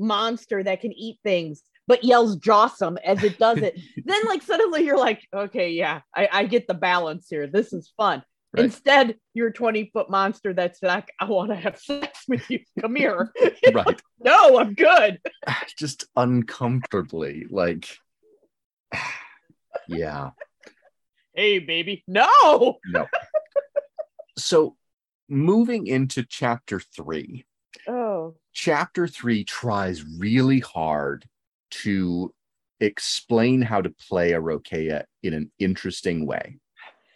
monster 0.00 0.62
that 0.62 0.80
can 0.80 0.92
eat 0.92 1.18
things, 1.22 1.62
but 1.86 2.04
yells 2.04 2.38
jawsome 2.38 2.96
as 3.04 3.22
it 3.22 3.38
does 3.38 3.58
it, 3.58 3.78
then 4.04 4.20
like 4.26 4.42
suddenly 4.42 4.84
you're 4.84 4.98
like, 4.98 5.22
okay, 5.34 5.70
yeah, 5.70 6.00
I, 6.14 6.28
I 6.32 6.44
get 6.46 6.66
the 6.66 6.74
balance 6.74 7.26
here. 7.28 7.46
This 7.46 7.72
is 7.72 7.92
fun. 7.96 8.22
Right. 8.52 8.64
Instead, 8.64 9.16
you're 9.32 9.48
a 9.48 9.52
20 9.52 9.90
foot 9.92 10.10
monster 10.10 10.52
that's 10.52 10.82
like, 10.82 11.12
I 11.20 11.26
want 11.26 11.50
to 11.50 11.56
have 11.56 11.78
sex 11.78 12.24
with 12.26 12.50
you. 12.50 12.60
Come 12.80 12.96
here. 12.96 13.32
right. 13.72 14.02
no, 14.20 14.58
I'm 14.58 14.74
good. 14.74 15.20
Just 15.78 16.06
uncomfortably, 16.16 17.46
like, 17.48 17.88
yeah. 19.88 20.30
Hey, 21.32 21.60
baby. 21.60 22.02
No. 22.08 22.78
No. 22.86 23.06
so 24.36 24.76
moving 25.28 25.86
into 25.86 26.24
chapter 26.28 26.80
three. 26.80 27.46
Oh, 27.86 28.34
chapter 28.52 29.06
three 29.06 29.44
tries 29.44 30.04
really 30.04 30.60
hard 30.60 31.24
to 31.70 32.34
explain 32.80 33.62
how 33.62 33.80
to 33.80 33.90
play 33.90 34.32
a 34.32 34.40
Rokea 34.40 35.04
in 35.22 35.34
an 35.34 35.50
interesting 35.58 36.26
way. 36.26 36.58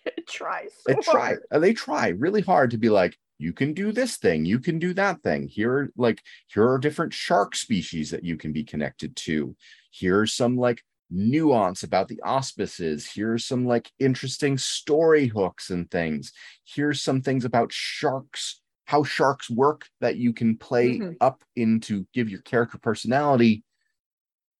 it 0.04 0.26
tries. 0.28 0.70
So 0.86 0.94
try, 1.00 1.20
hard. 1.20 1.42
uh, 1.50 1.58
they 1.58 1.72
try 1.72 2.08
really 2.08 2.42
hard 2.42 2.70
to 2.72 2.78
be 2.78 2.90
like, 2.90 3.16
you 3.38 3.52
can 3.52 3.72
do 3.74 3.90
this 3.90 4.16
thing, 4.16 4.44
you 4.44 4.60
can 4.60 4.78
do 4.78 4.94
that 4.94 5.22
thing. 5.22 5.48
Here, 5.48 5.72
are 5.72 5.90
like, 5.96 6.22
here 6.46 6.68
are 6.70 6.78
different 6.78 7.12
shark 7.12 7.56
species 7.56 8.10
that 8.10 8.24
you 8.24 8.36
can 8.36 8.52
be 8.52 8.62
connected 8.62 9.16
to. 9.16 9.56
Here's 9.90 10.32
some 10.32 10.56
like 10.56 10.82
nuance 11.10 11.82
about 11.82 12.08
the 12.08 12.20
auspices. 12.22 13.10
Here's 13.12 13.44
some 13.44 13.66
like 13.66 13.90
interesting 13.98 14.56
story 14.56 15.26
hooks 15.26 15.70
and 15.70 15.90
things. 15.90 16.32
Here's 16.64 17.02
some 17.02 17.22
things 17.22 17.44
about 17.44 17.72
sharks, 17.72 18.60
how 18.84 19.02
sharks 19.02 19.48
work 19.50 19.88
that 20.00 20.16
you 20.16 20.32
can 20.32 20.56
play 20.56 20.98
Mhm. 20.98 21.16
up 21.20 21.42
into 21.56 22.06
give 22.12 22.28
your 22.28 22.42
character 22.42 22.78
personality, 22.78 23.64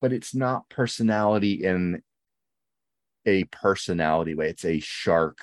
but 0.01 0.13
it's 0.13 0.35
not 0.35 0.69
personality 0.69 1.65
in 1.65 2.03
a 3.27 3.45
personality 3.45 4.35
way. 4.35 4.49
It's 4.49 4.65
a 4.65 4.81
shark 4.81 5.39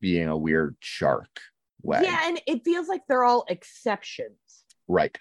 being 0.00 0.28
a 0.28 0.36
weird 0.36 0.76
shark 0.80 1.40
way. 1.82 2.00
Yeah, 2.02 2.20
and 2.24 2.40
it 2.46 2.64
feels 2.64 2.88
like 2.88 3.02
they're 3.08 3.24
all 3.24 3.44
exceptions. 3.48 4.38
Right. 4.88 5.16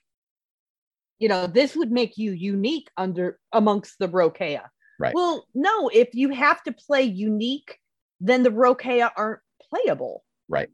you 1.20 1.30
know 1.30 1.46
this 1.46 1.76
would 1.76 1.92
make 1.92 2.18
you 2.18 2.32
unique 2.32 2.90
under 2.98 3.40
amongst 3.54 4.00
the 4.00 4.10
Rokea. 4.10 4.68
Right. 5.00 5.14
Well, 5.14 5.48
no, 5.54 5.88
if 5.90 6.16
you 6.16 6.30
have 6.30 6.64
to 6.64 6.72
play 6.72 7.04
unique, 7.04 7.78
then 8.20 8.42
the 8.42 8.50
Rokea 8.50 9.12
aren't 9.16 9.42
playable. 9.70 10.24
Right. 10.50 10.70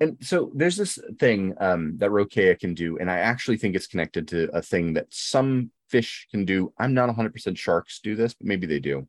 And 0.00 0.16
so 0.20 0.50
there's 0.54 0.76
this 0.76 0.98
thing 1.18 1.54
um, 1.60 1.98
that 1.98 2.10
Rokea 2.10 2.58
can 2.58 2.72
do, 2.72 2.98
and 2.98 3.10
I 3.10 3.18
actually 3.18 3.58
think 3.58 3.76
it's 3.76 3.86
connected 3.86 4.26
to 4.28 4.48
a 4.54 4.62
thing 4.62 4.94
that 4.94 5.06
some 5.10 5.70
fish 5.90 6.26
can 6.30 6.46
do. 6.46 6.72
I'm 6.78 6.94
not 6.94 7.14
100% 7.14 7.56
sharks 7.58 8.00
do 8.02 8.16
this, 8.16 8.32
but 8.32 8.46
maybe 8.46 8.66
they 8.66 8.80
do. 8.80 9.06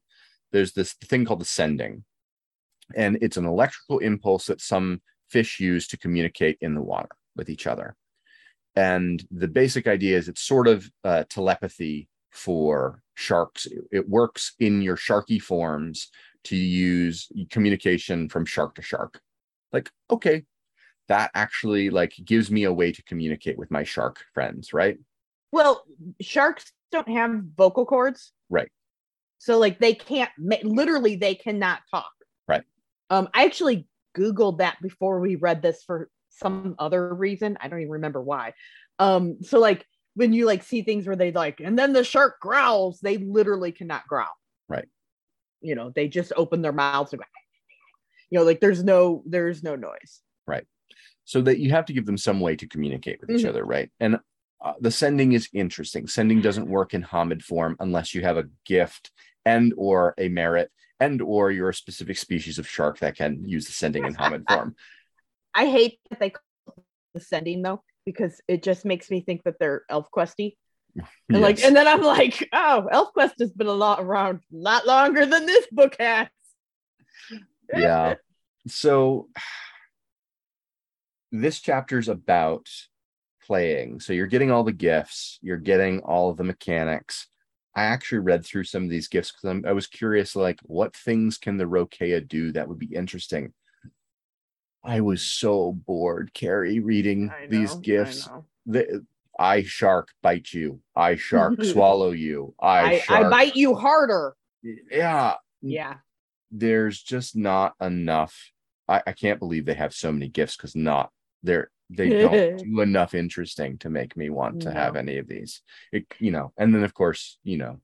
There's 0.52 0.74
this 0.74 0.94
thing 0.94 1.24
called 1.24 1.40
the 1.40 1.46
sending, 1.46 2.04
and 2.94 3.18
it's 3.22 3.38
an 3.38 3.46
electrical 3.46 4.00
impulse 4.00 4.48
that 4.48 4.60
some 4.60 5.02
fish 5.30 5.62
use 5.62 5.88
to 5.88 5.98
communicate 5.98 6.58
in 6.62 6.76
the 6.76 6.82
water. 6.82 7.10
with 7.38 7.50
each 7.50 7.66
other. 7.66 7.96
And 8.76 9.26
the 9.32 9.48
basic 9.48 9.88
idea 9.88 10.18
is 10.18 10.28
it's 10.28 10.42
sort 10.42 10.68
of 10.68 10.90
uh, 11.06 11.24
telepathy 11.30 12.10
for 12.32 13.02
sharks. 13.16 13.68
It 13.92 14.10
works 14.10 14.54
in 14.60 14.82
your 14.82 14.98
sharky 14.98 15.42
forms 15.42 16.10
to 16.46 16.56
use 16.56 17.30
communication 17.50 18.30
from 18.30 18.46
shark 18.46 18.76
to 18.76 18.82
shark. 18.82 19.22
Like, 19.72 19.90
okay, 20.10 20.44
that 21.12 21.30
actually 21.36 21.90
like 21.90 22.14
gives 22.24 22.50
me 22.50 22.64
a 22.64 22.72
way 22.72 22.90
to 22.90 23.04
communicate 23.04 23.58
with 23.58 23.70
my 23.70 23.84
shark 23.84 24.24
friends, 24.34 24.72
right? 24.72 24.98
Well, 25.52 25.84
sharks 26.22 26.72
don't 26.90 27.10
have 27.10 27.44
vocal 27.58 27.86
cords. 27.86 28.32
Right. 28.50 28.72
So 29.38 29.60
like 29.60 29.78
they 29.78 29.94
can't 29.94 30.32
literally 30.38 31.18
they 31.18 31.36
cannot 31.36 31.82
talk. 31.92 32.14
Right. 32.48 32.64
Um 33.10 33.28
I 33.34 33.44
actually 33.44 33.88
googled 34.18 34.60
that 34.60 34.78
before 34.82 35.20
we 35.20 35.36
read 35.36 35.62
this 35.62 35.84
for 35.84 36.10
some 36.30 36.76
other 36.80 37.14
reason. 37.14 37.58
I 37.60 37.68
don't 37.68 37.82
even 37.82 37.92
remember 37.92 38.22
why. 38.22 38.54
Um 38.98 39.44
so 39.44 39.60
like 39.60 39.86
when 40.14 40.32
you 40.32 40.46
like 40.46 40.64
see 40.64 40.82
things 40.82 41.06
where 41.06 41.18
they 41.18 41.34
like 41.34 41.60
and 41.60 41.78
then 41.78 41.92
the 41.92 42.06
shark 42.06 42.40
growls, 42.40 43.02
they 43.02 43.18
literally 43.18 43.74
cannot 43.74 44.08
growl. 44.08 44.32
Right. 44.70 44.88
You 45.60 45.76
know, 45.76 45.92
they 45.94 46.08
just 46.08 46.32
open 46.38 46.62
their 46.62 46.72
mouths 46.72 47.12
and 47.12 47.20
go, 47.20 47.26
you 48.30 48.40
know, 48.40 48.46
like 48.46 48.62
there's 48.62 48.82
no 48.82 49.24
there's 49.26 49.62
no 49.62 49.76
noise. 49.76 50.22
So 51.32 51.42
that 51.44 51.60
you 51.60 51.70
have 51.72 51.86
to 51.86 51.94
give 51.94 52.06
them 52.06 52.18
some 52.18 52.42
way 52.42 52.58
to 52.58 52.68
communicate 52.68 53.22
with 53.22 53.30
each 53.30 53.46
Mhm. 53.46 53.50
other, 53.52 53.64
right? 53.64 53.90
And 54.02 54.20
uh, 54.60 54.74
the 54.82 54.92
sending 54.92 55.32
is 55.32 55.48
interesting. 55.54 56.06
Sending 56.06 56.42
doesn't 56.42 56.68
work 56.68 56.94
in 56.94 57.02
Homid 57.02 57.42
form 57.42 57.78
unless 57.80 58.14
you 58.14 58.22
have 58.22 58.36
a 58.36 58.50
gift 58.66 59.12
and 59.46 59.74
or 59.78 60.14
a 60.18 60.28
merit 60.28 60.70
and 61.00 61.22
or 61.22 61.50
you're 61.50 61.70
a 61.70 61.74
specific 61.74 62.18
species 62.18 62.60
of 62.60 62.68
shark 62.68 63.00
that 63.00 63.16
can 63.16 63.48
use 63.48 63.66
the 63.66 63.72
sending 63.72 64.04
in 64.04 64.14
Homid 64.14 64.46
form. 64.46 64.76
I 65.54 65.68
hate 65.68 66.02
that 66.10 66.20
they 66.20 66.32
call 66.32 66.84
the 67.14 67.22
sending 67.22 67.62
though, 67.62 67.82
because 68.06 68.42
it 68.50 68.62
just 68.62 68.84
makes 68.84 69.10
me 69.10 69.22
think 69.22 69.44
that 69.44 69.58
they're 69.58 69.84
elf 69.88 70.10
questy. 70.12 70.58
And 71.30 71.40
like, 71.48 71.64
and 71.64 71.74
then 71.74 71.88
I'm 71.88 72.02
like, 72.02 72.50
oh, 72.52 72.90
ElfQuest 72.92 73.40
has 73.40 73.54
been 73.54 73.68
a 73.68 73.72
lot 73.72 74.02
around 74.02 74.42
a 74.52 74.58
lot 74.58 74.86
longer 74.86 75.26
than 75.26 75.46
this 75.46 75.66
book 75.72 75.96
has. 75.98 76.28
yeah. 77.74 78.16
So 78.68 79.30
this 81.32 81.60
chapter's 81.60 82.10
about 82.10 82.68
playing. 83.46 84.00
So 84.00 84.14
you're 84.14 84.28
getting 84.28 84.52
all 84.52 84.64
the 84.64 84.72
gifts, 84.72 85.40
you're 85.42 85.58
getting 85.58 86.00
all 86.02 86.30
of 86.30 86.38
the 86.38 86.44
mechanics. 86.44 87.28
I 87.76 87.84
actually 87.84 88.20
read 88.20 88.46
through 88.46 88.66
some 88.66 88.84
of 88.84 88.90
these 88.90 89.08
gifts 89.08 89.32
because 89.32 89.64
I 89.66 89.72
was 89.72 89.88
curious, 89.88 90.36
like, 90.36 90.60
what 90.64 90.94
things 90.96 91.38
can 91.38 91.56
the 91.58 91.64
Rokea 91.64 92.28
do 92.28 92.52
that 92.52 92.68
would 92.68 92.80
be 92.80 92.94
interesting? 92.94 93.54
I 94.84 95.00
was 95.02 95.22
so 95.22 95.72
bored, 95.74 96.34
Carrie, 96.34 96.80
reading 96.80 97.30
I 97.30 97.48
these 97.48 97.72
know, 97.74 97.78
I 97.78 97.82
gifts. 97.82 98.28
know. 98.28 98.46
The, 98.66 99.06
I 99.40 99.64
shark 99.64 100.10
bite 100.22 100.52
you. 100.54 100.82
I 100.96 101.16
shark 101.16 101.64
swallow 101.64 102.12
you. 102.12 102.54
I, 102.60 102.80
I, 102.80 102.92
I 102.94 103.00
shark. 103.00 103.32
bite 103.32 103.56
you 103.56 103.76
harder. 103.76 104.36
Yeah, 104.92 105.36
Yeah. 105.62 105.96
there's 106.52 107.02
just 107.02 107.36
not 107.36 107.74
enough. 107.80 108.52
I, 108.88 109.02
I 109.08 109.14
can't 109.14 109.40
believe 109.40 109.66
they 109.66 109.74
have 109.76 109.94
so 109.94 110.12
many 110.12 110.28
gifts 110.28 110.58
because 110.58 110.76
not 110.76 111.12
they're 111.44 111.70
they 111.90 112.10
don't 112.22 112.58
do 112.58 112.82
enough 112.82 113.14
interesting 113.14 113.78
to 113.80 113.90
make 113.90 114.16
me 114.16 114.30
want 114.30 114.62
to 114.62 114.72
have 114.72 114.96
any 114.96 115.18
of 115.18 115.28
these. 115.28 115.62
It, 115.92 116.06
you 116.20 116.32
know, 116.32 116.54
and 116.58 116.74
then 116.74 116.84
of 116.84 116.94
course, 116.94 117.38
you 117.44 117.58
know, 117.58 117.80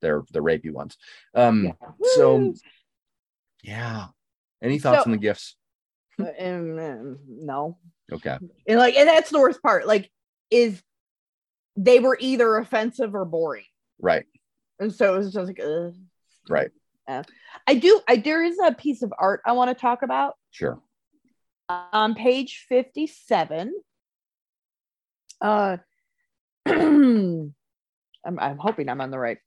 they're 0.00 0.22
the 0.32 0.40
rapey 0.40 0.72
ones. 0.72 0.96
Um 1.34 1.64
yeah. 1.64 1.72
so 2.14 2.54
yeah. 3.62 4.06
Any 4.62 4.78
thoughts 4.78 5.04
So- 5.04 5.04
on 5.06 5.12
the 5.12 5.18
gifts? 5.18 5.56
Um, 6.18 6.78
um, 6.78 7.18
no. 7.26 7.78
Okay. 8.12 8.36
And 8.66 8.78
like, 8.78 8.94
and 8.94 9.08
that's 9.08 9.30
the 9.30 9.38
worst 9.38 9.62
part. 9.62 9.86
Like, 9.86 10.10
is 10.50 10.82
they 11.76 11.98
were 11.98 12.18
either 12.20 12.58
offensive 12.58 13.14
or 13.14 13.24
boring. 13.24 13.64
Right. 13.98 14.26
And 14.78 14.92
so 14.92 15.14
it 15.14 15.18
was 15.18 15.32
just 15.32 15.46
like. 15.46 15.62
Right. 16.48 16.70
I 17.66 17.74
do. 17.74 18.00
I 18.06 18.16
there 18.16 18.44
is 18.44 18.58
a 18.64 18.72
piece 18.72 19.02
of 19.02 19.12
art 19.18 19.40
I 19.44 19.52
want 19.52 19.68
to 19.70 19.80
talk 19.80 20.02
about 20.02 20.34
Sure. 20.50 20.80
On 21.92 22.14
page 22.14 22.66
fifty-seven. 22.68 23.74
Uh, 25.40 25.78
I'm 26.66 27.54
I'm 28.24 28.58
hoping 28.58 28.88
I'm 28.88 29.00
on 29.00 29.10
the 29.10 29.18
right. 29.18 29.38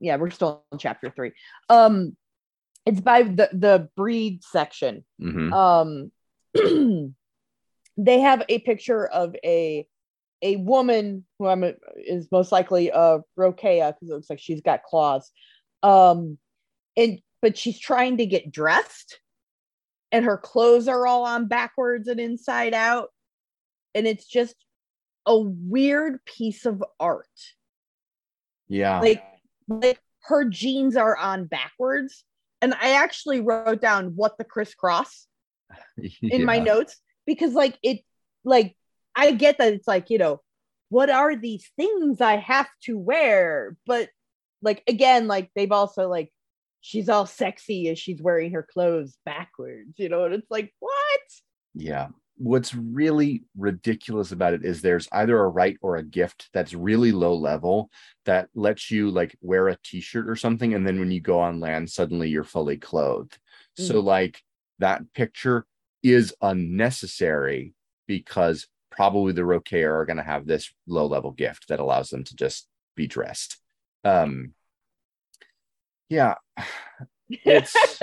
Yeah, 0.00 0.16
we're 0.16 0.30
still 0.30 0.64
in 0.72 0.78
chapter 0.78 1.10
three. 1.10 1.32
Um, 1.68 2.16
it's 2.86 3.00
by 3.00 3.22
the 3.22 3.48
the 3.52 3.88
breed 3.96 4.42
section. 4.44 5.04
hmm 5.20 5.52
Um, 5.52 6.12
they 7.96 8.20
have 8.20 8.42
a 8.48 8.58
picture 8.60 9.06
of 9.06 9.36
a 9.44 9.86
a 10.42 10.56
woman 10.56 11.24
who 11.38 11.46
I'm 11.46 11.64
is 11.96 12.28
most 12.30 12.52
likely 12.52 12.90
a 12.90 13.20
Rokea 13.38 13.94
because 13.94 14.10
it 14.10 14.14
looks 14.14 14.30
like 14.30 14.40
she's 14.40 14.60
got 14.60 14.82
claws. 14.82 15.30
Um, 15.82 16.38
and 16.96 17.20
but 17.40 17.56
she's 17.56 17.78
trying 17.78 18.18
to 18.18 18.26
get 18.26 18.52
dressed, 18.52 19.20
and 20.14 20.24
her 20.24 20.38
clothes 20.38 20.86
are 20.86 21.08
all 21.08 21.24
on 21.24 21.48
backwards 21.48 22.06
and 22.06 22.20
inside 22.20 22.72
out, 22.72 23.08
and 23.96 24.06
it's 24.06 24.24
just 24.24 24.54
a 25.26 25.36
weird 25.36 26.24
piece 26.24 26.66
of 26.66 26.84
art. 27.00 27.26
Yeah. 28.68 29.00
Like, 29.00 29.24
like 29.66 29.98
her 30.22 30.44
jeans 30.44 30.94
are 30.94 31.16
on 31.16 31.46
backwards, 31.46 32.22
and 32.62 32.74
I 32.74 32.92
actually 33.02 33.40
wrote 33.40 33.80
down 33.80 34.12
what 34.14 34.38
the 34.38 34.44
crisscross 34.44 35.26
in 36.22 36.44
my 36.44 36.60
notes 36.60 36.96
because 37.26 37.54
like 37.54 37.76
it 37.82 38.02
like 38.44 38.76
I 39.16 39.32
get 39.32 39.58
that 39.58 39.72
it's 39.72 39.88
like, 39.88 40.10
you 40.10 40.18
know, 40.18 40.40
what 40.90 41.10
are 41.10 41.34
these 41.34 41.68
things 41.76 42.20
I 42.20 42.36
have 42.36 42.68
to 42.84 42.96
wear? 42.96 43.76
But 43.84 44.10
like 44.62 44.84
again, 44.86 45.26
like 45.26 45.50
they've 45.56 45.72
also 45.72 46.08
like 46.08 46.30
she's 46.84 47.08
all 47.08 47.24
sexy 47.24 47.88
as 47.88 47.98
she's 47.98 48.20
wearing 48.20 48.52
her 48.52 48.62
clothes 48.62 49.16
backwards, 49.24 49.98
you 49.98 50.10
know, 50.10 50.26
and 50.26 50.34
it's 50.34 50.50
like, 50.50 50.70
what? 50.80 51.20
Yeah. 51.74 52.08
What's 52.36 52.74
really 52.74 53.44
ridiculous 53.56 54.32
about 54.32 54.52
it 54.52 54.66
is 54.66 54.82
there's 54.82 55.08
either 55.10 55.38
a 55.38 55.48
right 55.48 55.78
or 55.80 55.96
a 55.96 56.02
gift 56.02 56.50
that's 56.52 56.74
really 56.74 57.10
low 57.10 57.36
level 57.36 57.88
that 58.26 58.50
lets 58.54 58.90
you 58.90 59.10
like 59.10 59.34
wear 59.40 59.68
a 59.68 59.78
t-shirt 59.82 60.28
or 60.28 60.36
something 60.36 60.74
and 60.74 60.86
then 60.86 61.00
when 61.00 61.10
you 61.10 61.22
go 61.22 61.40
on 61.40 61.58
land 61.58 61.88
suddenly 61.88 62.28
you're 62.28 62.44
fully 62.44 62.76
clothed. 62.76 63.38
So 63.78 64.00
like 64.00 64.42
that 64.78 65.10
picture 65.14 65.64
is 66.02 66.34
unnecessary 66.42 67.72
because 68.06 68.66
probably 68.90 69.32
the 69.32 69.40
Rokea 69.40 69.88
are 69.88 70.04
going 70.04 70.18
to 70.18 70.22
have 70.22 70.46
this 70.46 70.70
low 70.86 71.06
level 71.06 71.30
gift 71.30 71.68
that 71.68 71.80
allows 71.80 72.10
them 72.10 72.24
to 72.24 72.36
just 72.36 72.68
be 72.94 73.06
dressed. 73.06 73.56
Um 74.04 74.52
yeah, 76.08 76.34
it's 77.30 77.98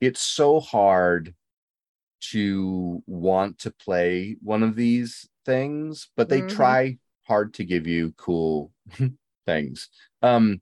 it's 0.00 0.20
so 0.20 0.60
hard 0.60 1.34
to 2.32 3.02
want 3.06 3.58
to 3.60 3.70
play 3.70 4.36
one 4.42 4.62
of 4.62 4.74
these 4.76 5.28
things, 5.44 6.08
but 6.16 6.28
they 6.28 6.42
Mhm. 6.42 6.48
try 6.48 6.98
hard 7.26 7.54
to 7.54 7.64
give 7.64 7.86
you 7.86 8.12
cool 8.16 8.72
things. 9.46 9.88
Um, 10.22 10.60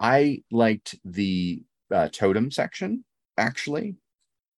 I 0.00 0.42
liked 0.50 0.96
the 1.04 1.64
uh, 1.90 2.08
totem 2.12 2.50
section 2.50 3.04
actually. 3.36 3.96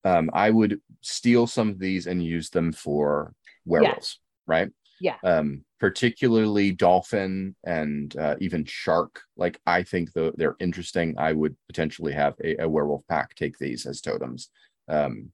Um, 0.05 0.31
I 0.33 0.51
would 0.51 0.81
steal 1.01 1.47
some 1.47 1.69
of 1.71 1.79
these 1.79 2.07
and 2.07 2.23
use 2.25 2.51
them 2.51 2.73
for 2.73 3.35
werewolves, 3.65 4.19
right? 4.47 4.71
Yeah. 5.01 5.17
Um, 5.23 5.65
particularly 5.83 6.71
dolphin 6.71 7.57
and 7.65 8.17
uh, 8.17 8.37
even 8.39 8.65
shark. 8.65 9.21
Like 9.37 9.61
I 9.67 9.83
think 9.83 10.13
though 10.13 10.31
they're 10.37 10.55
interesting. 10.61 11.17
I 11.19 11.33
would 11.33 11.57
potentially 11.67 12.13
have 12.13 12.35
a, 12.43 12.57
a 12.63 12.69
werewolf 12.69 13.03
pack 13.09 13.35
take 13.35 13.59
these 13.59 13.85
as 13.85 14.01
totems. 14.01 14.51
Um, 14.87 15.33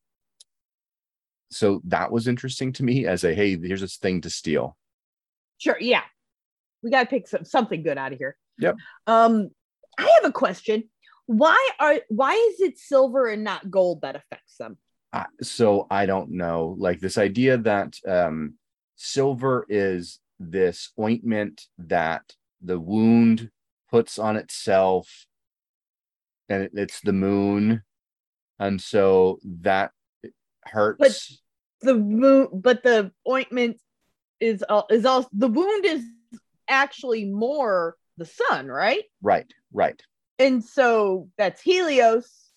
so 1.51 1.82
that 1.84 2.11
was 2.11 2.26
interesting 2.26 2.72
to 2.72 2.82
me 2.82 3.07
as 3.07 3.24
a 3.24 3.34
hey, 3.34 3.59
here's 3.59 3.82
this 3.82 3.99
thing 3.99 4.22
to 4.22 4.30
steal. 4.30 4.78
sure, 5.59 5.76
yeah. 5.78 6.05
We 6.82 6.90
gotta 6.90 7.11
pick 7.11 7.28
some, 7.28 7.44
something 7.44 7.82
good 7.82 7.99
out 7.99 8.14
of 8.14 8.18
here. 8.18 8.38
Yep. 8.59 8.76
Um, 9.07 9.51
I 9.99 10.11
have 10.22 10.30
a 10.30 10.32
question. 10.32 10.84
Why 11.26 11.68
are 11.78 11.96
why 12.09 12.32
is 12.32 12.61
it 12.62 12.78
silver 12.78 13.26
and 13.26 13.44
not 13.44 13.70
gold 13.70 14.01
that 14.01 14.16
affects 14.16 14.57
them? 14.57 14.78
Uh, 15.12 15.24
so 15.42 15.86
I 15.90 16.07
don't 16.07 16.30
know, 16.30 16.74
like 16.78 17.01
this 17.01 17.18
idea 17.18 17.59
that 17.59 17.96
um, 18.07 18.55
silver 18.96 19.66
is 19.68 20.20
this 20.39 20.93
ointment 20.99 21.66
that 21.78 22.34
the 22.61 22.78
wound 22.78 23.51
puts 23.91 24.18
on 24.18 24.36
itself, 24.36 25.26
and 26.49 26.64
it- 26.64 26.72
it's 26.74 27.01
the 27.01 27.12
moon, 27.12 27.82
and 28.59 28.80
so 28.80 29.39
that 29.45 29.93
hurts. 30.64 30.99
but 30.99 31.86
the 31.86 31.97
wound 31.97 32.62
but 32.62 32.82
the 32.82 33.12
ointment 33.28 33.80
is 34.41 34.62
all 34.68 34.86
is 34.91 35.07
all 35.07 35.28
the 35.32 35.49
wound 35.49 35.84
is 35.86 36.03
actually 36.68 37.24
more 37.24 37.97
the 38.18 38.24
sun 38.26 38.66
right 38.66 39.05
right, 39.22 39.53
right, 39.72 40.03
and 40.39 40.62
so 40.64 41.30
that's 41.39 41.62
helios 41.62 42.51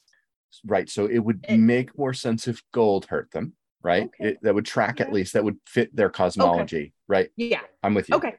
right. 0.65 0.89
So 0.89 1.05
it 1.05 1.19
would 1.19 1.45
And- 1.47 1.65
make 1.65 1.97
more 1.97 2.13
sense 2.13 2.47
if 2.47 2.61
gold 2.73 3.05
hurt 3.05 3.31
them. 3.31 3.55
right? 3.83 4.03
Okay. 4.03 4.31
It, 4.31 4.37
that 4.41 4.53
would 4.53 4.65
track 4.65 4.99
at 4.99 5.11
least 5.13 5.33
that 5.33 5.43
would 5.45 5.57
fit 5.65 5.95
their 5.95 6.09
cosmology, 6.09 6.93
right? 7.11 7.29
Yeah. 7.35 7.59
I'm 7.83 7.93
with 7.93 8.09
you. 8.09 8.15
Okay. 8.15 8.35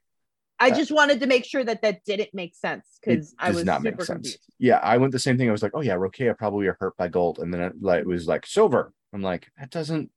I 0.59 0.71
Uh, 0.71 0.75
just 0.77 0.91
wanted 0.91 1.21
to 1.21 1.27
make 1.27 1.45
sure 1.45 1.63
that 1.65 1.83
that 1.83 2.05
didn't 2.05 2.31
make 2.35 2.55
sense 2.55 2.85
because 3.05 3.35
I 3.39 3.51
was 3.51 3.65
not 3.65 3.83
make 3.83 3.97
sense. 3.97 4.07
confused. 4.09 4.39
Yeah, 4.59 4.79
I 4.79 4.97
went 4.97 5.13
the 5.13 5.19
same 5.19 5.37
thing. 5.39 5.49
I 5.49 5.53
was 5.53 5.63
like, 5.63 5.73
oh 5.75 5.81
yeah, 5.83 5.95
Rokea 5.95 6.37
probably 6.39 6.67
are 6.69 6.77
hurt 6.81 6.97
by 6.97 7.09
gold, 7.09 7.39
and 7.39 7.53
then 7.53 7.61
it, 7.61 7.73
like 7.81 8.01
it 8.01 8.07
was 8.07 8.27
like 8.27 8.47
silver. 8.47 8.93
I'm 9.13 9.23
like, 9.23 9.49
that 9.59 9.71
doesn't. 9.71 10.11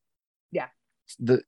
Yeah. 0.51 0.67
The 1.19 1.41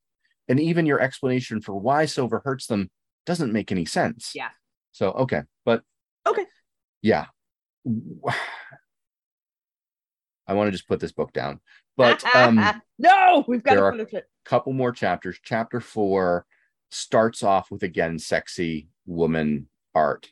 and 0.48 0.58
even 0.60 0.84
your 0.86 1.00
explanation 1.00 1.60
for 1.60 1.74
why 1.74 2.06
silver 2.06 2.42
hurts 2.44 2.66
them 2.66 2.90
doesn't 3.24 3.52
make 3.52 3.70
any 3.72 3.84
sense. 3.84 4.32
Yeah. 4.34 4.50
So 4.92 5.10
okay, 5.12 5.42
but 5.64 5.82
Okay. 6.26 6.44
yeah. 7.02 7.26
I 10.46 10.54
want 10.54 10.68
to 10.68 10.72
just 10.72 10.88
put 10.88 10.98
this 10.98 11.12
book 11.12 11.32
down, 11.32 11.60
but 11.96 12.24
um, 12.34 12.58
no, 12.98 13.44
we've 13.46 13.62
got 13.62 13.74
to 13.74 13.90
finish 13.96 14.12
it. 14.14 14.24
couple 14.44 14.72
more 14.72 14.92
chapters. 14.92 15.38
Chapter 15.42 15.80
four 15.80 16.46
starts 16.90 17.42
off 17.42 17.70
with 17.70 17.82
again 17.82 18.18
sexy 18.18 18.88
woman 19.06 19.68
art 19.94 20.30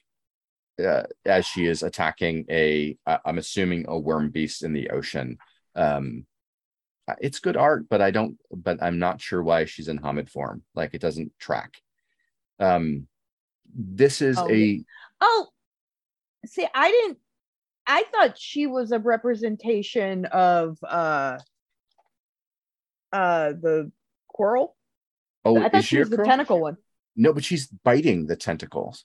uh, 0.84 1.04
as 1.24 1.46
she 1.46 1.66
is 1.66 1.82
attacking 1.82 2.44
a 2.50 2.96
i'm 3.24 3.38
assuming 3.38 3.84
a 3.88 3.98
worm 3.98 4.30
beast 4.30 4.62
in 4.62 4.72
the 4.72 4.90
ocean. 4.90 5.38
Um, 5.74 6.26
uh, 7.08 7.14
it's 7.20 7.38
good 7.38 7.56
art, 7.56 7.86
but 7.88 8.00
I 8.02 8.10
don't, 8.10 8.36
but 8.50 8.82
I'm 8.82 8.98
not 8.98 9.20
sure 9.20 9.42
why 9.42 9.64
she's 9.64 9.88
in 9.88 9.98
Homid 9.98 10.28
form. 10.28 10.62
Like 10.74 10.92
it 10.92 11.00
doesn't 11.00 11.32
track. 11.38 11.74
Um, 12.58 13.06
this 13.74 14.22
is 14.22 14.38
Oh, 14.38 14.48
a 14.50 14.84
Oh, 15.20 15.48
see, 16.46 16.66
I 16.74 16.90
didn't. 16.90 17.18
I 17.86 18.04
thought 18.12 18.38
she 18.38 18.66
was 18.66 18.90
a 18.90 18.98
representation 18.98 20.24
of 20.26 20.78
uh 20.82 21.38
uh 23.12 23.52
the 23.52 23.92
coral. 24.28 24.75
Oh, 25.46 25.62
I 25.62 25.68
thought 25.68 25.84
she 25.84 25.98
was 25.98 26.10
the 26.10 26.16
crow? 26.16 26.24
tentacle 26.26 26.60
one. 26.60 26.76
No, 27.16 27.32
but 27.32 27.44
she's 27.44 27.66
biting 27.66 28.26
the 28.26 28.36
tentacles. 28.36 29.04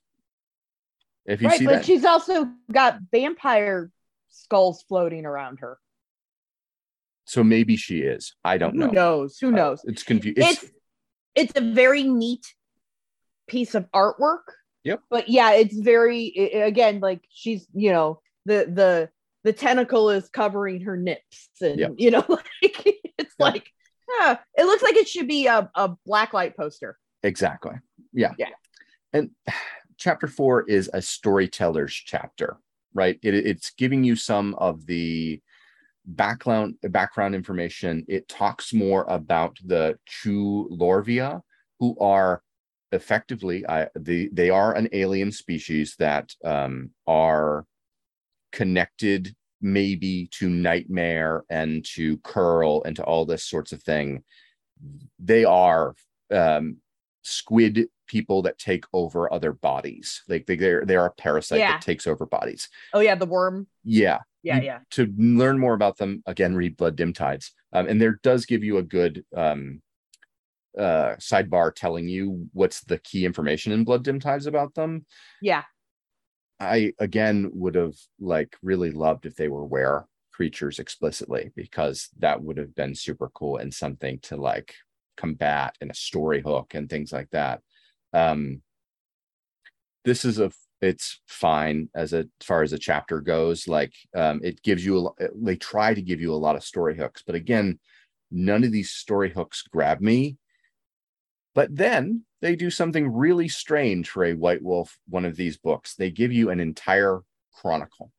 If 1.26 1.42
you 1.42 1.48
right, 1.50 1.60
see 1.60 1.66
but 1.66 1.72
that, 1.76 1.86
she's 1.86 2.04
also 2.04 2.48
got 2.72 2.98
vampire 3.12 3.92
skulls 4.30 4.84
floating 4.88 5.26
around 5.26 5.60
her. 5.60 5.78
so 7.26 7.44
maybe 7.44 7.76
she 7.78 8.00
is. 8.00 8.34
I 8.44 8.58
don't 8.58 8.74
Who 8.74 8.80
know. 8.80 8.88
knows? 8.88 9.38
Who 9.40 9.48
Uh, 9.50 9.52
knows? 9.52 9.82
it's 9.86 10.04
confusing. 10.04 10.44
it's 10.44 10.66
it's 11.36 11.54
a 11.56 11.62
very 11.62 12.04
neat 12.04 12.46
piece 13.48 13.76
of 13.76 13.90
artwork. 13.92 14.42
Yep. 14.84 15.02
But 15.10 15.30
yeah, 15.30 15.52
it's 15.54 15.78
very 15.78 16.34
i- 16.38 16.58
i- 16.58 16.64
again 16.66 17.00
like 17.00 17.22
she's 17.30 17.68
you 17.74 17.92
know 17.92 18.20
the 18.46 18.66
the 18.68 19.10
the 19.44 19.54
tentacle 19.54 20.10
is 20.10 20.28
covering 20.30 20.82
her 20.82 20.98
nips 20.98 21.50
and 21.62 21.80
Yep. 21.80 21.92
you 21.98 22.12
know 22.12 22.26
like 22.30 22.86
it's 23.18 23.36
like 23.40 23.70
it 24.58 24.66
looks 24.66 24.84
like 24.84 24.96
it 24.96 25.08
should 25.08 25.28
be 25.28 25.48
a, 25.48 25.70
a 25.76 25.96
blacklight 26.08 26.56
poster. 26.56 26.98
Exactly. 27.24 27.76
Yeah. 28.14 28.34
Yeah. 28.38 28.48
And 29.14 29.32
chapter 29.98 30.28
four 30.28 30.64
is 30.64 30.90
a 30.94 31.02
storyteller's 31.02 31.94
chapter, 31.94 32.58
right? 32.94 33.20
It, 33.22 33.36
it's 33.36 33.72
giving 33.72 34.04
you 34.04 34.16
some 34.16 34.56
of 34.56 34.86
the 34.86 35.42
background 36.06 36.76
background 36.84 37.36
information. 37.36 38.06
It 38.08 38.28
talks 38.28 38.74
more 38.74 39.06
about 39.08 39.58
the 39.64 40.00
Chulorviah, 40.10 41.42
who 41.80 41.98
are 42.00 42.42
effectively 42.92 43.66
I 43.68 43.88
the 43.96 44.30
they 44.34 44.50
are 44.50 44.74
an 44.74 44.90
alien 44.92 45.32
species 45.32 45.96
that 46.00 46.34
um 46.44 46.90
are 47.08 47.66
connected 48.52 49.36
maybe 49.62 50.28
to 50.32 50.50
nightmare 50.50 51.44
and 51.50 51.86
to 51.96 52.18
Qyrl 52.20 52.82
and 52.86 52.96
to 52.96 53.04
all 53.04 53.26
this 53.26 53.44
sorts 53.46 53.72
of 53.72 53.82
thing 53.84 54.24
they 55.20 55.46
are 55.46 55.94
um 56.34 56.78
squid 57.24 57.88
people 58.08 58.42
that 58.42 58.58
take 58.58 58.84
over 58.94 59.32
other 59.32 59.54
bodies 59.54 60.24
like 60.28 60.46
they, 60.48 60.56
they're 60.56 60.84
they're 60.86 61.06
a 61.06 61.12
parasite 61.14 61.60
Yeah. 61.60 61.74
that 61.74 61.82
takes 61.82 62.08
over 62.08 62.26
bodies 62.26 62.68
Oh 62.94 63.00
yeah, 63.00 63.16
the 63.16 63.28
worm. 63.28 63.68
yeah 63.84 64.20
Yeah, 64.44 64.58
You- 64.58 64.64
yeah. 64.64 64.80
to 64.92 65.14
learn 65.18 65.60
more 65.60 65.76
about 65.76 65.98
them 65.98 66.24
again 66.26 66.56
read 66.56 66.78
Blood-Dimmed 66.78 67.16
Tides 67.16 67.52
um, 67.74 67.88
and 67.88 68.02
there 68.02 68.20
does 68.24 68.46
give 68.48 68.64
you 68.64 68.78
a 68.78 68.84
good 68.84 69.24
um 69.36 69.82
uh 70.78 71.16
sidebar 71.20 71.76
telling 71.76 72.08
you 72.08 72.48
what's 72.54 72.82
the 72.86 72.98
key 73.00 73.26
information 73.26 73.72
in 73.74 73.84
Blood-Dimmed 73.84 74.22
Tides 74.22 74.48
about 74.48 74.74
them 74.74 75.06
Yeah. 75.42 75.64
I 76.62 76.94
again 77.00 77.50
would 77.56 77.76
have 77.76 77.96
like 78.20 78.56
really 78.62 78.92
loved 78.92 79.26
if 79.26 79.36
they 79.36 79.48
were 79.48 79.66
were 79.66 80.06
creatures 80.32 80.80
explicitly 80.80 81.52
because 81.56 82.10
that 82.20 82.42
would 82.42 82.58
have 82.58 82.76
been 82.76 82.96
super 82.96 83.30
cool 83.34 83.58
and 83.58 83.74
something 83.74 84.20
to 84.20 84.38
like 84.38 84.76
combat 85.18 85.76
and 85.82 85.90
a 85.92 85.96
story 85.96 86.42
hook 86.42 86.74
and 86.76 86.90
things 86.90 87.12
like 87.12 87.30
that. 87.32 87.62
Um 88.14 88.62
this 90.06 90.26
is 90.26 90.40
a 90.40 90.52
it's 90.82 91.22
fine 91.28 91.90
as 91.96 92.14
a 92.14 92.20
as 92.20 92.46
far 92.46 92.64
as 92.64 92.74
a 92.74 92.80
chapter 92.80 93.22
goes 93.22 93.68
like 93.68 93.94
um 94.16 94.40
it 94.44 94.62
gives 94.64 94.86
you 94.86 95.08
a 95.20 95.28
they 95.36 95.56
try 95.56 95.94
to 95.94 96.02
give 96.02 96.20
you 96.20 96.34
a 96.34 96.44
lot 96.46 96.56
of 96.56 96.64
story 96.64 96.98
hooks 96.98 97.24
but 97.26 97.36
again 97.36 97.80
none 98.32 98.64
of 98.64 98.72
these 98.72 98.92
story 98.92 99.30
hooks 99.30 99.64
grab 99.72 100.02
me 100.02 100.38
but 101.54 101.76
then 101.76 102.24
they 102.42 102.56
do 102.56 102.70
something 102.70 103.12
really 103.14 103.48
strange 103.48 104.10
for 104.10 104.26
a 104.26 104.34
White 104.34 104.64
Wolf, 104.64 104.98
one 105.08 105.26
of 105.26 105.36
these 105.36 105.58
books. 105.58 105.96
They 105.96 106.10
give 106.12 106.32
you 106.32 106.50
an 106.50 106.60
entire 106.60 107.22
chronicle, 107.54 108.12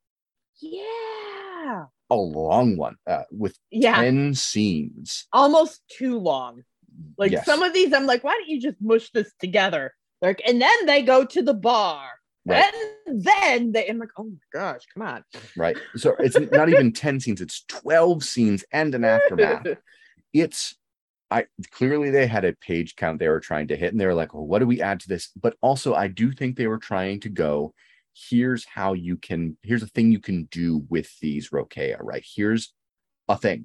Yeah. 0.61 1.87
a 2.11 2.15
long 2.17 2.77
one 2.77 2.97
uh, 3.07 3.25
with 3.31 3.59
Yeah. 3.71 3.97
10 3.97 4.35
scenes. 4.35 5.27
Almost 5.33 5.83
too 5.89 6.19
long. 6.19 6.63
Like 7.17 7.33
Yes. 7.33 7.47
some 7.47 7.63
of 7.63 7.73
these, 7.73 7.93
I'm 7.93 8.07
like, 8.07 8.23
why 8.23 8.33
don't 8.33 8.49
you 8.49 8.61
just 8.61 8.77
mush 8.81 9.11
this 9.13 9.33
together? 9.41 9.95
Like, 10.21 10.41
and 10.47 10.61
then 10.63 10.87
they 10.87 11.03
go 11.03 11.25
to 11.25 11.43
the 11.43 11.55
bar. 11.55 12.07
Right. 12.45 12.73
And 13.07 13.25
then 13.25 13.73
they, 13.73 13.87
I'm 13.89 13.99
like, 13.99 14.11
oh 14.17 14.25
my 14.25 14.37
gosh, 14.53 14.83
come 14.93 15.03
on. 15.07 15.25
Right. 15.57 15.77
So 15.97 16.15
it's 16.19 16.39
not 16.53 16.69
even 16.69 16.93
10 16.93 17.21
scenes, 17.21 17.41
it's 17.41 17.65
12 17.69 18.23
scenes 18.25 18.65
and 18.73 18.95
an 18.95 19.05
aftermath. 19.05 19.67
It's, 20.35 20.77
I 21.33 21.47
clearly 21.71 22.11
they 22.11 22.27
had 22.27 22.45
a 22.45 22.53
page 22.53 22.95
count 22.95 23.19
they 23.19 23.29
were 23.29 23.41
trying 23.41 23.69
to 23.69 23.77
hit, 23.77 23.93
and 23.93 24.01
they 24.01 24.07
were 24.07 24.15
like, 24.15 24.35
well, 24.35 24.47
what 24.47 24.59
do 24.59 24.67
we 24.67 24.83
add 24.83 25.01
to 25.01 25.09
this? 25.09 25.31
But 25.41 25.57
also, 25.63 25.95
I 25.95 26.09
do 26.09 26.31
think 26.31 26.57
they 26.57 26.67
were 26.67 26.79
trying 26.79 27.21
to 27.21 27.31
go, 27.31 27.73
here's 28.15 28.67
how 28.67 28.93
you 28.93 29.17
can, 29.17 29.57
here's 29.63 29.83
a 29.83 29.87
thing 29.87 30.13
you 30.13 30.21
can 30.21 30.45
do 30.51 30.85
with 30.91 31.19
these 31.21 31.49
Rokea, 31.49 31.97
right? 32.01 32.25
Here's 32.37 32.75
a 33.29 33.39
thing. 33.39 33.65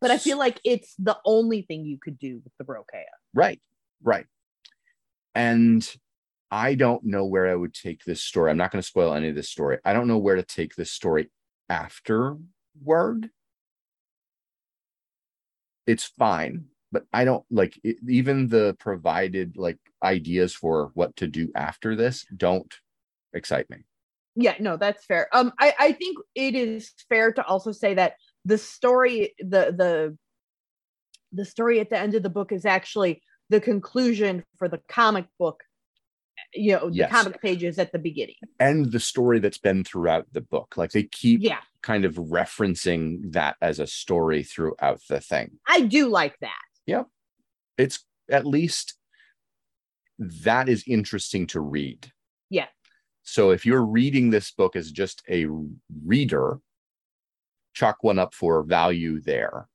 but 0.00 0.10
I 0.10 0.18
feel 0.18 0.38
like 0.38 0.60
it's 0.62 0.94
the 0.98 1.16
only 1.24 1.62
thing 1.62 1.86
you 1.86 1.98
could 2.00 2.18
do 2.18 2.42
with 2.44 2.52
the 2.58 2.64
Rokea. 2.64 3.04
Right, 3.32 3.60
right. 4.02 4.26
And 5.34 5.88
I 6.50 6.74
don't 6.74 7.04
know 7.04 7.24
where 7.24 7.48
I 7.48 7.54
would 7.54 7.74
take 7.74 8.04
this 8.04 8.22
story. 8.22 8.50
I'm 8.50 8.58
not 8.58 8.70
going 8.70 8.82
to 8.82 8.86
spoil 8.86 9.14
any 9.14 9.28
of 9.28 9.34
this 9.34 9.48
story. 9.48 9.78
I 9.84 9.94
don't 9.94 10.08
know 10.08 10.18
where 10.18 10.36
to 10.36 10.42
take 10.42 10.74
this 10.74 10.92
story 10.92 11.30
afterward. 11.70 13.30
It's 15.88 16.04
fine, 16.04 16.66
but 16.92 17.04
I 17.14 17.24
don't 17.24 17.44
like 17.50 17.80
it, 17.82 17.96
even 18.06 18.48
the 18.48 18.76
provided 18.78 19.56
like 19.56 19.78
ideas 20.04 20.54
for 20.54 20.90
what 20.92 21.16
to 21.16 21.26
do 21.26 21.50
after 21.56 21.96
this 21.96 22.26
don't 22.36 22.72
excite 23.32 23.68
me. 23.70 23.78
Yeah, 24.36 24.54
no, 24.60 24.76
that's 24.76 25.04
fair. 25.06 25.28
Um, 25.32 25.52
I, 25.58 25.74
I 25.80 25.92
think 25.92 26.18
it 26.34 26.54
is 26.54 26.92
fair 27.08 27.32
to 27.32 27.44
also 27.44 27.72
say 27.72 27.94
that 27.94 28.14
the 28.44 28.58
story, 28.58 29.34
the 29.40 29.74
the 29.76 30.16
the 31.32 31.44
story 31.44 31.80
at 31.80 31.90
the 31.90 31.98
end 31.98 32.14
of 32.14 32.22
the 32.22 32.30
book 32.30 32.52
is 32.52 32.64
actually 32.64 33.22
the 33.48 33.60
conclusion 33.60 34.44
for 34.58 34.68
the 34.68 34.80
comic 34.88 35.26
book. 35.38 35.64
You 36.54 36.72
know, 36.72 36.90
the 36.90 36.96
Yes. 36.96 37.10
comic 37.10 37.42
pages 37.42 37.78
at 37.78 37.92
the 37.92 37.98
beginning. 37.98 38.36
And 38.60 38.92
the 38.92 39.00
story 39.00 39.38
that's 39.38 39.58
been 39.58 39.84
throughout 39.84 40.26
the 40.32 40.40
book, 40.40 40.76
like 40.76 40.92
they 40.92 41.04
keep 41.04 41.42
Yeah, 41.42 41.60
kind 41.82 42.04
of 42.04 42.14
referencing 42.16 43.32
that 43.32 43.56
as 43.60 43.78
a 43.78 43.86
story 43.86 44.42
throughout 44.42 45.00
the 45.08 45.20
thing. 45.20 45.58
I 45.66 45.82
do 45.82 46.08
like 46.08 46.38
that. 46.40 46.58
Yep. 46.86 47.06
It's 47.76 48.04
at 48.30 48.46
least 48.46 48.96
that 50.18 50.68
is 50.68 50.84
interesting 50.86 51.46
to 51.48 51.60
read. 51.60 52.10
Yeah. 52.50 52.66
So 53.22 53.50
if 53.50 53.64
you're 53.64 53.84
reading 53.84 54.30
this 54.30 54.50
book 54.50 54.74
as 54.74 54.90
just 54.90 55.22
a 55.28 55.46
reader, 56.04 56.58
chalk 57.74 58.02
one 58.02 58.18
up 58.18 58.34
for 58.34 58.62
value 58.62 59.20
there. 59.20 59.68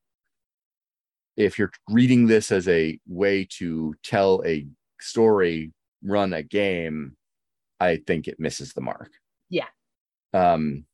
If 1.38 1.58
you're 1.58 1.72
reading 1.90 2.28
this 2.28 2.52
as 2.52 2.68
a 2.68 3.00
way 3.08 3.48
to 3.58 3.96
tell 4.04 4.44
a 4.46 4.68
story, 5.00 5.72
run 6.04 6.34
a 6.34 6.44
game, 6.44 7.16
I 7.80 7.98
think 8.06 8.28
it 8.28 8.40
misses 8.40 8.74
the 8.74 8.82
mark. 8.82 9.12
Yeah. 9.50 9.68
Um 10.34 10.86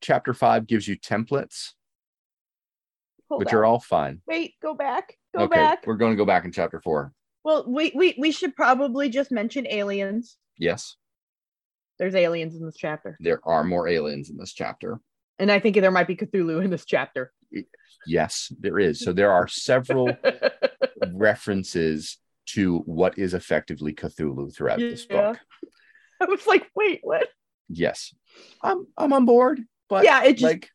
chapter 0.00 0.32
5 0.34 0.66
gives 0.66 0.86
you 0.88 0.96
templates 0.98 1.72
Hold 3.28 3.40
which 3.40 3.52
on. 3.52 3.60
are 3.60 3.64
all 3.64 3.80
fine. 3.80 4.20
Wait, 4.26 4.54
go 4.60 4.74
back. 4.74 5.16
Go 5.36 5.44
okay, 5.44 5.56
back. 5.56 5.86
we're 5.86 5.94
going 5.94 6.12
to 6.12 6.16
go 6.16 6.24
back 6.24 6.44
in 6.44 6.52
chapter 6.52 6.80
4. 6.80 7.12
Well, 7.44 7.64
we, 7.66 7.92
we 7.94 8.14
we 8.18 8.32
should 8.32 8.54
probably 8.56 9.08
just 9.08 9.30
mention 9.30 9.66
aliens. 9.68 10.36
Yes. 10.58 10.96
There's 11.98 12.14
aliens 12.14 12.54
in 12.56 12.64
this 12.64 12.76
chapter, 12.76 13.16
there 13.20 13.40
are 13.44 13.62
more 13.62 13.86
aliens 13.86 14.30
in 14.30 14.36
this 14.36 14.52
chapter. 14.52 15.00
and 15.38 15.52
I 15.52 15.58
think 15.60 15.76
there 15.76 15.90
might 15.90 16.06
be 16.06 16.16
Cthulhu 16.16 16.64
in 16.64 16.70
this 16.70 16.84
chapter. 16.84 17.32
Yes, 18.06 18.50
there 18.58 18.78
is. 18.78 19.00
So 19.00 19.12
there 19.12 19.30
are 19.30 19.46
several 19.46 20.16
references 21.12 22.16
to 22.46 22.78
what 22.78 23.18
is 23.18 23.34
effectively 23.34 23.92
Cthulhu 23.92 24.54
throughout 24.54 24.78
this 24.78 25.04
book. 25.06 25.38
I 26.20 26.24
was 26.24 26.46
like, 26.46 26.66
wait, 26.74 27.00
what? 27.02 27.28
Yes, 27.68 28.12
I'm 28.62 28.86
I'm 28.96 29.12
on 29.12 29.24
board. 29.26 29.60
But 29.90 30.04
yeah, 30.04 30.22
it 30.24 30.34
just 30.34 30.44
like, 30.44 30.68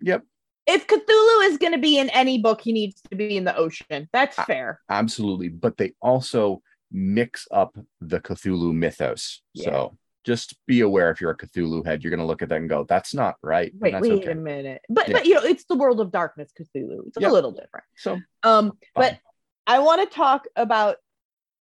yep, 0.00 0.22
if 0.66 0.86
Cthulhu 0.86 1.50
is 1.50 1.58
going 1.58 1.72
to 1.72 1.78
be 1.78 1.98
in 1.98 2.08
any 2.10 2.38
book, 2.40 2.60
he 2.62 2.72
needs 2.72 3.00
to 3.10 3.16
be 3.16 3.36
in 3.36 3.44
the 3.44 3.56
ocean. 3.56 4.08
That's 4.12 4.36
fair. 4.44 4.80
absolutely. 4.88 5.48
But 5.48 5.76
they 5.76 5.92
also 6.00 6.62
mix 6.92 7.46
up 7.50 7.76
the 8.00 8.20
Cthulhu 8.20 8.72
mythos. 8.72 9.42
Yeah. 9.54 9.64
So 9.64 9.98
just 10.24 10.54
be 10.68 10.82
aware 10.82 11.10
if 11.10 11.20
you're 11.20 11.32
a 11.32 11.36
Cthulhu 11.36 11.84
head, 11.84 12.04
you're 12.04 12.10
going 12.10 12.20
to 12.20 12.26
look 12.26 12.42
at 12.42 12.48
that 12.50 12.58
and 12.60 12.68
go, 12.68 12.84
"That's 12.88 13.12
not 13.12 13.34
right." 13.42 13.72
Wait, 13.76 13.90
that's 13.90 14.02
wait 14.02 14.12
okay. 14.22 14.30
a 14.30 14.34
minute. 14.36 14.82
But 14.88 15.08
Yeah. 15.08 15.14
but 15.14 15.26
you 15.26 15.34
know, 15.34 15.42
it's 15.42 15.64
the 15.64 15.74
world 15.74 16.00
of 16.00 16.12
darkness 16.12 16.52
Cthulhu. 16.56 17.08
It's 17.08 17.16
Yeah. 17.20 17.28
a 17.28 17.32
little 17.32 17.50
different. 17.50 17.84
So 17.96 18.20
Um, 18.44 18.78
but 18.94 19.18
I 19.66 19.80
want 19.80 20.08
to 20.08 20.14
talk 20.14 20.46
about 20.54 20.96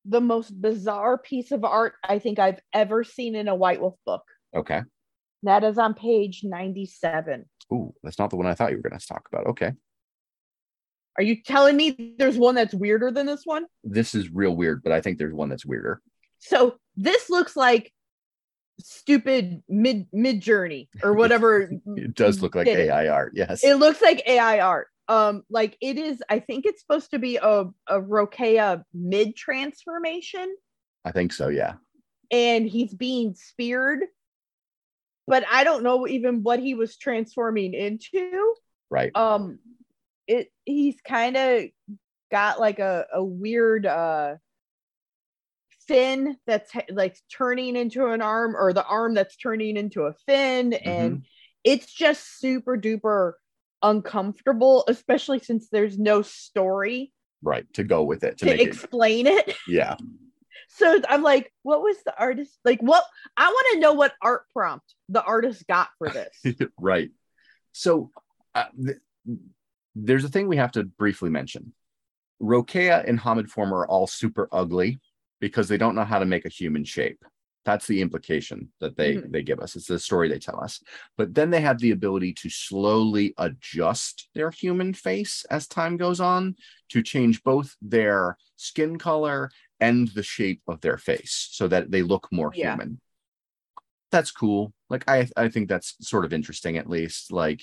the 0.05 0.21
most 0.21 0.49
bizarre 0.59 1.17
piece 1.17 1.51
of 1.51 1.63
art 1.63 1.93
I 2.03 2.19
think 2.19 2.37
I've 2.39 2.59
ever 2.73 3.03
seen 3.03 3.35
in 3.35 3.47
a 3.47 3.55
White 3.55 3.81
Wolf 3.81 3.95
book. 4.05 4.23
okay. 4.53 4.81
That 5.43 5.63
is 5.63 5.77
on 5.77 5.93
page 5.93 6.41
97. 6.43 7.45
Ooh, 7.73 7.93
that's 8.03 8.19
not 8.19 8.29
the 8.29 8.35
one 8.35 8.45
I 8.47 8.53
thought 8.53 8.71
you 8.71 8.77
were 8.77 8.87
going 8.89 8.99
to 8.99 9.07
talk 9.07 9.27
about. 9.31 9.47
Okay. 9.47 9.71
Are 11.17 11.23
you 11.23 11.41
telling 11.43 11.75
me 11.75 12.15
there's 12.17 12.37
one 12.37 12.55
that's 12.55 12.73
weirder 12.73 13.11
than 13.11 13.25
this 13.25 13.41
one? 13.43 13.65
This 13.83 14.15
is 14.15 14.29
real 14.29 14.55
weird, 14.55 14.81
but 14.83 14.91
I 14.91 15.01
think 15.01 15.17
there's 15.17 15.33
one 15.33 15.49
that's 15.49 15.65
weirder. 15.65 16.01
So 16.39 16.77
this 16.95 17.29
looks 17.29 17.55
like 17.55 17.91
stupid 18.79 19.61
mid 19.67 20.07
Midjourney 20.11 20.87
or 21.03 21.13
whatever. 21.13 21.69
It 21.97 22.15
does 22.15 22.41
look 22.41 22.55
like 22.55 22.67
it. 22.67 22.79
AI 22.79 23.07
art. 23.09 23.33
Yes. 23.35 23.63
It 23.63 23.75
looks 23.75 24.01
like 24.01 24.23
AI 24.25 24.59
art. 24.61 24.87
Um, 25.07 25.43
like 25.49 25.75
it 25.81 25.97
is. 25.97 26.23
I 26.29 26.39
think 26.39 26.65
it's 26.65 26.81
supposed 26.81 27.11
to 27.11 27.19
be 27.19 27.35
a 27.37 27.65
a 27.87 28.01
Rokea 28.01 28.83
mid 28.93 29.35
transformation, 29.35 30.55
I 31.03 31.11
think 31.11 31.33
so. 31.33 31.49
Yeah. 31.49 31.73
and 32.31 32.65
he's 32.67 32.93
being 32.93 33.35
speared. 33.35 33.99
But 35.31 35.45
I 35.49 35.63
don't 35.63 35.83
know 35.83 36.05
even 36.09 36.43
what 36.43 36.59
he 36.59 36.75
was 36.75 36.97
transforming 36.97 37.73
into. 37.73 38.53
Right. 38.89 39.15
Um, 39.15 39.59
it 40.27 40.51
he's 40.65 40.99
kind 41.07 41.37
of 41.37 41.63
got 42.31 42.59
like 42.59 42.79
a 42.79 43.05
a 43.13 43.23
weird 43.23 43.85
uh 43.85 44.35
fin 45.87 46.35
that's 46.45 46.73
like 46.89 47.15
turning 47.31 47.77
into 47.77 48.07
an 48.07 48.21
arm 48.21 48.57
or 48.57 48.73
the 48.73 48.85
arm 48.85 49.13
that's 49.13 49.37
turning 49.37 49.77
into 49.77 50.03
a 50.03 50.13
fin 50.25 50.73
and 50.73 51.23
it's 51.63 51.93
just 51.93 52.39
super 52.39 52.77
duper 52.77 53.33
uncomfortable 53.81 54.83
especially 54.89 55.39
since 55.39 55.69
there's 55.69 55.97
no 55.97 56.21
story 56.21 57.13
right. 57.41 57.65
To 57.75 57.83
go 57.85 58.03
with 58.03 58.25
it. 58.25 58.37
To, 58.39 58.45
to 58.45 58.51
make 58.51 58.61
it. 58.61 58.67
explain 58.67 59.27
it 59.27 59.55
Yeah. 59.65 59.95
So 60.69 60.99
i'm 61.09 61.21
like 61.23 61.51
what 61.63 61.81
was 61.81 61.97
the 62.05 62.17
artist 62.17 62.57
like 62.65 62.81
what 62.81 63.03
i 63.37 63.45
want 63.47 63.67
to 63.73 63.79
know 63.79 63.93
what 63.93 64.13
art 64.21 64.43
prompt 64.53 64.95
the 65.09 65.23
artist 65.23 65.65
got 65.67 65.89
for 65.97 66.09
this 66.09 66.43
right. 66.79 67.09
So 67.73 68.11
uh, 68.55 68.65
th- 68.83 68.97
there's 69.95 70.23
a 70.23 70.29
thing 70.29 70.47
we 70.47 70.57
have 70.57 70.71
to 70.73 70.83
briefly 70.83 71.29
mention. 71.29 71.73
Rokea 72.41 73.07
and 73.07 73.19
Homid 73.19 73.49
form 73.49 73.73
are 73.73 73.85
all 73.85 74.07
super 74.07 74.49
ugly 74.51 74.99
because 75.39 75.67
they 75.67 75.77
don't 75.77 75.95
know 75.95 76.03
how 76.03 76.19
to 76.19 76.25
make 76.25 76.45
a 76.45 76.49
human 76.49 76.83
shape. 76.83 77.23
That's 77.63 77.85
the 77.85 78.01
implication 78.01 78.71
that 78.79 78.97
they 78.97 79.17
Mhm. 79.17 79.31
they 79.31 79.43
give 79.43 79.59
us. 79.59 79.75
It's 79.75 79.85
the 79.85 79.99
story 79.99 80.27
they 80.27 80.39
tell 80.39 80.59
us. 80.63 80.81
But 81.17 81.35
then 81.35 81.51
they 81.51 81.61
have 81.61 81.77
the 81.79 81.91
ability 81.91 82.33
to 82.35 82.49
slowly 82.49 83.33
adjust 83.37 84.29
their 84.33 84.49
human 84.49 84.93
face 84.93 85.45
as 85.51 85.67
time 85.67 85.97
goes 85.97 86.19
on 86.19 86.55
to 86.89 87.03
change 87.03 87.43
both 87.43 87.75
their 87.81 88.37
skin 88.55 88.97
color 88.97 89.51
and 89.81 90.07
the 90.09 90.23
shape 90.23 90.61
of 90.67 90.79
their 90.81 90.97
face 90.97 91.49
so 91.51 91.67
that 91.67 91.91
they 91.91 92.03
look 92.03 92.27
more 92.31 92.51
Yeah. 92.53 92.71
human. 92.73 93.01
That's 94.11 94.31
cool. 94.31 94.73
Like 94.89 95.03
I 95.09 95.27
I 95.35 95.49
think 95.49 95.67
that's 95.67 95.95
sort 96.07 96.25
of 96.25 96.33
interesting 96.33 96.77
at 96.77 96.89
least. 96.89 97.31
Like, 97.31 97.61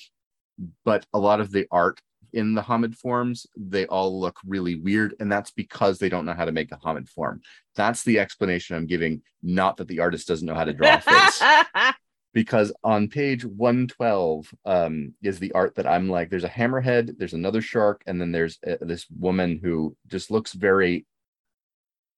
but 0.84 1.06
a 1.14 1.18
lot 1.18 1.40
of 1.40 1.52
the 1.52 1.66
art 1.70 2.00
in 2.32 2.54
the 2.54 2.62
Homid 2.62 2.94
forms, 2.94 3.46
they 3.56 3.86
all 3.86 4.20
look 4.20 4.36
really 4.44 4.74
weird, 4.74 5.14
and 5.20 5.30
that's 5.32 5.50
because 5.50 5.98
they 5.98 6.08
don't 6.08 6.26
know 6.26 6.34
how 6.34 6.44
to 6.44 6.52
make 6.52 6.72
a 6.72 6.76
Homid 6.76 7.08
form. 7.08 7.40
That's 7.74 8.02
the 8.02 8.18
explanation 8.18 8.76
I'm 8.76 8.86
giving, 8.86 9.22
not 9.42 9.76
that 9.78 9.88
the 9.88 10.00
artist 10.00 10.28
doesn't 10.28 10.46
know 10.46 10.54
how 10.54 10.64
to 10.64 10.74
draw 10.74 10.96
a 10.96 11.00
face. 11.00 11.42
because 12.34 12.72
on 12.84 13.08
page 13.08 13.44
112 13.44 14.54
um, 14.66 15.14
is 15.22 15.38
the 15.38 15.52
art 15.52 15.74
that 15.76 15.86
I'm 15.86 16.08
like, 16.08 16.28
there's 16.28 16.44
a 16.44 16.48
hammerhead, 16.50 17.16
there's 17.18 17.32
another 17.32 17.62
shark, 17.62 18.02
and 18.06 18.20
then 18.20 18.32
there's 18.32 18.58
uh, 18.66 18.76
this 18.82 19.06
woman 19.18 19.58
who 19.62 19.96
just 20.06 20.30
looks 20.30 20.52
very 20.52 21.06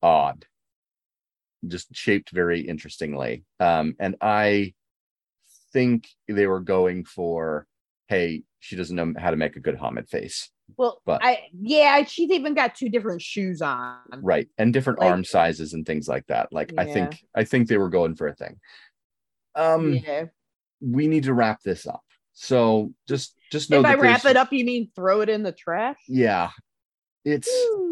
odd, 0.02 0.46
just 1.66 1.94
shaped 1.94 2.30
very 2.30 2.60
interestingly. 2.60 3.44
Um, 3.58 3.94
and 3.98 4.16
I 4.20 4.74
think 5.72 6.08
they 6.28 6.46
were 6.46 6.60
going 6.60 7.04
for, 7.04 7.66
hey, 8.08 8.42
she 8.58 8.76
doesn't 8.76 8.96
know 8.96 9.12
how 9.18 9.30
to 9.30 9.36
make 9.36 9.56
a 9.56 9.60
good 9.60 9.76
Homid 9.78 10.08
face. 10.08 10.50
well 10.76 11.00
But- 11.06 11.20
i 11.24 11.40
yeah 11.58 12.04
she's 12.04 12.30
even 12.30 12.54
got 12.54 12.74
two 12.76 12.88
different 12.88 13.20
shoes 13.22 13.60
on 13.62 13.96
Right. 14.22 14.48
And 14.58 14.72
different 14.72 14.98
Like- 15.00 15.10
arm 15.10 15.24
sizes 15.24 15.72
and 15.72 15.84
things 15.86 16.06
like 16.08 16.26
that. 16.28 16.52
Like 16.52 16.72
I 16.78 16.84
think 16.84 17.18
I 17.34 17.44
think 17.44 17.66
they 17.68 17.78
were 17.78 17.88
going 17.88 18.14
for 18.16 18.28
a 18.28 18.34
thing. 18.34 18.60
Um 19.54 19.94
yeah 19.94 20.26
we 20.80 21.08
need 21.08 21.24
to 21.24 21.34
wrap 21.34 21.62
this 21.62 21.86
up. 21.86 22.02
So 22.34 22.92
just 23.08 23.34
just 23.50 23.68
know 23.70 23.80
if 23.80 23.86
i 23.86 23.94
wrap 23.94 24.24
it 24.24 24.36
up 24.36 24.52
you 24.52 24.64
mean 24.64 24.90
throw 24.94 25.22
it 25.22 25.28
in 25.28 25.42
the 25.42 25.52
trash 25.52 25.98
Yeah. 26.08 26.50
It's 27.24 27.48
Ooh. 27.48 27.89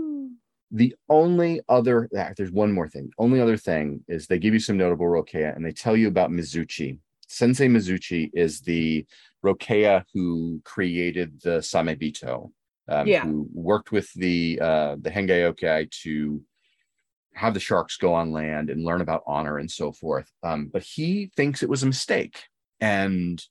The 0.71 0.95
only 1.09 1.61
other 1.69 2.09
ah, 2.17 2.31
there's 2.37 2.53
one 2.53 2.73
more 2.73 2.89
thing. 2.89 3.11
Only 3.19 3.41
other 3.41 3.57
thing 3.57 4.05
is 4.09 4.27
they 4.27 4.39
give 4.39 4.55
you 4.55 4.61
some 4.61 4.77
notable 4.77 5.07
Rokea 5.07 5.55
and 5.57 5.65
they 5.65 5.73
tell 5.73 5.97
you 5.97 6.09
about 6.09 6.31
Mizuchi. 6.31 6.99
Sensei 7.27 7.69
Mizuchi 7.69 8.31
is 8.35 8.61
the 8.61 9.07
Rokea 9.45 10.05
who 10.13 10.61
created 10.65 11.41
the 11.43 11.59
Samebito. 11.61 12.51
Um, 12.91 13.07
Yeah. 13.07 13.25
who 13.25 13.49
worked 13.53 13.93
with 13.93 14.11
the 14.15 14.59
uh 14.63 14.97
the 15.01 15.11
Hengeyokai 15.11 15.91
to 16.03 16.43
have 17.35 17.55
the 17.55 17.61
sharks 17.61 17.97
go 17.97 18.15
on 18.15 18.33
land 18.33 18.69
and 18.71 18.85
learn 18.85 19.01
about 19.01 19.23
honor 19.27 19.59
and 19.59 19.71
so 19.71 19.93
forth. 19.93 20.31
Um, 20.43 20.71
but 20.73 20.83
he 20.83 21.31
thinks 21.37 21.63
it 21.63 21.69
was 21.69 21.83
a 21.83 21.87
mistake 21.87 22.45
and 22.81 23.43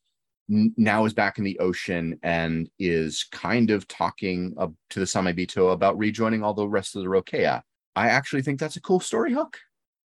now 0.48 1.04
is 1.04 1.12
back 1.12 1.38
in 1.38 1.44
the 1.44 1.58
ocean 1.58 2.18
and 2.22 2.70
is 2.78 3.26
kind 3.30 3.70
of 3.70 3.86
talking 3.86 4.54
uh, 4.56 4.68
to 4.90 4.98
the 4.98 5.04
Samebito 5.04 5.72
about 5.72 5.98
rejoining 5.98 6.42
all 6.42 6.54
the 6.54 6.66
rest 6.66 6.96
of 6.96 7.02
the 7.02 7.08
Rokea. 7.08 7.62
I 7.94 8.08
actually 8.08 8.42
think 8.42 8.58
that's 8.58 8.76
a 8.76 8.80
cool 8.80 9.00
story 9.00 9.32
hook 9.32 9.58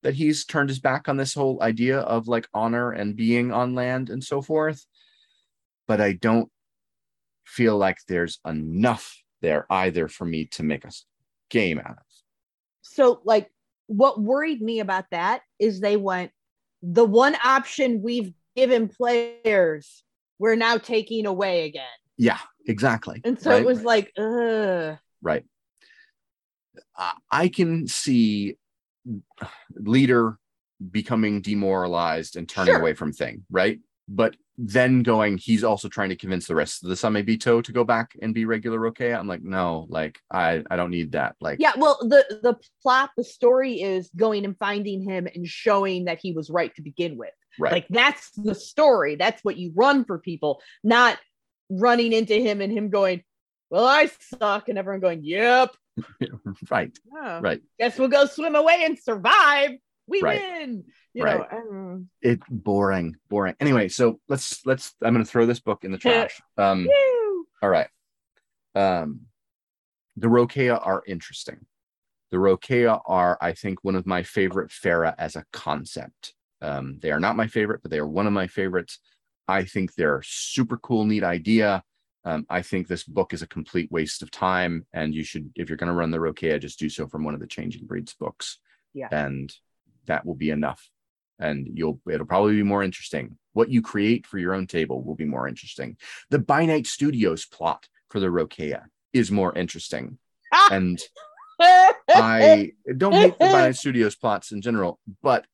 that 0.03 0.15
he's 0.15 0.47
turned 0.47 0.71
his 0.71 0.79
back 0.79 1.09
on 1.09 1.19
this 1.19 1.35
whole 1.35 1.63
idea 1.63 1.99
of 2.01 2.27
like 2.27 2.49
honor 2.55 2.93
and 2.93 3.17
being 3.17 3.53
on 3.53 3.75
land 3.75 4.09
and 4.09 4.25
so 4.25 4.41
forth. 4.41 4.87
But 5.87 6.01
I 6.01 6.13
don't 6.13 6.51
feel 7.45 7.77
like 7.77 7.99
there's 8.09 8.39
enough 8.47 9.15
there 9.43 9.67
either 9.69 10.09
for 10.09 10.25
me 10.25 10.47
to 10.47 10.63
make 10.63 10.85
a 10.85 10.93
game 11.51 11.79
out 11.79 11.91
of. 11.91 11.97
so 12.83 13.21
like 13.25 13.51
what 13.87 14.21
worried 14.21 14.63
me 14.63 14.79
about 14.79 15.05
that 15.11 15.43
is 15.59 15.81
they 15.81 15.97
went 15.97 16.31
the 16.81 17.05
one 17.05 17.37
option 17.43 18.03
we've 18.03 18.33
given 18.55 18.89
players 18.89 20.05
we're 20.41 20.57
now 20.57 20.79
taking 20.79 21.27
away 21.27 21.67
again. 21.67 21.85
Yeah, 22.17 22.39
exactly. 22.67 23.21
and 23.25 23.39
so 23.41 23.51
right? 23.51 23.63
it 23.63 23.67
was 23.67 23.85
like 23.85 24.13
ugh. 24.19 24.99
Right. 25.23 25.45
I- 27.31 27.49
can 27.49 27.87
see 27.87 28.57
leader 29.75 30.39
becoming 30.91 31.43
demoralized 31.43 32.37
and 32.37 32.49
turning 32.49 32.73
Sure. 32.73 32.81
away 32.81 32.95
from 32.95 33.13
thing 33.13 33.45
right? 33.51 33.79
But 34.09 34.37
then 34.63 35.03
going 35.03 35.39
he's 35.39 35.65
also 35.65 35.89
trying 35.89 36.11
to 36.11 36.17
convince 36.17 36.47
the 36.47 36.55
rest 36.55 36.83
of 36.83 36.91
the 36.91 36.95
samebito 36.95 37.63
to 37.65 37.73
go 37.73 37.83
back 37.83 38.11
and 38.21 38.35
be 38.35 38.45
regular 38.45 38.79
rokea 38.79 39.19
i'm 39.19 39.27
like 39.27 39.43
no 39.43 39.87
like 39.89 40.19
i 40.31 40.63
i 40.71 40.77
don't 40.77 40.91
need 40.91 41.13
that. 41.13 41.35
Like 41.41 41.61
yeah 41.61 41.73
well 41.79 41.97
the 42.03 42.23
the 42.43 42.57
plot 42.83 43.11
the 43.17 43.25
story 43.25 43.81
is 43.81 44.11
going 44.15 44.45
and 44.45 44.55
finding 44.59 45.01
him 45.03 45.27
and 45.35 45.47
showing 45.47 46.05
that 46.07 46.19
he 46.21 46.33
was 46.33 46.51
right 46.51 46.75
to 46.75 46.83
begin 46.83 47.17
with 47.17 47.33
right 47.61 47.73
like 47.73 47.87
that's 47.91 48.31
the 48.33 48.55
story 48.55 49.17
that's 49.17 49.43
what 49.45 49.57
you 49.57 49.73
run 49.75 50.05
for 50.05 50.19
people 50.19 50.61
not 50.83 51.19
running 51.71 52.13
into 52.13 52.35
him 52.35 52.61
and 52.61 52.73
him 52.73 52.91
going 52.91 53.23
well 53.71 53.85
i 53.87 54.11
suck 54.39 54.69
and 54.69 54.79
everyone 54.79 55.01
going 55.01 55.23
yep 55.23 55.75
right 56.71 56.99
oh, 57.15 57.41
right 57.41 57.61
guess 57.79 57.99
we'll 57.99 58.09
go 58.09 58.25
swim 58.27 58.55
away 58.57 58.83
and 58.85 58.99
survive 58.99 59.71
we 60.07 60.23
Right. 60.23 60.41
win 60.41 60.85
you 61.15 61.23
Right. 61.25 61.39
know 61.53 61.59
um, 61.59 62.09
it 62.23 62.41
boring 62.49 63.17
boring 63.29 63.55
anyway 63.61 63.89
so 63.89 64.19
let's 64.29 64.65
let's 64.67 64.95
i'm 65.03 65.13
gonna 65.15 65.25
throw 65.25 65.47
this 65.47 65.61
book 65.61 65.85
in 65.85 65.93
the 65.93 65.99
trash 65.99 66.41
um. 66.59 66.89
All 67.63 67.69
right. 67.69 67.89
Um, 68.75 69.27
the 70.17 70.29
Rokea 70.29 70.81
are 70.87 71.03
interesting. 71.07 71.67
The 72.31 72.39
Rokea 72.39 73.03
are, 73.07 73.37
I 73.41 73.53
think, 73.53 73.85
one 73.85 73.97
of 73.97 74.07
my 74.07 74.23
favorite 74.23 74.71
Fera 74.73 75.15
as 75.19 75.37
a 75.37 75.45
concept. 75.53 76.33
Um, 76.63 76.99
they 77.01 77.11
are 77.11 77.21
not 77.21 77.37
my 77.37 77.47
favorite, 77.47 77.81
but 77.83 77.91
they 77.91 77.99
are 77.99 78.07
one 78.07 78.27
of 78.27 78.33
my 78.33 78.47
favorites. 78.47 78.99
I 79.49 79.65
think 79.65 79.95
they're 79.95 80.19
a 80.19 80.25
super 80.25 80.77
cool, 80.79 81.05
neat 81.05 81.25
idea. 81.25 81.83
Um, 82.25 82.47
I 82.51 82.63
think 82.63 82.87
this 82.87 83.05
book 83.05 83.33
is 83.33 83.43
a 83.43 83.47
complete 83.47 83.91
waste 83.91 84.23
of 84.23 84.31
time, 84.31 84.87
and 84.93 85.15
you 85.15 85.25
should, 85.25 85.51
if 85.57 85.69
you're 85.69 85.79
going 85.79 85.89
to 85.89 85.95
run 85.95 86.11
the 86.11 86.19
Rokea, 86.19 86.61
just 86.61 86.79
do 86.79 86.89
so 86.89 87.07
from 87.07 87.25
one 87.25 87.35
of 87.35 87.41
the 87.41 87.47
Changing 87.47 87.87
Breeds 87.87 88.15
books. 88.15 88.59
Yeah. 88.93 89.09
and 89.13 89.55
that 90.07 90.27
will 90.27 90.35
be 90.35 90.51
enough. 90.51 90.91
And 91.39 91.69
you'll, 91.73 92.01
it'll 92.11 92.27
probably 92.27 92.57
be 92.57 92.63
more 92.63 92.83
interesting. 92.83 93.39
What 93.53 93.71
you 93.71 93.83
create 93.83 94.27
for 94.27 94.39
your 94.39 94.53
own 94.55 94.67
table 94.67 95.03
will 95.03 95.15
be 95.15 95.25
more 95.25 95.49
interesting. 95.49 95.97
The 96.29 96.39
By 96.39 96.67
Night 96.67 96.87
Studios 96.87 97.47
plot 97.47 97.89
for 98.11 98.21
the 98.21 98.27
Rokea 98.27 98.85
is 99.13 99.31
more 99.31 99.57
interesting, 99.57 100.19
and 100.71 101.01
I 101.61 102.73
don't 102.97 103.13
hate 103.13 103.39
the 103.39 103.47
By 103.47 103.67
Night 103.67 103.77
Studios 103.77 104.17
plots 104.17 104.53
in 104.53 104.61
general, 104.61 104.99
but 105.23 105.47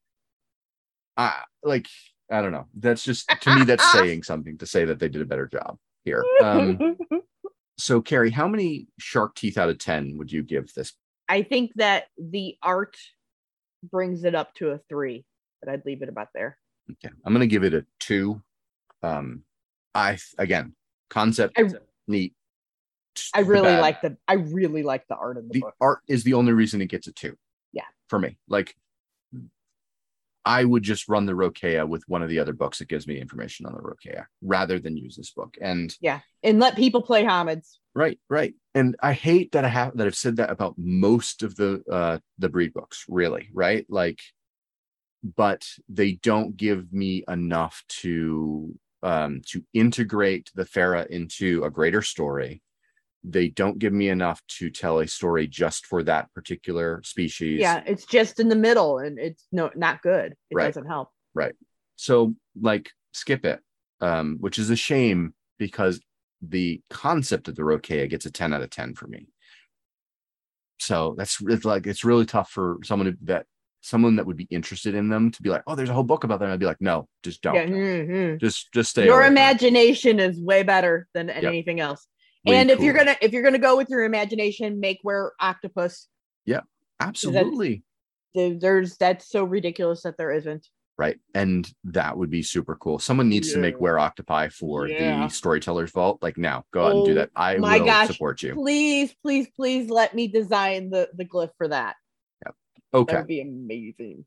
I 1.17 1.43
like 1.62 1.89
I 2.31 2.43
don't 2.43 2.53
know. 2.53 2.67
That's 2.75 3.05
just 3.05 3.29
to 3.29 3.55
me 3.55 3.64
that's 3.64 3.93
saying 3.93 4.23
something 4.25 4.59
to 4.59 4.67
say 4.67 4.85
that 4.85 4.99
they 4.99 5.09
did 5.09 5.23
a 5.23 5.27
better 5.27 5.47
job 5.47 5.79
here. 6.05 6.25
Um, 6.43 6.97
so 7.79 8.01
Carrie, 8.01 8.31
how 8.31 8.49
many 8.49 8.89
shark 8.99 9.35
teeth 9.35 9.59
out 9.59 9.69
of 9.69 9.79
ten 9.79 10.17
would 10.19 10.33
you 10.33 10.43
give 10.43 10.73
this? 10.75 10.93
I 11.29 11.43
think 11.43 11.73
that 11.77 12.05
the 12.19 12.57
art 12.62 12.97
brings 13.91 14.25
it 14.25 14.35
up 14.35 14.55
to 14.55 14.71
a 14.71 14.79
three, 14.89 15.25
but 15.61 15.71
I'd 15.73 15.85
leave 15.87 16.03
it 16.03 16.09
about 16.09 16.29
there. 16.35 16.59
Okay, 16.91 17.12
I'm 17.25 17.33
gonna 17.33 17.47
give 17.47 17.64
it 17.64 17.75
a 17.75 17.85
two. 18.01 18.43
Um, 19.03 19.43
I 19.95 20.19
again 20.39 20.75
concept 21.11 21.59
I- 21.59 21.71
neat. 22.07 22.35
I 23.35 23.41
really 23.41 23.69
bad. 23.69 23.81
like 23.81 24.03
the 24.03 24.17
I 24.29 24.35
really 24.35 24.83
like 24.83 25.09
the 25.09 25.17
art 25.17 25.39
in 25.39 25.49
the, 25.49 25.55
the 25.55 25.61
book. 25.61 25.75
art 25.81 26.01
is 26.07 26.23
the 26.23 26.35
only 26.35 26.53
reason 26.53 26.83
it 26.83 26.87
gets 26.89 27.07
a 27.07 27.12
two. 27.12 27.37
Yeah. 27.73 27.85
For 28.09 28.19
me. 28.19 28.37
Like 28.49 28.77
I 30.47 30.65
would 30.65 30.85
just 30.85 31.09
run 31.09 31.27
the 31.27 31.33
Rokea 31.33 31.87
with 31.87 32.05
one 32.07 32.23
of 32.23 32.29
the 32.29 32.39
other 32.39 32.53
books 32.53 32.79
that 32.79 32.89
gives 32.89 33.07
me 33.09 33.21
information 33.21 33.67
on 33.67 33.73
the 33.75 33.81
Rokea 33.81 34.27
rather 34.41 34.79
than 34.79 34.97
use 34.97 35.17
this 35.17 35.33
book. 35.33 35.57
And 35.61 35.95
Yeah, 36.01 36.21
and 36.45 36.61
let 36.61 36.77
people 36.77 37.03
play 37.03 37.25
Homids. 37.25 37.81
right, 37.95 38.19
right. 38.31 38.55
And 38.75 38.95
I 39.03 39.13
hate 39.13 39.53
that 39.53 39.65
I 39.65 39.69
have 39.69 39.97
that 39.97 40.07
I've 40.07 40.15
said 40.15 40.37
that 40.37 40.51
about 40.51 40.75
most 40.79 41.43
of 41.43 41.57
the 41.57 41.83
uh 41.91 42.19
the 42.39 42.49
breed 42.49 42.73
books, 42.73 43.05
really, 43.09 43.49
right? 43.53 43.85
Like, 43.89 44.21
but 45.37 45.67
they 45.89 46.13
don't 46.13 46.57
give 46.57 46.93
me 46.93 47.25
enough 47.29 47.83
to 48.03 48.73
um 49.03 49.43
to 49.49 49.65
integrate 49.75 50.53
the 50.55 50.65
Fera 50.65 51.07
into 51.11 51.65
a 51.65 51.71
greater 51.71 52.03
story. 52.03 52.63
They 53.29 53.49
don't 53.49 53.79
give 53.79 53.93
me 53.93 54.09
enough 54.09 54.41
to 54.59 54.70
tell 54.70 55.01
a 55.01 55.07
story 55.09 55.49
just 55.49 55.85
for 55.87 56.03
that 56.05 56.33
particular 56.33 57.03
species. 57.05 57.61
Yeah, 57.61 57.83
it's 57.85 58.07
just 58.07 58.39
in 58.39 58.49
the 58.49 58.55
middle, 58.57 58.99
and 58.99 59.18
it's 59.18 59.45
no 59.51 59.70
not 59.74 60.01
good. 60.03 60.33
It 60.51 60.55
Right. 60.55 60.66
doesn't 60.66 60.87
help. 60.87 61.09
Right. 61.35 61.55
So 61.97 62.35
like 62.61 62.91
skip 63.12 63.47
it 63.47 63.61
um 64.03 64.37
which 64.41 64.59
is 64.59 64.68
a 64.68 64.77
shame 64.77 65.33
because 65.59 66.01
the 66.43 66.83
concept 66.91 67.49
of 67.49 67.57
the 67.57 67.62
rokea 67.62 68.09
gets 68.11 68.27
a 68.27 68.31
10 68.31 68.53
out 68.53 68.61
of 68.61 68.68
10 68.68 68.95
for 68.95 69.07
me 69.07 69.27
so 70.79 71.14
that's 71.16 71.39
it's 71.49 71.64
like 71.64 71.87
it's 71.87 72.05
really 72.05 72.27
tough 72.27 72.51
for 72.51 72.77
someone 72.85 73.07
who, 73.07 73.14
that 73.22 73.47
someone 73.81 74.16
that 74.16 74.27
would 74.27 74.37
be 74.37 74.47
interested 74.51 74.95
in 74.95 75.09
them 75.09 75.31
to 75.31 75.43
be 75.43 75.49
like 75.49 75.62
oh 75.66 75.74
there's 75.74 75.89
a 75.89 75.95
whole 75.95 76.03
book 76.03 76.24
about 76.24 76.41
them 76.41 76.51
i'd 76.51 76.61
be 76.61 76.66
like 76.66 76.81
no 76.81 77.09
just 77.22 77.41
don't 77.41 77.55
Yeah, 77.55 77.64
mhm. 77.66 78.41
just 78.41 78.70
just 78.74 78.91
stay 78.91 79.07
your 79.07 79.24
imagination 79.24 80.20
is 80.20 80.39
way 80.39 80.62
better 80.62 81.09
than 81.14 81.31
anything 81.31 81.81
else. 81.81 82.07
Way 82.47 82.57
and 82.57 82.71
if 82.71 82.81
you're 82.81 82.95
gonna 82.95 83.17
if 83.21 83.33
you're 83.33 83.43
gonna 83.43 83.59
go 83.59 83.77
with 83.77 83.89
your 83.91 84.05
imagination, 84.05 84.79
make 84.81 85.01
wear 85.05 85.33
octopus. 85.41 86.09
Yeah, 86.45 86.61
absolutely 87.01 87.83
There- 88.35 88.55
There's 88.59 88.97
that's 88.97 89.29
so 89.29 89.45
ridiculous 89.45 90.03
that 90.03 90.17
there 90.17 90.31
isn't. 90.33 90.69
right 90.99 91.19
and 91.35 91.71
that 91.85 92.17
would 92.17 92.31
be 92.31 92.43
super 92.43 92.75
cool 92.77 92.99
someone 92.99 93.29
needs 93.29 93.53
to 93.53 93.59
make 93.59 93.75
Yeah. 93.75 93.81
where 93.81 93.99
octopi 93.99 94.49
for 94.49 94.87
Yeah. 94.89 95.25
the 95.27 95.29
storyteller's 95.29 95.91
vault 95.91 96.23
like 96.23 96.39
now 96.39 96.65
go 96.73 96.85
out 96.87 96.91
and 96.93 97.01
Oh 97.01 97.07
do 97.07 97.15
that 97.15 97.31
i 97.37 97.57
my 97.59 97.79
will 97.79 97.85
gosh, 97.87 98.07
support 98.07 98.43
you 98.43 98.55
Please, 98.55 99.15
please, 99.23 99.47
please 99.57 99.91
let 99.91 100.15
me 100.15 100.27
design 100.29 100.89
the 100.91 101.11
the 101.15 101.25
glyph 101.27 101.51
for 101.59 101.69
that. 101.69 101.97
okay 102.95 103.13
That 103.13 103.21
would 103.23 103.27
be 103.29 103.41
amazing. 103.43 104.25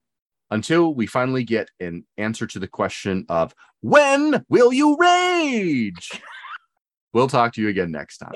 until 0.52 0.94
we 0.94 1.08
finally 1.08 1.44
get 1.44 1.70
an 1.80 2.06
answer 2.18 2.46
to 2.48 2.60
the 2.60 2.68
question 2.68 3.26
of 3.30 3.56
when 3.82 4.44
will 4.50 4.72
you 4.74 4.96
rage? 4.98 6.12
we'll 7.14 7.28
talk 7.28 7.53
to 7.53 7.62
you 7.62 7.70
again 7.70 7.91
next 7.91 8.18
time. 8.18 8.34